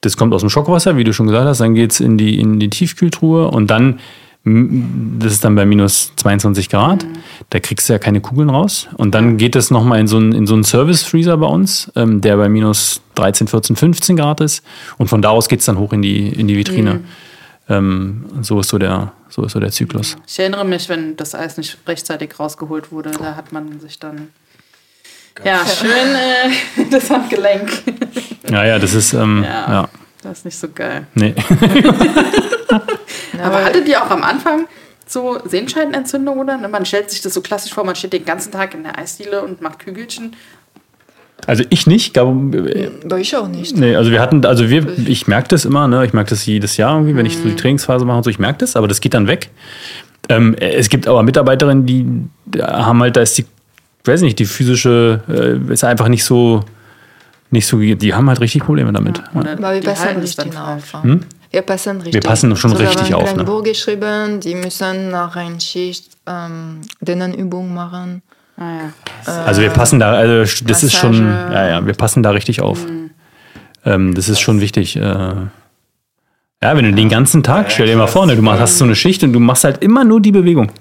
[0.02, 2.38] das kommt aus dem Schockwasser, wie du schon gesagt hast, dann geht es in die,
[2.38, 4.00] in die Tiefkühltruhe und dann,
[4.46, 7.04] das ist dann bei minus 22 Grad,
[7.50, 8.86] da kriegst du ja keine Kugeln raus.
[8.96, 12.20] Und dann geht es nochmal in so einen, in so einen Service-Freezer bei uns, ähm,
[12.20, 14.64] der bei minus 13, 14, 15 Grad ist.
[14.98, 17.00] Und von da aus geht es dann hoch in die, in die Vitrine.
[17.68, 20.16] Ähm, so, ist so, der, so ist so der Zyklus.
[20.28, 24.28] Ich erinnere mich, wenn das Eis nicht rechtzeitig rausgeholt wurde, da hat man sich dann
[25.44, 27.68] ja, schön äh, das Handgelenk.
[28.48, 29.72] Ja, ja, das ist, ähm, Ja.
[29.72, 29.88] ja.
[30.22, 31.06] Das ist nicht so geil.
[31.14, 31.34] Nee.
[33.42, 34.66] Aber hattet ihr auch am Anfang
[35.06, 36.58] so Sehenscheidenentzündung oder?
[36.68, 39.42] Man stellt sich das so klassisch vor, man steht den ganzen Tag in der Eisdiele
[39.42, 40.34] und macht Kügelchen.
[41.46, 43.76] Also ich nicht, äh, Aber ich auch nicht.
[43.76, 46.04] Nee, also wir hatten, also wir, ich merke das immer, ne?
[46.04, 48.38] Ich merke das jedes Jahr irgendwie, wenn ich so die Trainingsphase mache und so, ich
[48.38, 49.50] merke das, aber das geht dann weg.
[50.28, 52.24] Ähm, es gibt aber Mitarbeiterinnen, die
[52.60, 56.64] haben halt, da ist die, ich weiß nicht, die physische, äh, ist einfach nicht so,
[57.50, 59.18] nicht so, die haben halt richtig Probleme damit.
[59.18, 59.40] Ja.
[59.40, 60.84] Oder Aber wir die passen halten es richtig dann auf.
[60.84, 61.20] falsch.
[61.50, 63.44] Wir passen richtig passen schon so, wir richtig haben auf, ne?
[63.44, 68.22] Buch geschrieben, die müssen nach einer Schicht ähm, Dehnenübung machen.
[68.58, 68.62] Ah,
[69.26, 69.44] ja.
[69.44, 71.54] Also wir passen da, also das ist schon, Massage.
[71.54, 72.84] ja, ja, wir passen da richtig auf.
[73.84, 74.96] Ähm, das ist schon wichtig.
[74.96, 75.46] Äh, ja,
[76.62, 78.96] wenn du den ganzen Tag, stell dir mal vor, ne, du machst, hast so eine
[78.96, 80.72] Schicht und du machst halt immer nur die Bewegung.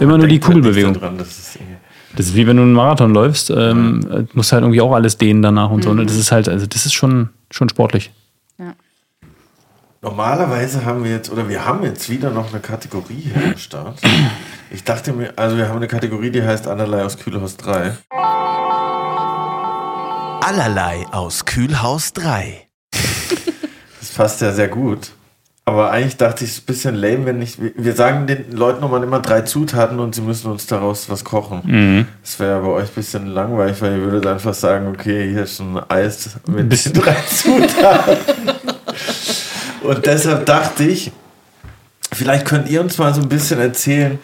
[0.00, 0.94] Immer nur die Kugelbewegung.
[0.94, 1.76] dran, das ist irgendwie-
[2.16, 5.16] Das ist wie wenn du einen Marathon läufst, ähm, äh, musst halt irgendwie auch alles
[5.16, 5.94] dehnen danach und so.
[5.94, 6.04] Ne?
[6.04, 8.10] Das ist halt, also das ist schon, schon sportlich.
[10.04, 14.00] Normalerweise haben wir jetzt, oder wir haben jetzt wieder noch eine Kategorie hier am Start.
[14.72, 17.92] Ich dachte mir, also wir haben eine Kategorie, die heißt Allerlei aus Kühlhaus 3.
[20.44, 22.66] Allerlei aus Kühlhaus 3.
[24.00, 25.12] Das passt ja sehr gut.
[25.64, 27.56] Aber eigentlich dachte ich, es ist ein bisschen lame, wenn ich.
[27.60, 32.08] Wir sagen den Leuten nochmal immer drei Zutaten und sie müssen uns daraus was kochen.
[32.22, 35.60] Das wäre bei euch ein bisschen langweilig, weil ihr würdet einfach sagen, okay, hier ist
[35.60, 38.16] ein Eis mit Bisschen- drei Zutaten.
[39.84, 41.12] Und deshalb dachte ich,
[42.12, 44.18] vielleicht könnt ihr uns mal so ein bisschen erzählen,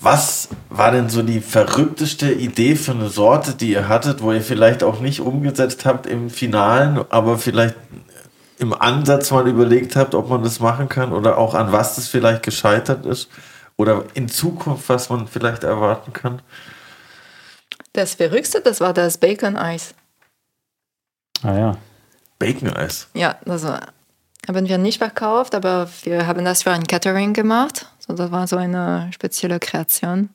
[0.00, 4.42] was war denn so die verrückteste Idee für eine Sorte, die ihr hattet, wo ihr
[4.42, 7.76] vielleicht auch nicht umgesetzt habt im Finalen, aber vielleicht
[8.58, 12.08] im Ansatz mal überlegt habt, ob man das machen kann oder auch an was das
[12.08, 13.28] vielleicht gescheitert ist
[13.76, 16.42] oder in Zukunft, was man vielleicht erwarten kann?
[17.92, 19.94] Das Verrückte, das war das Bacon-Eis.
[21.42, 21.76] Ah ja.
[22.38, 23.08] Bacon-Eis.
[23.14, 23.80] Ja, das war,
[24.48, 27.86] haben wir nicht verkauft, aber wir haben das für ein Catering gemacht.
[27.98, 30.30] So, das war so eine spezielle Kreation.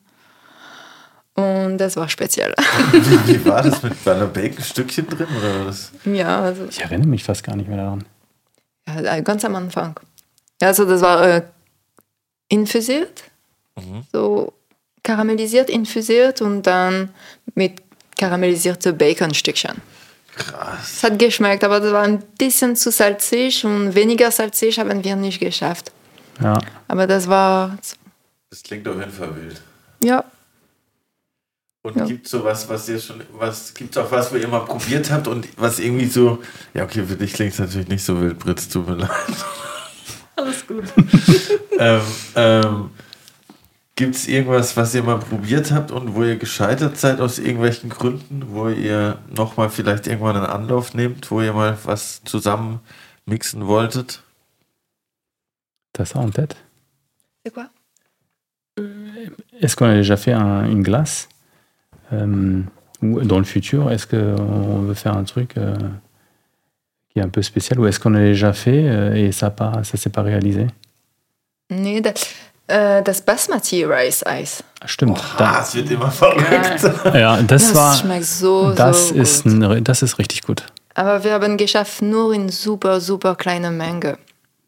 [1.35, 2.53] Und das war speziell.
[3.25, 5.91] Wie, war das mit war da Bacon-Stückchen drin oder war das?
[6.05, 8.03] ja, also Ich erinnere mich fast gar nicht mehr daran.
[8.87, 9.97] ja, ganz am Anfang.
[10.61, 11.41] Ja, also das war äh,
[12.49, 13.23] infusiert.
[14.11, 14.51] So
[15.03, 17.09] karamellisiert, infusiert und dann
[17.55, 17.81] mit
[18.17, 19.81] karamellisierten Baconstückchen.
[20.39, 20.93] Krass.
[20.97, 25.15] Es hat geschmeckt, aber das war ein bisschen zu salzig und weniger salzig haben wir
[25.15, 25.91] nicht geschafft.
[26.41, 26.57] Ja.
[26.87, 27.77] Aber das war,
[28.49, 29.61] Das klingt auf jeden Fall wild.
[30.03, 30.23] ja,
[31.83, 32.05] Und Ja.
[32.05, 35.27] gibt so was, was ihr schon, was gibt's auch was, wo ihr mal probiert habt
[35.27, 36.41] und was irgendwie so,
[36.73, 39.09] ja okay, für dich klingt es natürlich nicht so wild, Britz, tut mir leid.
[40.35, 40.85] Alles gut.
[41.79, 42.01] ähm,
[42.35, 42.89] ähm,
[43.99, 47.89] Gibt es irgendwas, was ihr mal probiert habt und wo ihr gescheitert seid aus irgendwelchen
[47.89, 52.79] Gründen, wo ihr nochmal vielleicht irgendwann einen Anlauf nehmt, wo ihr mal was zusammen
[53.25, 54.23] mixen wolltet?
[55.91, 56.55] Das en tête.
[57.43, 57.67] c'est quoi?
[59.59, 61.27] Est-ce qu'on a déjà fait un- une glace
[62.13, 62.61] Euh,
[63.01, 65.75] ou Dans le futur, est-ce qu'on veut faire un truc euh,
[67.09, 69.83] qui est un peu spécial ou est-ce qu'on a déjà fait euh, et ça ne
[69.83, 70.67] ça s'est pas réalisé
[71.69, 72.33] Nee, das,
[72.69, 74.63] äh, das Basmati Rice Eis.
[74.85, 75.19] Stimmt.
[75.19, 76.45] Ah, Da, es wird immer verrückt.
[77.13, 77.95] ja, das, Das war.
[77.95, 79.53] schmeckt so, Das so ist, gut.
[79.53, 80.65] ein, das ist richtig gut.
[80.95, 84.17] Aber wir haben geschafft, nur in super, super kleiner Menge.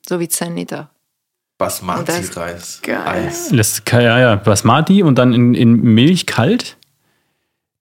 [0.07, 0.89] So wie 10 Liter.
[1.57, 2.81] Basmati-Reis.
[2.81, 2.97] Geil.
[3.05, 3.49] Eis.
[3.53, 6.77] Das, ja, ja, Basmati und dann in, in Milch kalt.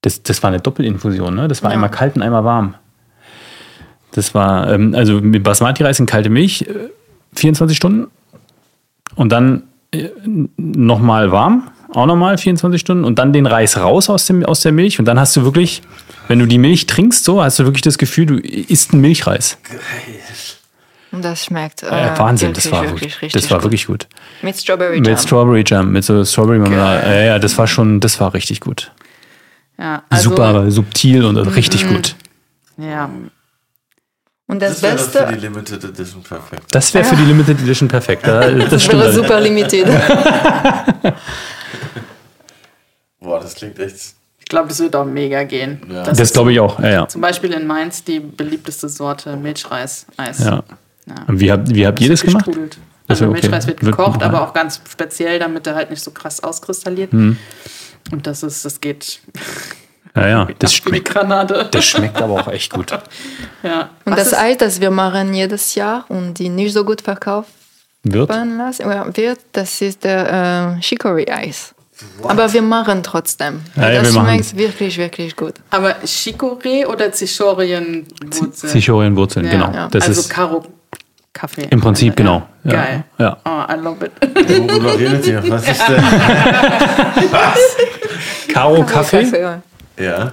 [0.01, 1.47] Das, das war eine Doppelinfusion, ne?
[1.47, 1.75] Das war Ja.
[1.75, 2.75] einmal kalt und einmal warm.
[4.13, 6.89] Das war, ähm, also mit Basmati-Reis in kalte Milch, äh,
[7.35, 8.11] 24 Stunden.
[9.15, 9.61] Und dann äh,
[10.57, 13.03] nochmal warm, auch nochmal 24 Stunden.
[13.03, 14.99] Und dann den Reis raus aus, dem, aus der Milch.
[14.99, 15.81] Und dann hast du wirklich,
[16.27, 19.57] wenn du die Milch trinkst, so, hast du wirklich das Gefühl, du isst einen Milchreis.
[21.11, 23.65] Und das schmeckt äh, Wahnsinn, das war wirklich, wirklich, das war gut.
[23.65, 24.07] wirklich gut.
[24.41, 25.03] Mit Strawberry Jam.
[25.03, 27.05] Mit Strawberry Jam, mit so Strawberry Marmelade.
[27.05, 28.93] Ja, ja, das war schon, das war richtig gut.
[29.77, 32.15] Ja, also, Super subtil und richtig gut.
[32.77, 33.09] Ja,
[34.51, 36.63] Und das, Das wäre Beste, für die Limited Edition perfekt.
[36.71, 38.27] Das wäre für die Limited Edition perfekt.
[38.27, 39.85] Ja, Das das wäre super limited.
[43.19, 43.95] Boah, das klingt echt.
[44.39, 45.81] ich glaube, das wird auch mega gehen.
[45.89, 46.03] Ja.
[46.03, 46.79] Das ist glaube ich auch.
[46.79, 47.07] Ja, ja.
[47.07, 50.39] Zum Beispiel in Mainz die beliebteste Sorte Milchreis-Eis.
[50.43, 50.63] ja.
[51.27, 52.45] Und wie habt, wie habt ihr das gemacht?
[52.45, 52.77] Gesprudelt.
[53.07, 53.41] Das Also okay.
[53.41, 54.27] Milchreis wird Wird- gekocht, ja.
[54.27, 57.11] aber auch ganz speziell, damit er halt nicht so krass auskristalliert.
[57.11, 57.37] Hm.
[58.11, 59.19] Und das ist, das geht
[60.15, 60.47] Ja, ja.
[60.59, 61.67] Das schmeckt, Granate.
[61.71, 62.91] das schmeckt aber auch echt gut.
[63.63, 63.89] ja.
[64.05, 67.49] Und Was das Eis, das wir machen jedes Jahr und die nicht so gut verkauft
[68.03, 68.29] Wird?
[68.29, 68.85] lassen,
[69.15, 71.73] wird, das ist der äh, Chicory-Eis.
[72.23, 73.61] Aber wir machen trotzdem.
[73.75, 75.53] Ja, ja, das schmeckt wirklich, wirklich gut.
[75.69, 78.69] Aber Chicorée oder Zichorienwurzel?
[78.69, 79.71] Zichorienwurzeln, Ja, genau.
[79.71, 79.87] ja.
[79.87, 80.63] Das also ist Karo
[81.31, 81.67] Kaffee.
[81.69, 82.41] im Prinzip genau.
[82.63, 82.71] Ja.
[82.71, 83.03] Geil.
[83.19, 83.37] Ja.
[83.45, 84.11] Oh, I love it.
[84.67, 85.43] Worüber redet ihr?
[85.49, 86.03] Was ist denn?
[88.53, 89.61] Karo Kaffee ja.
[90.01, 90.31] Ja.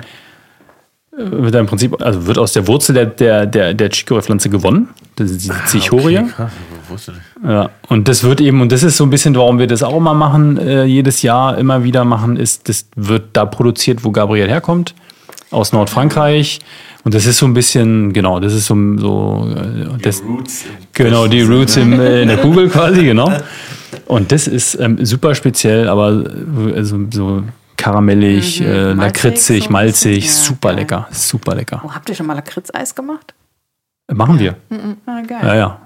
[1.16, 4.88] wird im Prinzip, also wird aus der Wurzel der, der, der, der Chicorée-Pflanze gewonnen.
[5.16, 6.20] Das ist die Zichoria.
[6.20, 6.52] Ah, Okay, krass,
[6.88, 7.22] wusste nicht.
[7.44, 9.96] Ja, und das wird eben, und das ist so ein bisschen, warum wir das auch
[9.96, 14.48] immer machen, äh, jedes Jahr immer wieder machen, ist, das wird da produziert, wo Gabriel
[14.48, 14.94] herkommt,
[15.50, 16.60] aus Nordfrankreich.
[17.04, 20.64] Und das ist so ein bisschen, genau, das ist so, so äh, das, Roots.
[20.64, 23.32] im genau, die Roots im, äh, in der Kugel quasi, genau.
[24.06, 26.24] Und das ist ähm, super speziell, aber
[26.74, 27.42] äh, so, so
[27.78, 30.42] karamellig, äh, Malzig, lakritzig, so malzig, bisschen.
[30.42, 30.78] Ja, super geil.
[30.78, 31.82] lecker, super lecker.
[31.84, 33.32] Oh, habt ihr schon mal Lakritzeis gemacht?
[34.12, 34.56] Machen wir.
[35.06, 35.40] Ah, geil.
[35.42, 35.80] Ja, ja.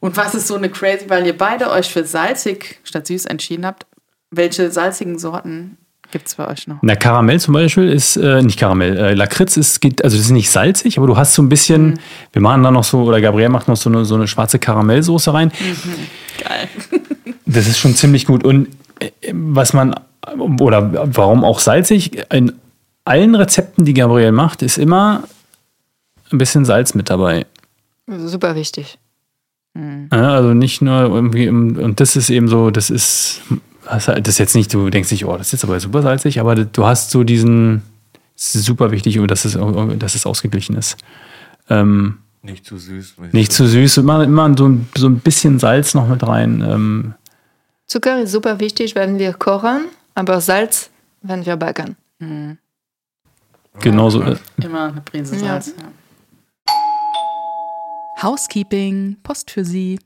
[0.00, 3.66] Und was ist so eine crazy, weil ihr beide euch für salzig statt süß entschieden
[3.66, 3.86] habt?
[4.30, 5.76] Welche salzigen Sorten
[6.10, 6.78] gibt es bei euch noch?
[6.82, 10.32] Na, Karamell zum Beispiel ist, äh, nicht Karamell, äh, Lakritz ist, geht, also das ist
[10.32, 12.00] nicht salzig, aber du hast so ein bisschen,
[12.32, 15.32] wir machen da noch so, oder Gabriel macht noch so eine, so eine schwarze Karamellsoße
[15.32, 15.52] rein.
[16.42, 16.68] Geil.
[17.46, 18.44] Das ist schon ziemlich gut.
[18.44, 18.68] Und
[19.00, 19.94] äh, was man,
[20.60, 22.52] oder warum auch salzig, in
[23.04, 25.24] allen Rezepten, die Gabriel macht, ist immer
[26.30, 27.46] ein bisschen Salz mit dabei.
[28.06, 28.98] Super wichtig.
[30.12, 33.40] Ja, also nicht nur irgendwie, im- und das ist eben so, das ist,
[33.88, 36.56] das ist jetzt nicht, du denkst nicht, oh, das ist jetzt aber super salzig, aber
[36.56, 37.82] du hast so diesen,
[38.36, 39.56] es ist super wichtig, dass es,
[39.98, 40.96] dass es ausgeglichen ist.
[41.68, 43.14] Ähm, Nicht zu süß.
[43.32, 46.64] nicht zu süß, immer, immer so, ein- so ein bisschen Salz noch mit rein.
[46.68, 47.14] Ähm,
[47.86, 49.82] Zucker ist super wichtig, wenn wir kochen,
[50.14, 50.90] aber Salz,
[51.22, 51.96] wenn wir backen.
[53.80, 54.22] genauso.
[54.22, 55.74] äh, Immer eine Prise Salz.
[55.78, 56.72] Ja.
[58.22, 59.98] Housekeeping, Post für Sie.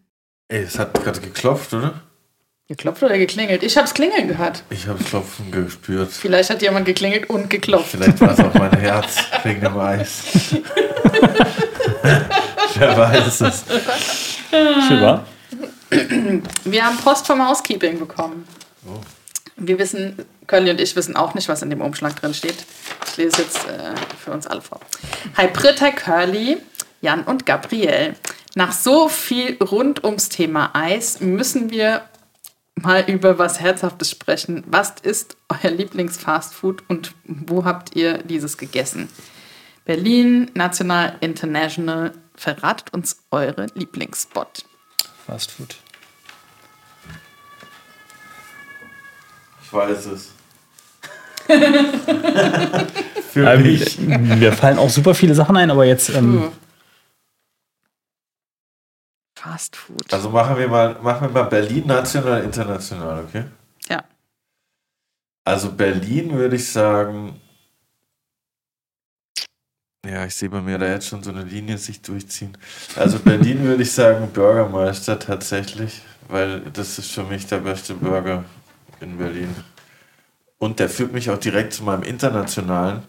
[0.48, 2.00] Ey, es hat gerade geklopft, oder?
[2.68, 3.62] Geklopft oder geklingelt?
[3.62, 4.62] Ich hab's klingeln gehört.
[4.70, 6.10] Ich habe Klopfen gespürt.
[6.12, 7.90] Vielleicht hat jemand geklingelt und geklopft.
[7.90, 10.54] Vielleicht war es auch mein Herz wegen dem Eis.
[12.76, 13.64] Wer weiß es.
[14.88, 15.26] Super.
[16.64, 18.46] Wir haben Post vom Housekeeping bekommen.
[19.56, 22.66] Wir wissen, Curly und ich wissen auch nicht, was in dem Umschlag drin steht.
[23.06, 24.80] Ich lese jetzt äh, für uns alle vor.
[25.36, 26.58] Hi Britt, hi Curly,
[27.00, 28.14] Jan und Gabriel.
[28.56, 32.02] Nach so viel rund ums Thema Eis müssen wir
[32.74, 34.64] mal über was Herzhaftes sprechen.
[34.66, 39.08] Was ist euer Lieblingsfastfood und wo habt ihr dieses gegessen?
[39.84, 42.12] Berlin, National, International.
[42.36, 44.64] Verratet uns eure Lieblingsspot.
[45.26, 45.76] Fast Food.
[49.56, 50.30] Ich weiß es.
[53.32, 53.98] Für ähm, mich.
[53.98, 56.08] Mir fallen auch super viele Sachen ein, aber jetzt.
[56.10, 56.52] Ähm,
[59.36, 60.12] Fast Food.
[60.12, 63.44] Also machen wir mal, machen wir mal Berlin national, international, okay?
[63.88, 64.02] Ja.
[65.44, 67.40] Also Berlin würde ich sagen.
[70.06, 72.56] Ja, ich sehe bei mir da jetzt schon so eine Linie sich durchziehen.
[72.96, 78.44] Also Berlin würde ich sagen Bürgermeister tatsächlich, weil das ist für mich der beste Burger
[79.04, 79.54] in Berlin.
[80.58, 83.02] Und der führt mich auch direkt zu meinem internationalen,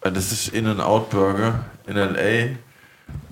[0.00, 2.56] das ist In-N-Out-Burger in L.A.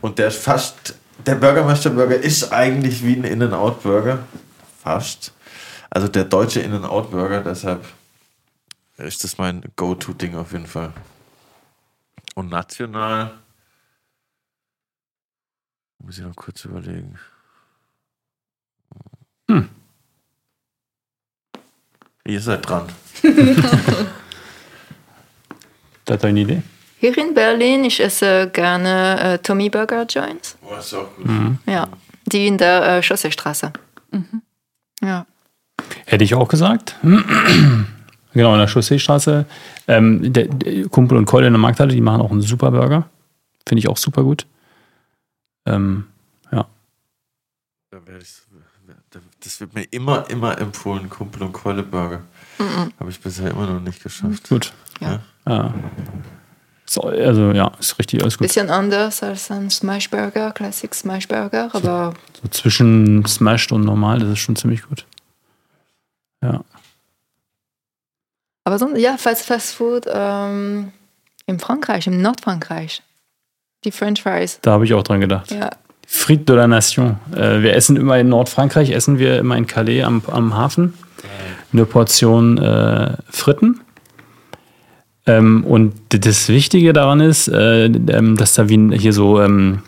[0.01, 4.27] Und der ist fast der Bürgermeister-Burger ist eigentlich wie ein In-N-Out-Burger.
[4.83, 5.33] Fast.
[5.91, 7.87] Also der deutsche In-N-Out-Burger, deshalb
[8.97, 10.93] ist das mein Go-To-Ding auf jeden Fall.
[12.35, 13.39] Und national.
[15.99, 17.19] Muss ich noch kurz überlegen.
[19.49, 19.71] Hm.
[22.27, 22.87] Ihr seid dran.
[26.05, 26.63] da hat eine Idee?
[26.99, 30.57] Hier in Berlin, ich esse gerne äh, Tommy Burger Joints.
[30.63, 31.27] Oh, ist auch gut.
[31.27, 31.59] Mhm.
[31.67, 31.89] Ja,
[32.25, 33.73] die in der äh, Chausseestraße.
[34.11, 34.41] Mhm.
[35.03, 35.27] Ja.
[36.07, 36.97] Hätte ich auch gesagt.
[37.03, 39.45] genau, in der Chausseestraße.
[39.87, 43.07] Ähm, der, der, Kumpel und Keule in der Markthalle, die machen auch einen super Burger.
[43.69, 44.47] Finde ich auch super gut.
[45.67, 46.07] Ähm,
[46.53, 46.67] ja.
[49.45, 52.23] Das wird mir immer, immer empfohlen, Kumpel und Keule Burger.
[52.59, 52.93] Mhm.
[52.99, 54.49] Habe ich bisher immer noch nicht geschafft.
[54.49, 54.73] Gut.
[55.01, 55.21] Ja.
[55.47, 55.75] ja.
[56.87, 58.47] So, also ja, ist richtig alles gut.
[58.47, 62.15] Bisschen anders als ein Smashburger, Classic Smashburger, aber.
[62.43, 65.07] So zwischen Smashed und normal, das ist schon ziemlich gut.
[66.43, 66.65] Ja.
[68.65, 70.93] Aber sonst, ja, Fast, Fast Food ähm,
[71.47, 73.03] in Frankreich, im Nordfrankreich.
[73.85, 74.59] Die French Fries.
[74.63, 75.51] Da habe ich auch dran gedacht.
[75.51, 75.71] Ja.
[76.07, 77.17] Frites de la Nation.
[77.35, 80.95] Äh, wir essen immer in Nordfrankreich, essen wir immer in Calais am, am Hafen.
[81.73, 83.81] Eine Portion äh, Fritten
[85.27, 89.81] ähm, und das Wichtige daran ist, äh, ähm, dass da wie hier so ähm,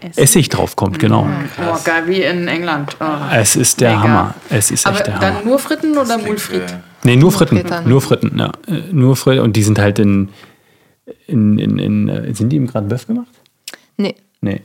[0.00, 0.18] Essig.
[0.18, 1.26] Essig drauf kommt, genau.
[1.58, 2.96] Oh, geil, wie in England.
[3.00, 3.04] Oh,
[3.34, 4.02] es ist der mega.
[4.02, 4.34] Hammer.
[4.48, 5.44] Es ist Aber echt der dann Hammer.
[5.44, 6.74] nur Fritten oder Mulfrit?
[7.04, 7.62] Nee, nur Fritten.
[7.86, 8.52] Nur Fritten, ja.
[8.66, 9.40] Äh, nur Fritten.
[9.40, 10.28] Und die sind halt in.
[11.26, 13.28] in, in, in äh, sind die im Grad Bœuf gemacht?
[13.96, 14.14] Nee.
[14.40, 14.62] Nee.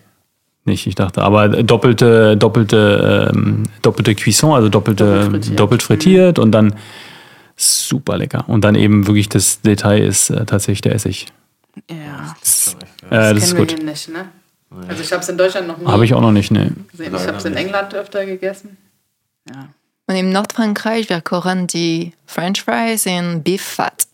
[0.66, 1.22] Nicht, ich dachte.
[1.22, 6.44] Aber doppelte, doppelte, ähm, doppelte Cuisson, also doppelte, doppelt frittiert, doppelt frittiert mhm.
[6.44, 6.76] und dann
[7.56, 8.46] super lecker.
[8.48, 11.28] Und dann eben wirklich das Detail ist äh, tatsächlich der Essig.
[11.90, 12.36] Ja.
[12.40, 13.78] Das, äh, das, das ist gut.
[13.78, 14.28] Wir nicht, ne?
[14.88, 16.72] Also ich habe es in Deutschland noch nie Habe ich auch noch nicht, ne.
[16.92, 17.16] gesehen.
[17.16, 18.78] Ich habe es in England öfter gegessen.
[19.48, 19.70] Ja.
[20.08, 24.08] Und im Nordfrankreich, wir kochen die French Fries in Beef Fat.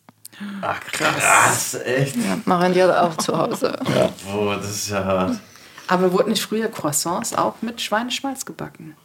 [0.62, 2.16] Ach krass, echt?
[2.16, 3.78] Ja, machen die auch zu Hause.
[3.96, 4.10] Ja.
[4.32, 5.38] Boah, das ist ja hart.
[5.92, 8.96] Aber wurden nicht früher Croissants auch mit Schweineschmalz gebacken?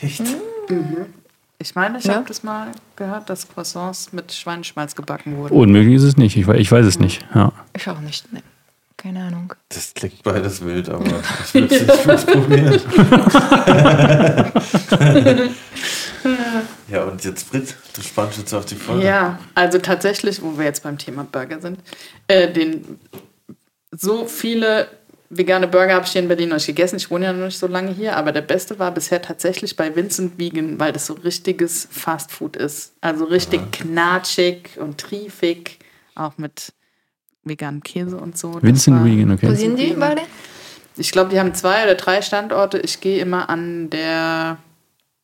[0.00, 0.22] Echt?
[0.70, 1.04] Mhm.
[1.58, 2.14] Ich meine, ich ja.
[2.14, 5.54] habe das mal gehört, dass Croissants mit Schweineschmalz gebacken wurden.
[5.54, 6.34] Unmöglich ist es nicht.
[6.34, 7.26] Ich, ich weiß es nicht.
[7.34, 7.52] Ja.
[7.76, 8.32] Ich auch nicht.
[8.32, 8.40] Nee.
[8.96, 9.52] Keine Ahnung.
[9.68, 11.04] Das klingt beides wild, aber
[11.44, 12.80] ich würde es probieren.
[16.88, 19.04] ja, und jetzt Brit, du spannst jetzt auf die Folge.
[19.04, 21.80] Ja, also tatsächlich, wo wir jetzt beim Thema Burger sind,
[22.28, 22.98] äh, den
[23.90, 24.88] so viele
[25.30, 26.96] vegane Burger habe ich hier in Berlin noch nicht gegessen.
[26.96, 29.94] Ich wohne ja noch nicht so lange hier, aber der beste war bisher tatsächlich bei
[29.94, 32.92] Vincent Vegan, weil das so richtiges Fastfood ist.
[33.00, 33.66] Also richtig ja.
[33.70, 35.78] knatschig und triefig,
[36.16, 36.72] auch mit
[37.44, 38.60] veganem Käse und so.
[38.60, 39.48] Vincent Vegan, okay.
[39.48, 40.22] Wo sind die beide?
[40.96, 42.78] Ich glaube, die haben zwei oder drei Standorte.
[42.78, 44.58] Ich gehe immer an der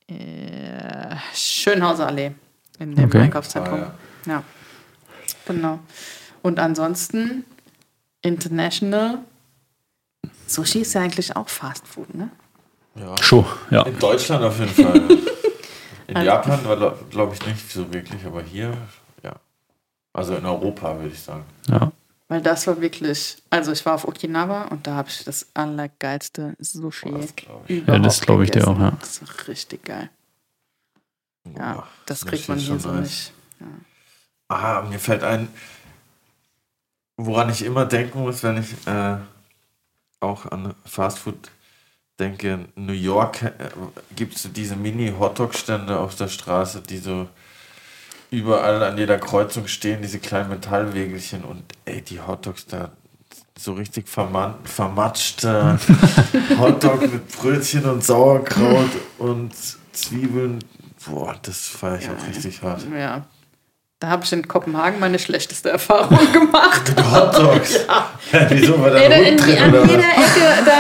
[0.06, 2.30] äh, Schönhauser Allee
[2.78, 3.22] in dem okay.
[3.22, 3.80] Einkaufszentrum.
[3.80, 3.94] Ah,
[4.26, 4.32] ja.
[4.32, 4.42] ja,
[5.46, 5.80] genau.
[6.42, 7.44] Und ansonsten
[8.22, 9.18] International
[10.46, 12.30] Sushi ist ja eigentlich auch Fast Food, ne?
[12.94, 13.14] Ja.
[13.22, 13.82] Schon, ja.
[13.82, 15.00] In Deutschland auf jeden Fall.
[16.08, 18.76] In also, Japan war, glaube ich, nicht so wirklich, aber hier,
[19.22, 19.34] ja.
[20.12, 21.44] Also in Europa, würde ich sagen.
[21.68, 21.90] Ja.
[22.28, 26.56] Weil das war wirklich, also ich war auf Okinawa und da habe ich das allergeilste
[26.58, 28.92] Sushi oh, überhaupt Ja, das glaube ich dir auch, ja.
[29.00, 30.10] Das ist richtig geil.
[31.56, 33.00] Ja, das, das kriegt man hier so nice.
[33.00, 33.32] nicht.
[33.60, 33.66] Ja.
[34.48, 35.48] Ah, mir fällt ein,
[37.16, 39.18] woran ich immer denken muss, wenn ich äh,
[40.26, 41.50] auch an Fastfood
[42.18, 43.52] denke, in New York äh,
[44.14, 47.28] gibt es diese Mini-Hotdog-Stände auf der Straße, die so
[48.30, 52.90] überall an jeder Kreuzung stehen, diese kleinen Metallwägelchen und ey, die Hotdogs da
[53.58, 55.78] so richtig vermatschter
[56.58, 59.52] Hotdog mit Brötchen und Sauerkraut und
[59.92, 60.62] Zwiebeln.
[61.06, 62.86] Boah, das feiere ich auch richtig hart.
[62.92, 63.24] Ja.
[63.98, 66.94] Da habe ich in Kopenhagen meine schlechteste Erfahrung gemacht.
[67.10, 67.86] Hot Dogs.
[67.86, 68.05] Ja.
[68.50, 68.80] Wieso?
[68.80, 70.76] Weil da da ein drin an jeder Ecke, da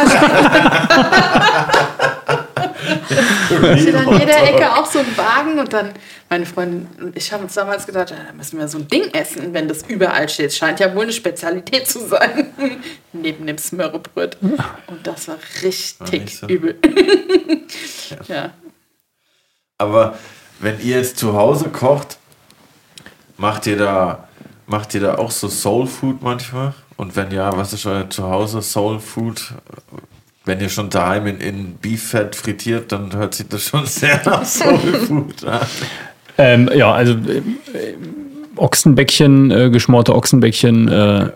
[3.76, 5.92] steht an jeder Ecke auch so ein Wagen und dann
[6.28, 9.12] meine Freundin und ich haben uns damals gedacht, ja, da müssen wir so ein Ding
[9.12, 10.52] essen, wenn das überall steht.
[10.52, 12.52] Scheint ja wohl eine Spezialität zu sein.
[13.12, 14.36] Neben dem Smörrebröt.
[14.42, 16.46] Und das war richtig nicht so.
[16.46, 16.78] übel.
[18.28, 18.50] ja.
[19.78, 20.18] Aber
[20.58, 22.18] wenn ihr jetzt zu Hause kocht,
[23.36, 24.28] macht ihr da,
[24.66, 26.74] macht ihr da auch so Soul Food manchmal?
[26.96, 29.52] Und wenn ja, was ist euer Zuhause Soul Food?
[30.44, 34.22] Wenn ihr schon daheim in, in Beef Fat frittiert, dann hört sich das schon sehr
[34.24, 35.66] nach Soul Food an.
[36.38, 37.42] Ähm, ja, also äh,
[38.56, 41.30] Ochsenbäckchen, äh, geschmorte Ochsenbäckchen, äh,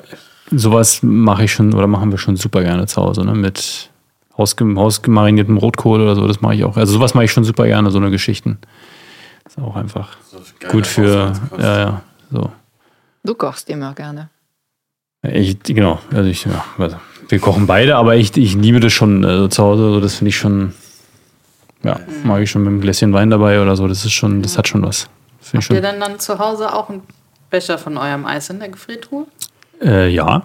[0.50, 3.34] sowas mache ich schon oder machen wir schon super gerne zu Hause, ne?
[3.34, 3.90] Mit
[4.36, 6.76] hausgem hausgemariniertem Rotkohl oder so, das mache ich auch.
[6.76, 8.58] Also sowas mache ich schon super gerne, so eine Geschichten.
[9.46, 10.16] Ist auch einfach
[10.70, 12.50] gut für, ja, ja, so.
[13.22, 14.30] Du kochst immer gerne.
[15.22, 16.96] Ich, genau, also ich, ja, also
[17.28, 20.30] wir kochen beide, aber ich, ich liebe das schon also zu Hause, so, das finde
[20.30, 20.72] ich schon,
[21.82, 24.56] ja, mag ich schon mit einem Gläschen Wein dabei oder so, das ist schon, das
[24.56, 25.08] hat schon was.
[25.42, 25.82] Habt ihr schon.
[25.82, 27.02] denn dann zu Hause auch einen
[27.50, 29.26] Becher von eurem Eis in der Gefriertruhe?
[29.82, 30.42] Äh, ja.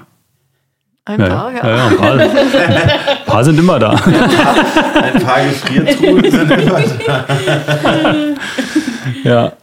[1.07, 3.91] Ein Ja, paar, ja, ja, ein, paar, ein paar sind immer da.
[3.91, 7.25] Ein paar Gefriertruhen sind immer da.
[9.23, 9.53] Ja.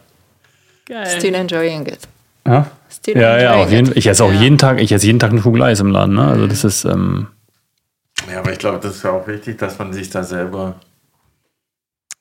[0.85, 1.05] Geil.
[1.17, 1.99] Still enjoying it.
[2.47, 2.65] Ja,
[3.03, 3.91] Still ja, ja auf jeden.
[3.97, 4.39] Ich esse auch Ja.
[4.39, 6.23] jeden Tag, ich esse jeden Tag eine Kugel Eis im Laden, ne?
[6.25, 7.27] Also das ist, ähm,
[8.31, 10.75] Ja, aber ich glaube, das ist ja auch wichtig, dass man sich da selber,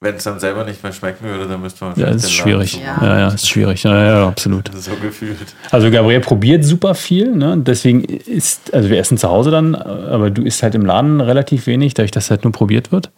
[0.00, 2.30] wenn es dann selber nicht mehr schmecken würde, dann müsste man ja, vielleicht ist den
[2.32, 2.72] schwierig.
[2.72, 3.06] zumachen.
[3.06, 3.82] Ja, ja, ist schwierig.
[3.84, 4.70] Ja, ja, absolut.
[4.76, 5.54] So gefühlt.
[5.70, 7.56] Also Gabriel probiert super viel, ne?
[7.58, 11.68] Deswegen ist, also wir essen zu Hause dann, aber du isst halt im Laden relativ
[11.68, 13.12] wenig, dadurch, dass halt nur probiert wird.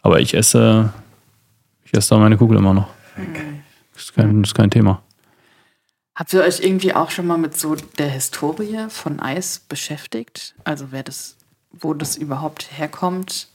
[0.00, 0.88] Aber ich esse,
[1.84, 2.88] ich esse da meine Kugel immer noch.
[3.92, 5.02] Das ist kein, das ist kein Thema.
[6.22, 10.54] Habt ihr euch irgendwie auch schon mal mit so der Historie von Eis beschäftigt?
[10.62, 11.34] Also wer das,
[11.72, 13.48] wo das überhaupt herkommt?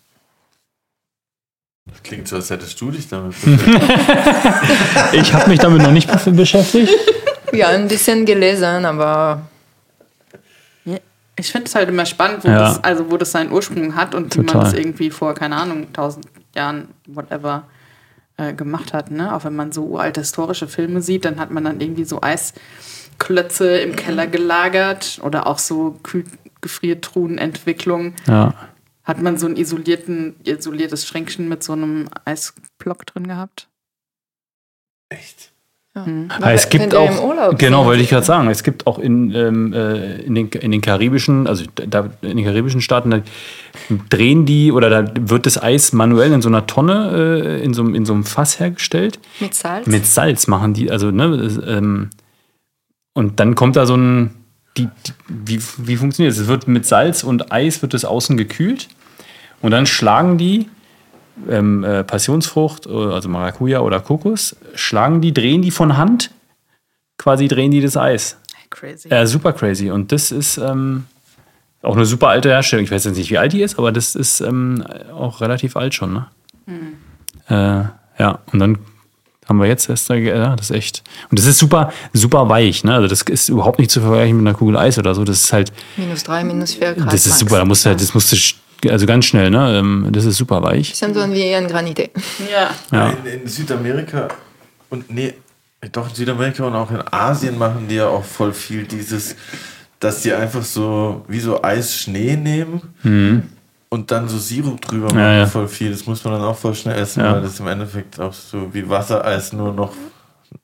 [1.85, 3.69] Das klingt so, als hättest du dich damit beschäftigt.
[5.14, 6.94] Ich habe mich damit noch nicht beschäftigt.
[7.53, 9.44] Ja, ein bisschen gelesen, aber
[11.38, 12.57] Ich finde es halt immer spannend, wo, Ja.
[12.73, 14.64] das, also wo das seinen Ursprung hat und wie man Total.
[14.65, 17.64] das irgendwie vor, keine Ahnung, tausend Jahren, whatever,
[18.38, 19.11] äh, gemacht hat.
[19.11, 19.35] Ne?
[19.35, 23.77] Auch wenn man so uralte historische Filme sieht, dann hat man dann irgendwie so Eisklötze
[23.80, 26.23] im Keller gelagert oder auch so Kühl
[26.61, 28.15] Gefriertruhenentwicklung.
[28.26, 28.53] Ja.
[29.03, 33.69] Hat man so ein isolierten, isoliertes Schränkchen mit so einem Eisblock drin gehabt?
[35.09, 35.53] Echt?
[36.05, 36.37] Ja.
[36.41, 37.09] Ah, es gibt auch,
[37.57, 40.81] genau, wollte ich gerade sagen, es gibt auch in, ähm, äh, in, den, in den
[40.81, 43.21] karibischen, also da, in den karibischen Staaten, da
[44.09, 47.11] drehen die oder da wird das Eis manuell in so einer Tonne,
[47.59, 49.19] äh, in, so, einem- in so einem Fass hergestellt.
[49.39, 49.87] Mit Salz?
[49.87, 52.09] Mit Salz machen die, also, ne, das, ähm,
[53.13, 54.31] und dann kommt da so ein,
[54.77, 54.87] die,
[55.27, 56.39] die, wie, wie funktioniert es?
[56.41, 58.87] Es wird mit Salz und Eis wird es außen gekühlt
[59.61, 60.67] und dann schlagen die
[61.49, 66.31] ähm, äh, Passionsfrucht, äh, also Maracuja oder Kokos, schlagen die, drehen die von Hand,
[67.18, 68.38] quasi drehen die das Eis.
[68.69, 69.09] Crazy.
[69.09, 69.89] Äh, super crazy.
[69.91, 71.05] Und das ist ähm,
[71.81, 72.84] auch eine super alte Herstellung.
[72.85, 74.84] Ich weiß jetzt nicht, wie alt die ist, aber das ist ähm,
[75.14, 76.14] auch relativ alt schon.
[76.14, 76.27] Ne?
[77.47, 78.80] Äh, ja, und dann
[79.47, 81.03] haben wir jetzt erst, äh, ja, das ist echt.
[81.30, 82.84] Und das ist super, super weich.
[82.84, 82.93] Ne?
[82.93, 85.23] Also das ist überhaupt nicht zu vergleichen mit einer Kugel Eis oder so.
[85.23, 87.14] Das ist halt, Minus drei, minus vier Grad.
[87.14, 87.57] das ist super.
[87.57, 88.38] Da musst du halt, das musst du,
[88.89, 89.77] also ganz schnell, ne?
[89.79, 90.95] Ähm, Das ist super weich.
[90.95, 92.09] So wie ein Granité.
[92.51, 92.69] Ja.
[92.91, 93.09] Ja.
[93.25, 94.27] In, in Südamerika
[94.89, 95.33] und nee,
[95.91, 99.35] doch in Südamerika und auch in Asien machen die ja auch voll viel dieses,
[99.99, 103.53] dass die einfach so wie so Eis-Schnee nehmen
[103.89, 105.21] und dann so Sirup drüber machen, Mhm.
[105.23, 105.45] Ja, ja.
[105.45, 105.91] voll viel.
[105.91, 107.33] Das muss man dann auch voll schnell essen, Ja.
[107.33, 109.91] weil das im Endeffekt auch so wie Wassereis nur noch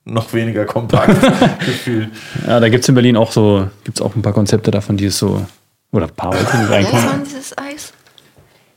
[0.06, 1.14] noch weniger kompakt
[1.60, 2.08] gefühlt.
[2.46, 4.96] Ja, da gibt es in Berlin auch so, gibt es auch ein paar Konzepte davon,
[4.96, 5.44] die es so,
[5.92, 7.22] oder ein paar Leute, die reinkommen.
[7.24, 7.92] dieses Eis.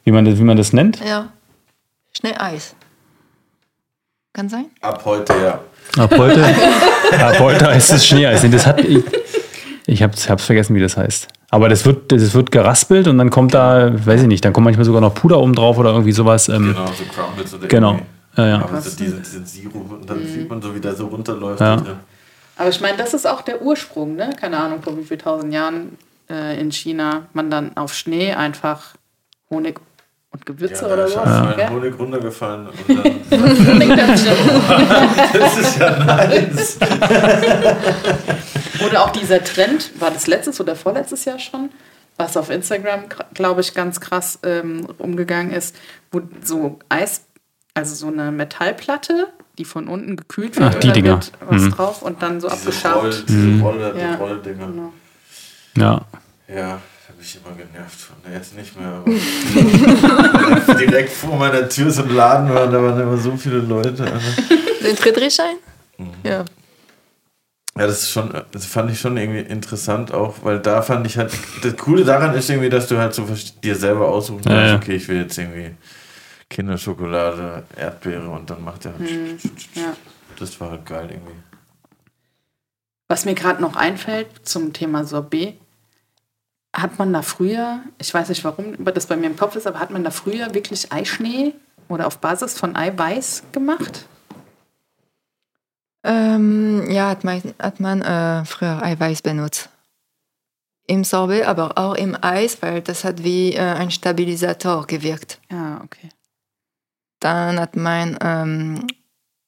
[0.07, 1.01] Wie man, das, wie man das nennt.
[1.05, 1.34] Ja.
[2.17, 2.77] Schnell Eis.
[4.31, 4.67] Kann sein?
[4.79, 5.59] Ab heute ja.
[6.01, 6.45] Ab heute,
[7.19, 8.41] ab heute heißt es Schneeeis.
[8.41, 9.03] Nee, Das hat, ich
[9.85, 11.27] ich habe es vergessen, wie das heißt.
[11.49, 14.63] Aber das wird, das wird geraspelt und dann kommt da, weiß ich nicht, dann kommt
[14.63, 16.47] manchmal sogar noch Puder oben drauf oder irgendwie sowas.
[16.47, 17.89] Ähm, Genau, so Crumbles oder Genau.
[17.95, 18.05] irgendwie.
[18.38, 18.61] Ja, ja.
[18.61, 21.59] Aber so diesen, diesen Sirup und dann sieht man so, wie der so runterläuft.
[21.59, 21.84] Ja.
[22.55, 24.29] Aber ich meine, das ist auch der Ursprung, ne?
[24.39, 25.97] Keine Ahnung, vor wie viel tausend Jahren
[26.29, 28.93] äh, in China man dann auf Schnee einfach
[29.49, 29.81] Honig
[30.32, 31.44] und Gewürze Ja, oder ist sowas.
[31.45, 31.70] mein gell?
[31.70, 33.18] Honig runtergefallen und dann,
[35.34, 36.78] das ist ja nice.
[38.86, 41.70] Oder auch dieser Trend, war das letztes oder vorletztes Jahr schon,
[42.18, 45.76] was auf Instagram, glaube ich, ganz krass ähm, umgegangen ist,
[46.12, 47.22] wo so Eis,
[47.74, 49.28] also so eine Metallplatte,
[49.58, 50.76] die von unten gekühlt wird.
[50.76, 51.20] Ach, die Dinger.
[51.49, 51.72] was Mhm.
[51.72, 52.95] drauf und dann so Diese abgeschabt.
[53.04, 54.16] Roll, diese Rolle, die Ja.
[54.16, 54.68] Rolle-Dinger.
[54.68, 54.94] Genau.
[55.76, 56.02] Ja.
[56.48, 56.80] Ja,
[57.36, 58.16] da bin ich immer genervt von.
[58.26, 60.64] Nee, Jetzt nicht mehr.
[60.64, 63.91] Aber direkt vor meiner Tür so ein Laden war, da waren immer so viele Leute.
[64.84, 65.58] Den Friedrichshain?
[66.24, 66.45] Ja.
[67.78, 71.16] Ja, das ist schon, das fand ich schon irgendwie interessant auch, weil da fand ich
[71.18, 71.32] halt,
[71.62, 73.28] das Coole daran ist irgendwie, dass du halt so
[73.64, 74.76] dir selber aussuchen kannst, Ja, ja.
[74.78, 75.76] okay, ich will jetzt irgendwie
[76.49, 79.10] Kinderschokolade, Erdbeere und dann macht er halt.
[79.76, 79.95] Ja.
[80.40, 81.36] Das war halt geil irgendwie.
[83.10, 85.54] Was mir gerade noch einfällt zum Thema Sorbet,
[86.78, 89.80] hat man da früher, ich weiß nicht warum das bei mir im Kopf ist, aber
[89.80, 91.56] hat man da früher wirklich Eischnee
[91.90, 94.06] oder auf Basis von Eiweiß gemacht?
[96.04, 99.70] Ähm, ja, hat man, hat man äh, früher Eiweiß benutzt.
[100.86, 105.41] Im Sorbet, aber auch im Eis, weil das hat wie äh, ein Stabilisator gewirkt.
[105.52, 106.10] Ja, okay.
[107.20, 108.88] Dann hat man ähm,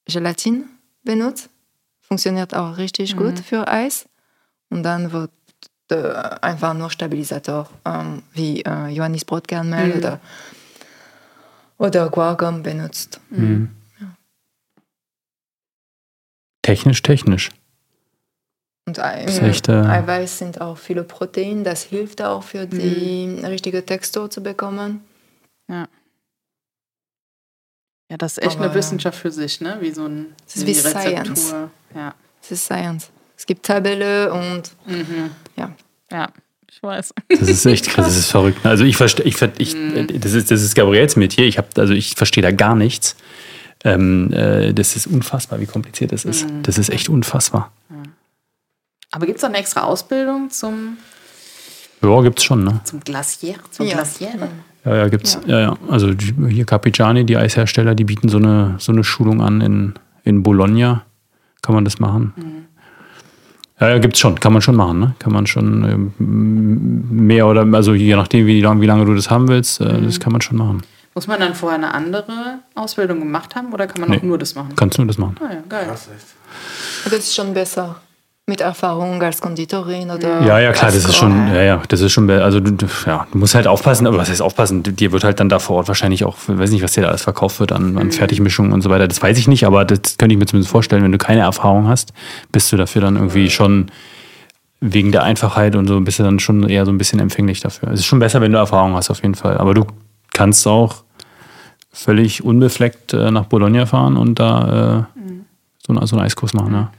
[0.05, 0.65] Gelatin
[1.03, 1.49] benutzt.
[2.01, 4.09] Funktioniert auch richtig gut für Eis.
[4.69, 5.31] Und dann wird
[5.91, 10.19] einfach nur Stabilisator, ähm, wie äh, Johannisbrotkernmehl oder,
[11.77, 13.19] oder Guargum benutzt.
[13.29, 13.69] Mhm.
[16.61, 17.49] Technisch, technisch.
[18.85, 21.63] Und ist echt, äh, Eiweiß sind auch viele Proteine.
[21.63, 25.03] Das hilft auch für die richtige Textur zu bekommen.
[25.67, 25.87] Ja.
[28.11, 29.77] Ja, das ist echt Aber, eine Wissenschaft für sich, ne?
[29.81, 31.53] Wie so ein Das ist wie Science.
[31.93, 32.15] Ja.
[32.41, 33.11] Es ist Science.
[33.39, 34.73] Es gibt Tabelle und
[35.55, 35.71] ja.
[36.11, 36.27] ja,
[36.69, 37.13] ich weiß.
[37.29, 38.65] Das ist echt krass, das ist verrückt.
[38.65, 39.77] Also ich verstehe, ich, ver- ich,
[40.19, 41.45] das ist, das ist Gabriels Metier.
[41.45, 43.15] Ich habe, also ich verstehe da gar nichts.
[43.85, 46.45] Ähm, äh, das ist unfassbar, wie kompliziert das ist.
[46.63, 47.71] Das ist echt unfassbar.
[49.11, 50.97] Aber gibt es eine extra Ausbildung zum,
[52.03, 52.81] Ja, gibt's schon, ne?
[52.83, 53.55] zum Glacier?
[53.71, 53.93] Zum Ja.
[53.95, 54.33] Glacier?
[54.83, 55.39] Ja, ja, gibt's.
[55.47, 55.77] Ja, ja.
[55.89, 59.93] Also die- hier Capigiani, die Eishersteller, die bieten so eine, so eine Schulung an in,
[60.25, 61.05] in Bologna.
[61.61, 62.67] Kann man das machen?
[63.79, 64.39] Ja, ja, gibt's schon.
[64.39, 65.15] Kann man schon machen, ne?
[65.19, 69.29] Kann man schon ähm, mehr oder, also je nachdem, wie lange, wie lange du das
[69.29, 70.81] haben willst, äh, das kann man schon machen.
[71.15, 74.27] Muss man dann vorher eine andere Ausbildung gemacht haben oder kann man auch Nee.
[74.27, 74.73] nur das machen?
[74.75, 75.35] Kannst du das machen?
[75.41, 75.85] Ah ja, geil.
[75.87, 76.25] Krass, echt.
[77.05, 77.95] Das ist schon besser
[78.49, 80.41] mit Erfahrung als Konditorin oder.
[80.41, 83.37] Ja, ja, klar, das ist schon, ja, ja, das ist schon, also du, ja, du
[83.37, 84.83] musst halt aufpassen, aber was heißt aufpassen?
[84.83, 87.07] Dir wird halt dann da vor Ort wahrscheinlich auch, ich weiß nicht, was dir da
[87.07, 89.07] alles verkauft wird an, an Fertigmischungen und so weiter.
[89.07, 91.87] Das weiß ich nicht, aber das könnte ich mir zumindest vorstellen, wenn du keine Erfahrung
[91.87, 92.11] hast,
[92.51, 93.91] bist du dafür dann irgendwie schon
[94.81, 97.91] wegen der Einfachheit und so bist du dann schon eher so ein bisschen empfänglich dafür.
[97.91, 99.57] Es ist schon besser, wenn du Erfahrung hast, auf jeden Fall.
[99.57, 99.85] Aber du
[100.33, 101.03] kannst auch
[101.91, 105.21] völlig unbefleckt äh, nach Bologna fahren und da äh,
[105.85, 106.91] so, einen, so einen Eiskurs machen, ja.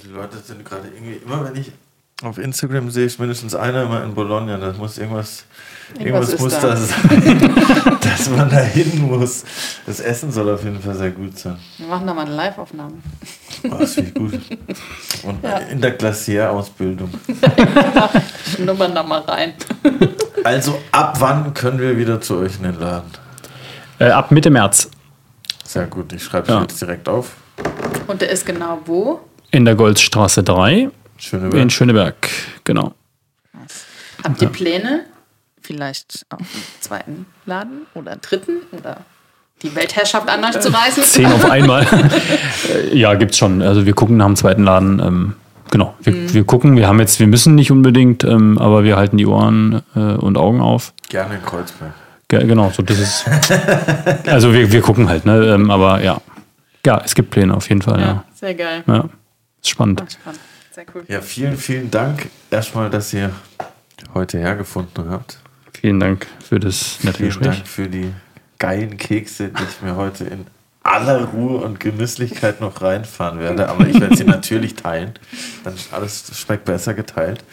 [0.00, 1.72] Viele Leute sind gerade irgendwie, immer wenn ich
[2.22, 4.56] auf Instagram sehe, ist mindestens einer immer in Bologna.
[4.58, 5.44] Das muss irgendwas,
[5.98, 6.76] irgendwas, muss da.
[6.76, 7.54] sein,
[8.00, 9.44] dass man da hin muss.
[9.86, 11.56] Das Essen soll auf jeden Fall sehr gut sein.
[11.78, 12.94] Wir machen da mal eine Live-Aufnahme.
[13.64, 14.32] Oh, das finde ich gut.
[15.24, 17.10] Und in der Glacier-Ausbildung.
[18.54, 19.54] Schnuppern da mal rein.
[20.44, 23.10] Also ab wann können wir wieder zu euch in den Laden?
[23.98, 24.90] Äh, ab Mitte März
[25.64, 26.60] Sehr gut, ich schreibe es Ja.
[26.62, 27.32] jetzt direkt auf.
[28.06, 29.20] Und der ist genau wo?
[29.50, 31.70] In der Goldstraße 3 Schöne in.
[31.70, 32.28] Schöneberg.
[32.64, 32.94] Genau.
[34.22, 35.04] Habt ihr Pläne?
[35.62, 36.48] Vielleicht auch einen
[36.80, 38.98] zweiten Laden oder einen dritten oder
[39.62, 41.02] die Weltherrschaft an euch zu reißen?
[41.02, 41.86] Zehn auf einmal.
[42.72, 43.62] Äh, ja, gibt's schon.
[43.62, 45.00] Also wir gucken nach dem zweiten Laden.
[45.00, 45.34] Ähm,
[45.70, 45.94] genau.
[46.00, 49.26] Wir, wir gucken, wir haben jetzt, wir müssen nicht unbedingt, ähm, aber wir halten die
[49.26, 50.92] Ohren äh, und Augen auf.
[51.08, 51.92] Gerne in Kreuzberg.
[52.28, 53.24] Ge genau, so das ist.
[54.26, 55.54] Also wir, wir gucken halt, ne?
[55.54, 56.20] Ähm, aber ja.
[56.84, 58.06] Ja, es gibt Pläne auf jeden Fall, ja.
[58.06, 58.84] Ja, sehr geil.
[58.86, 59.08] Ja.
[59.66, 60.02] Spannend.
[60.04, 60.40] Ach, spannend.
[60.70, 61.04] Sehr cool.
[61.08, 63.30] Ja, vielen, vielen Dank erstmal, dass ihr
[64.14, 65.38] heute hergefunden habt.
[65.80, 67.56] Vielen Dank für das nette Vielen Gespräch.
[67.56, 68.12] Dank für die
[68.58, 70.46] geilen Kekse, die ich mir heute in
[70.82, 73.68] aller Ruhe und Genüsslichkeit noch reinfahren werde.
[73.68, 75.14] Aber ich werde sie natürlich teilen.
[75.64, 77.44] Dann ist alles schmeckt besser geteilt.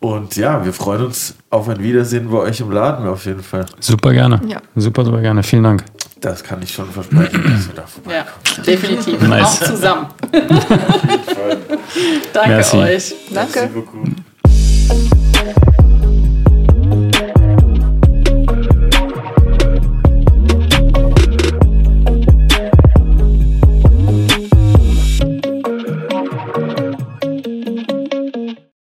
[0.00, 3.66] Und ja, wir freuen uns auf ein Wiedersehen bei euch im Laden auf jeden Fall.
[3.80, 4.40] Super gerne.
[4.46, 4.60] Ja.
[4.76, 5.42] Super, super gerne.
[5.42, 5.84] Vielen Dank.
[6.20, 8.26] Das kann ich schon versprechen, dass wir da vorbeikommen.
[8.56, 9.20] Ja, definitiv.
[9.20, 9.44] Nice.
[9.44, 10.06] Auch zusammen.
[12.32, 12.76] Danke Merci.
[12.76, 13.14] euch.
[13.32, 13.70] Danke.
[13.72, 15.10] Merci.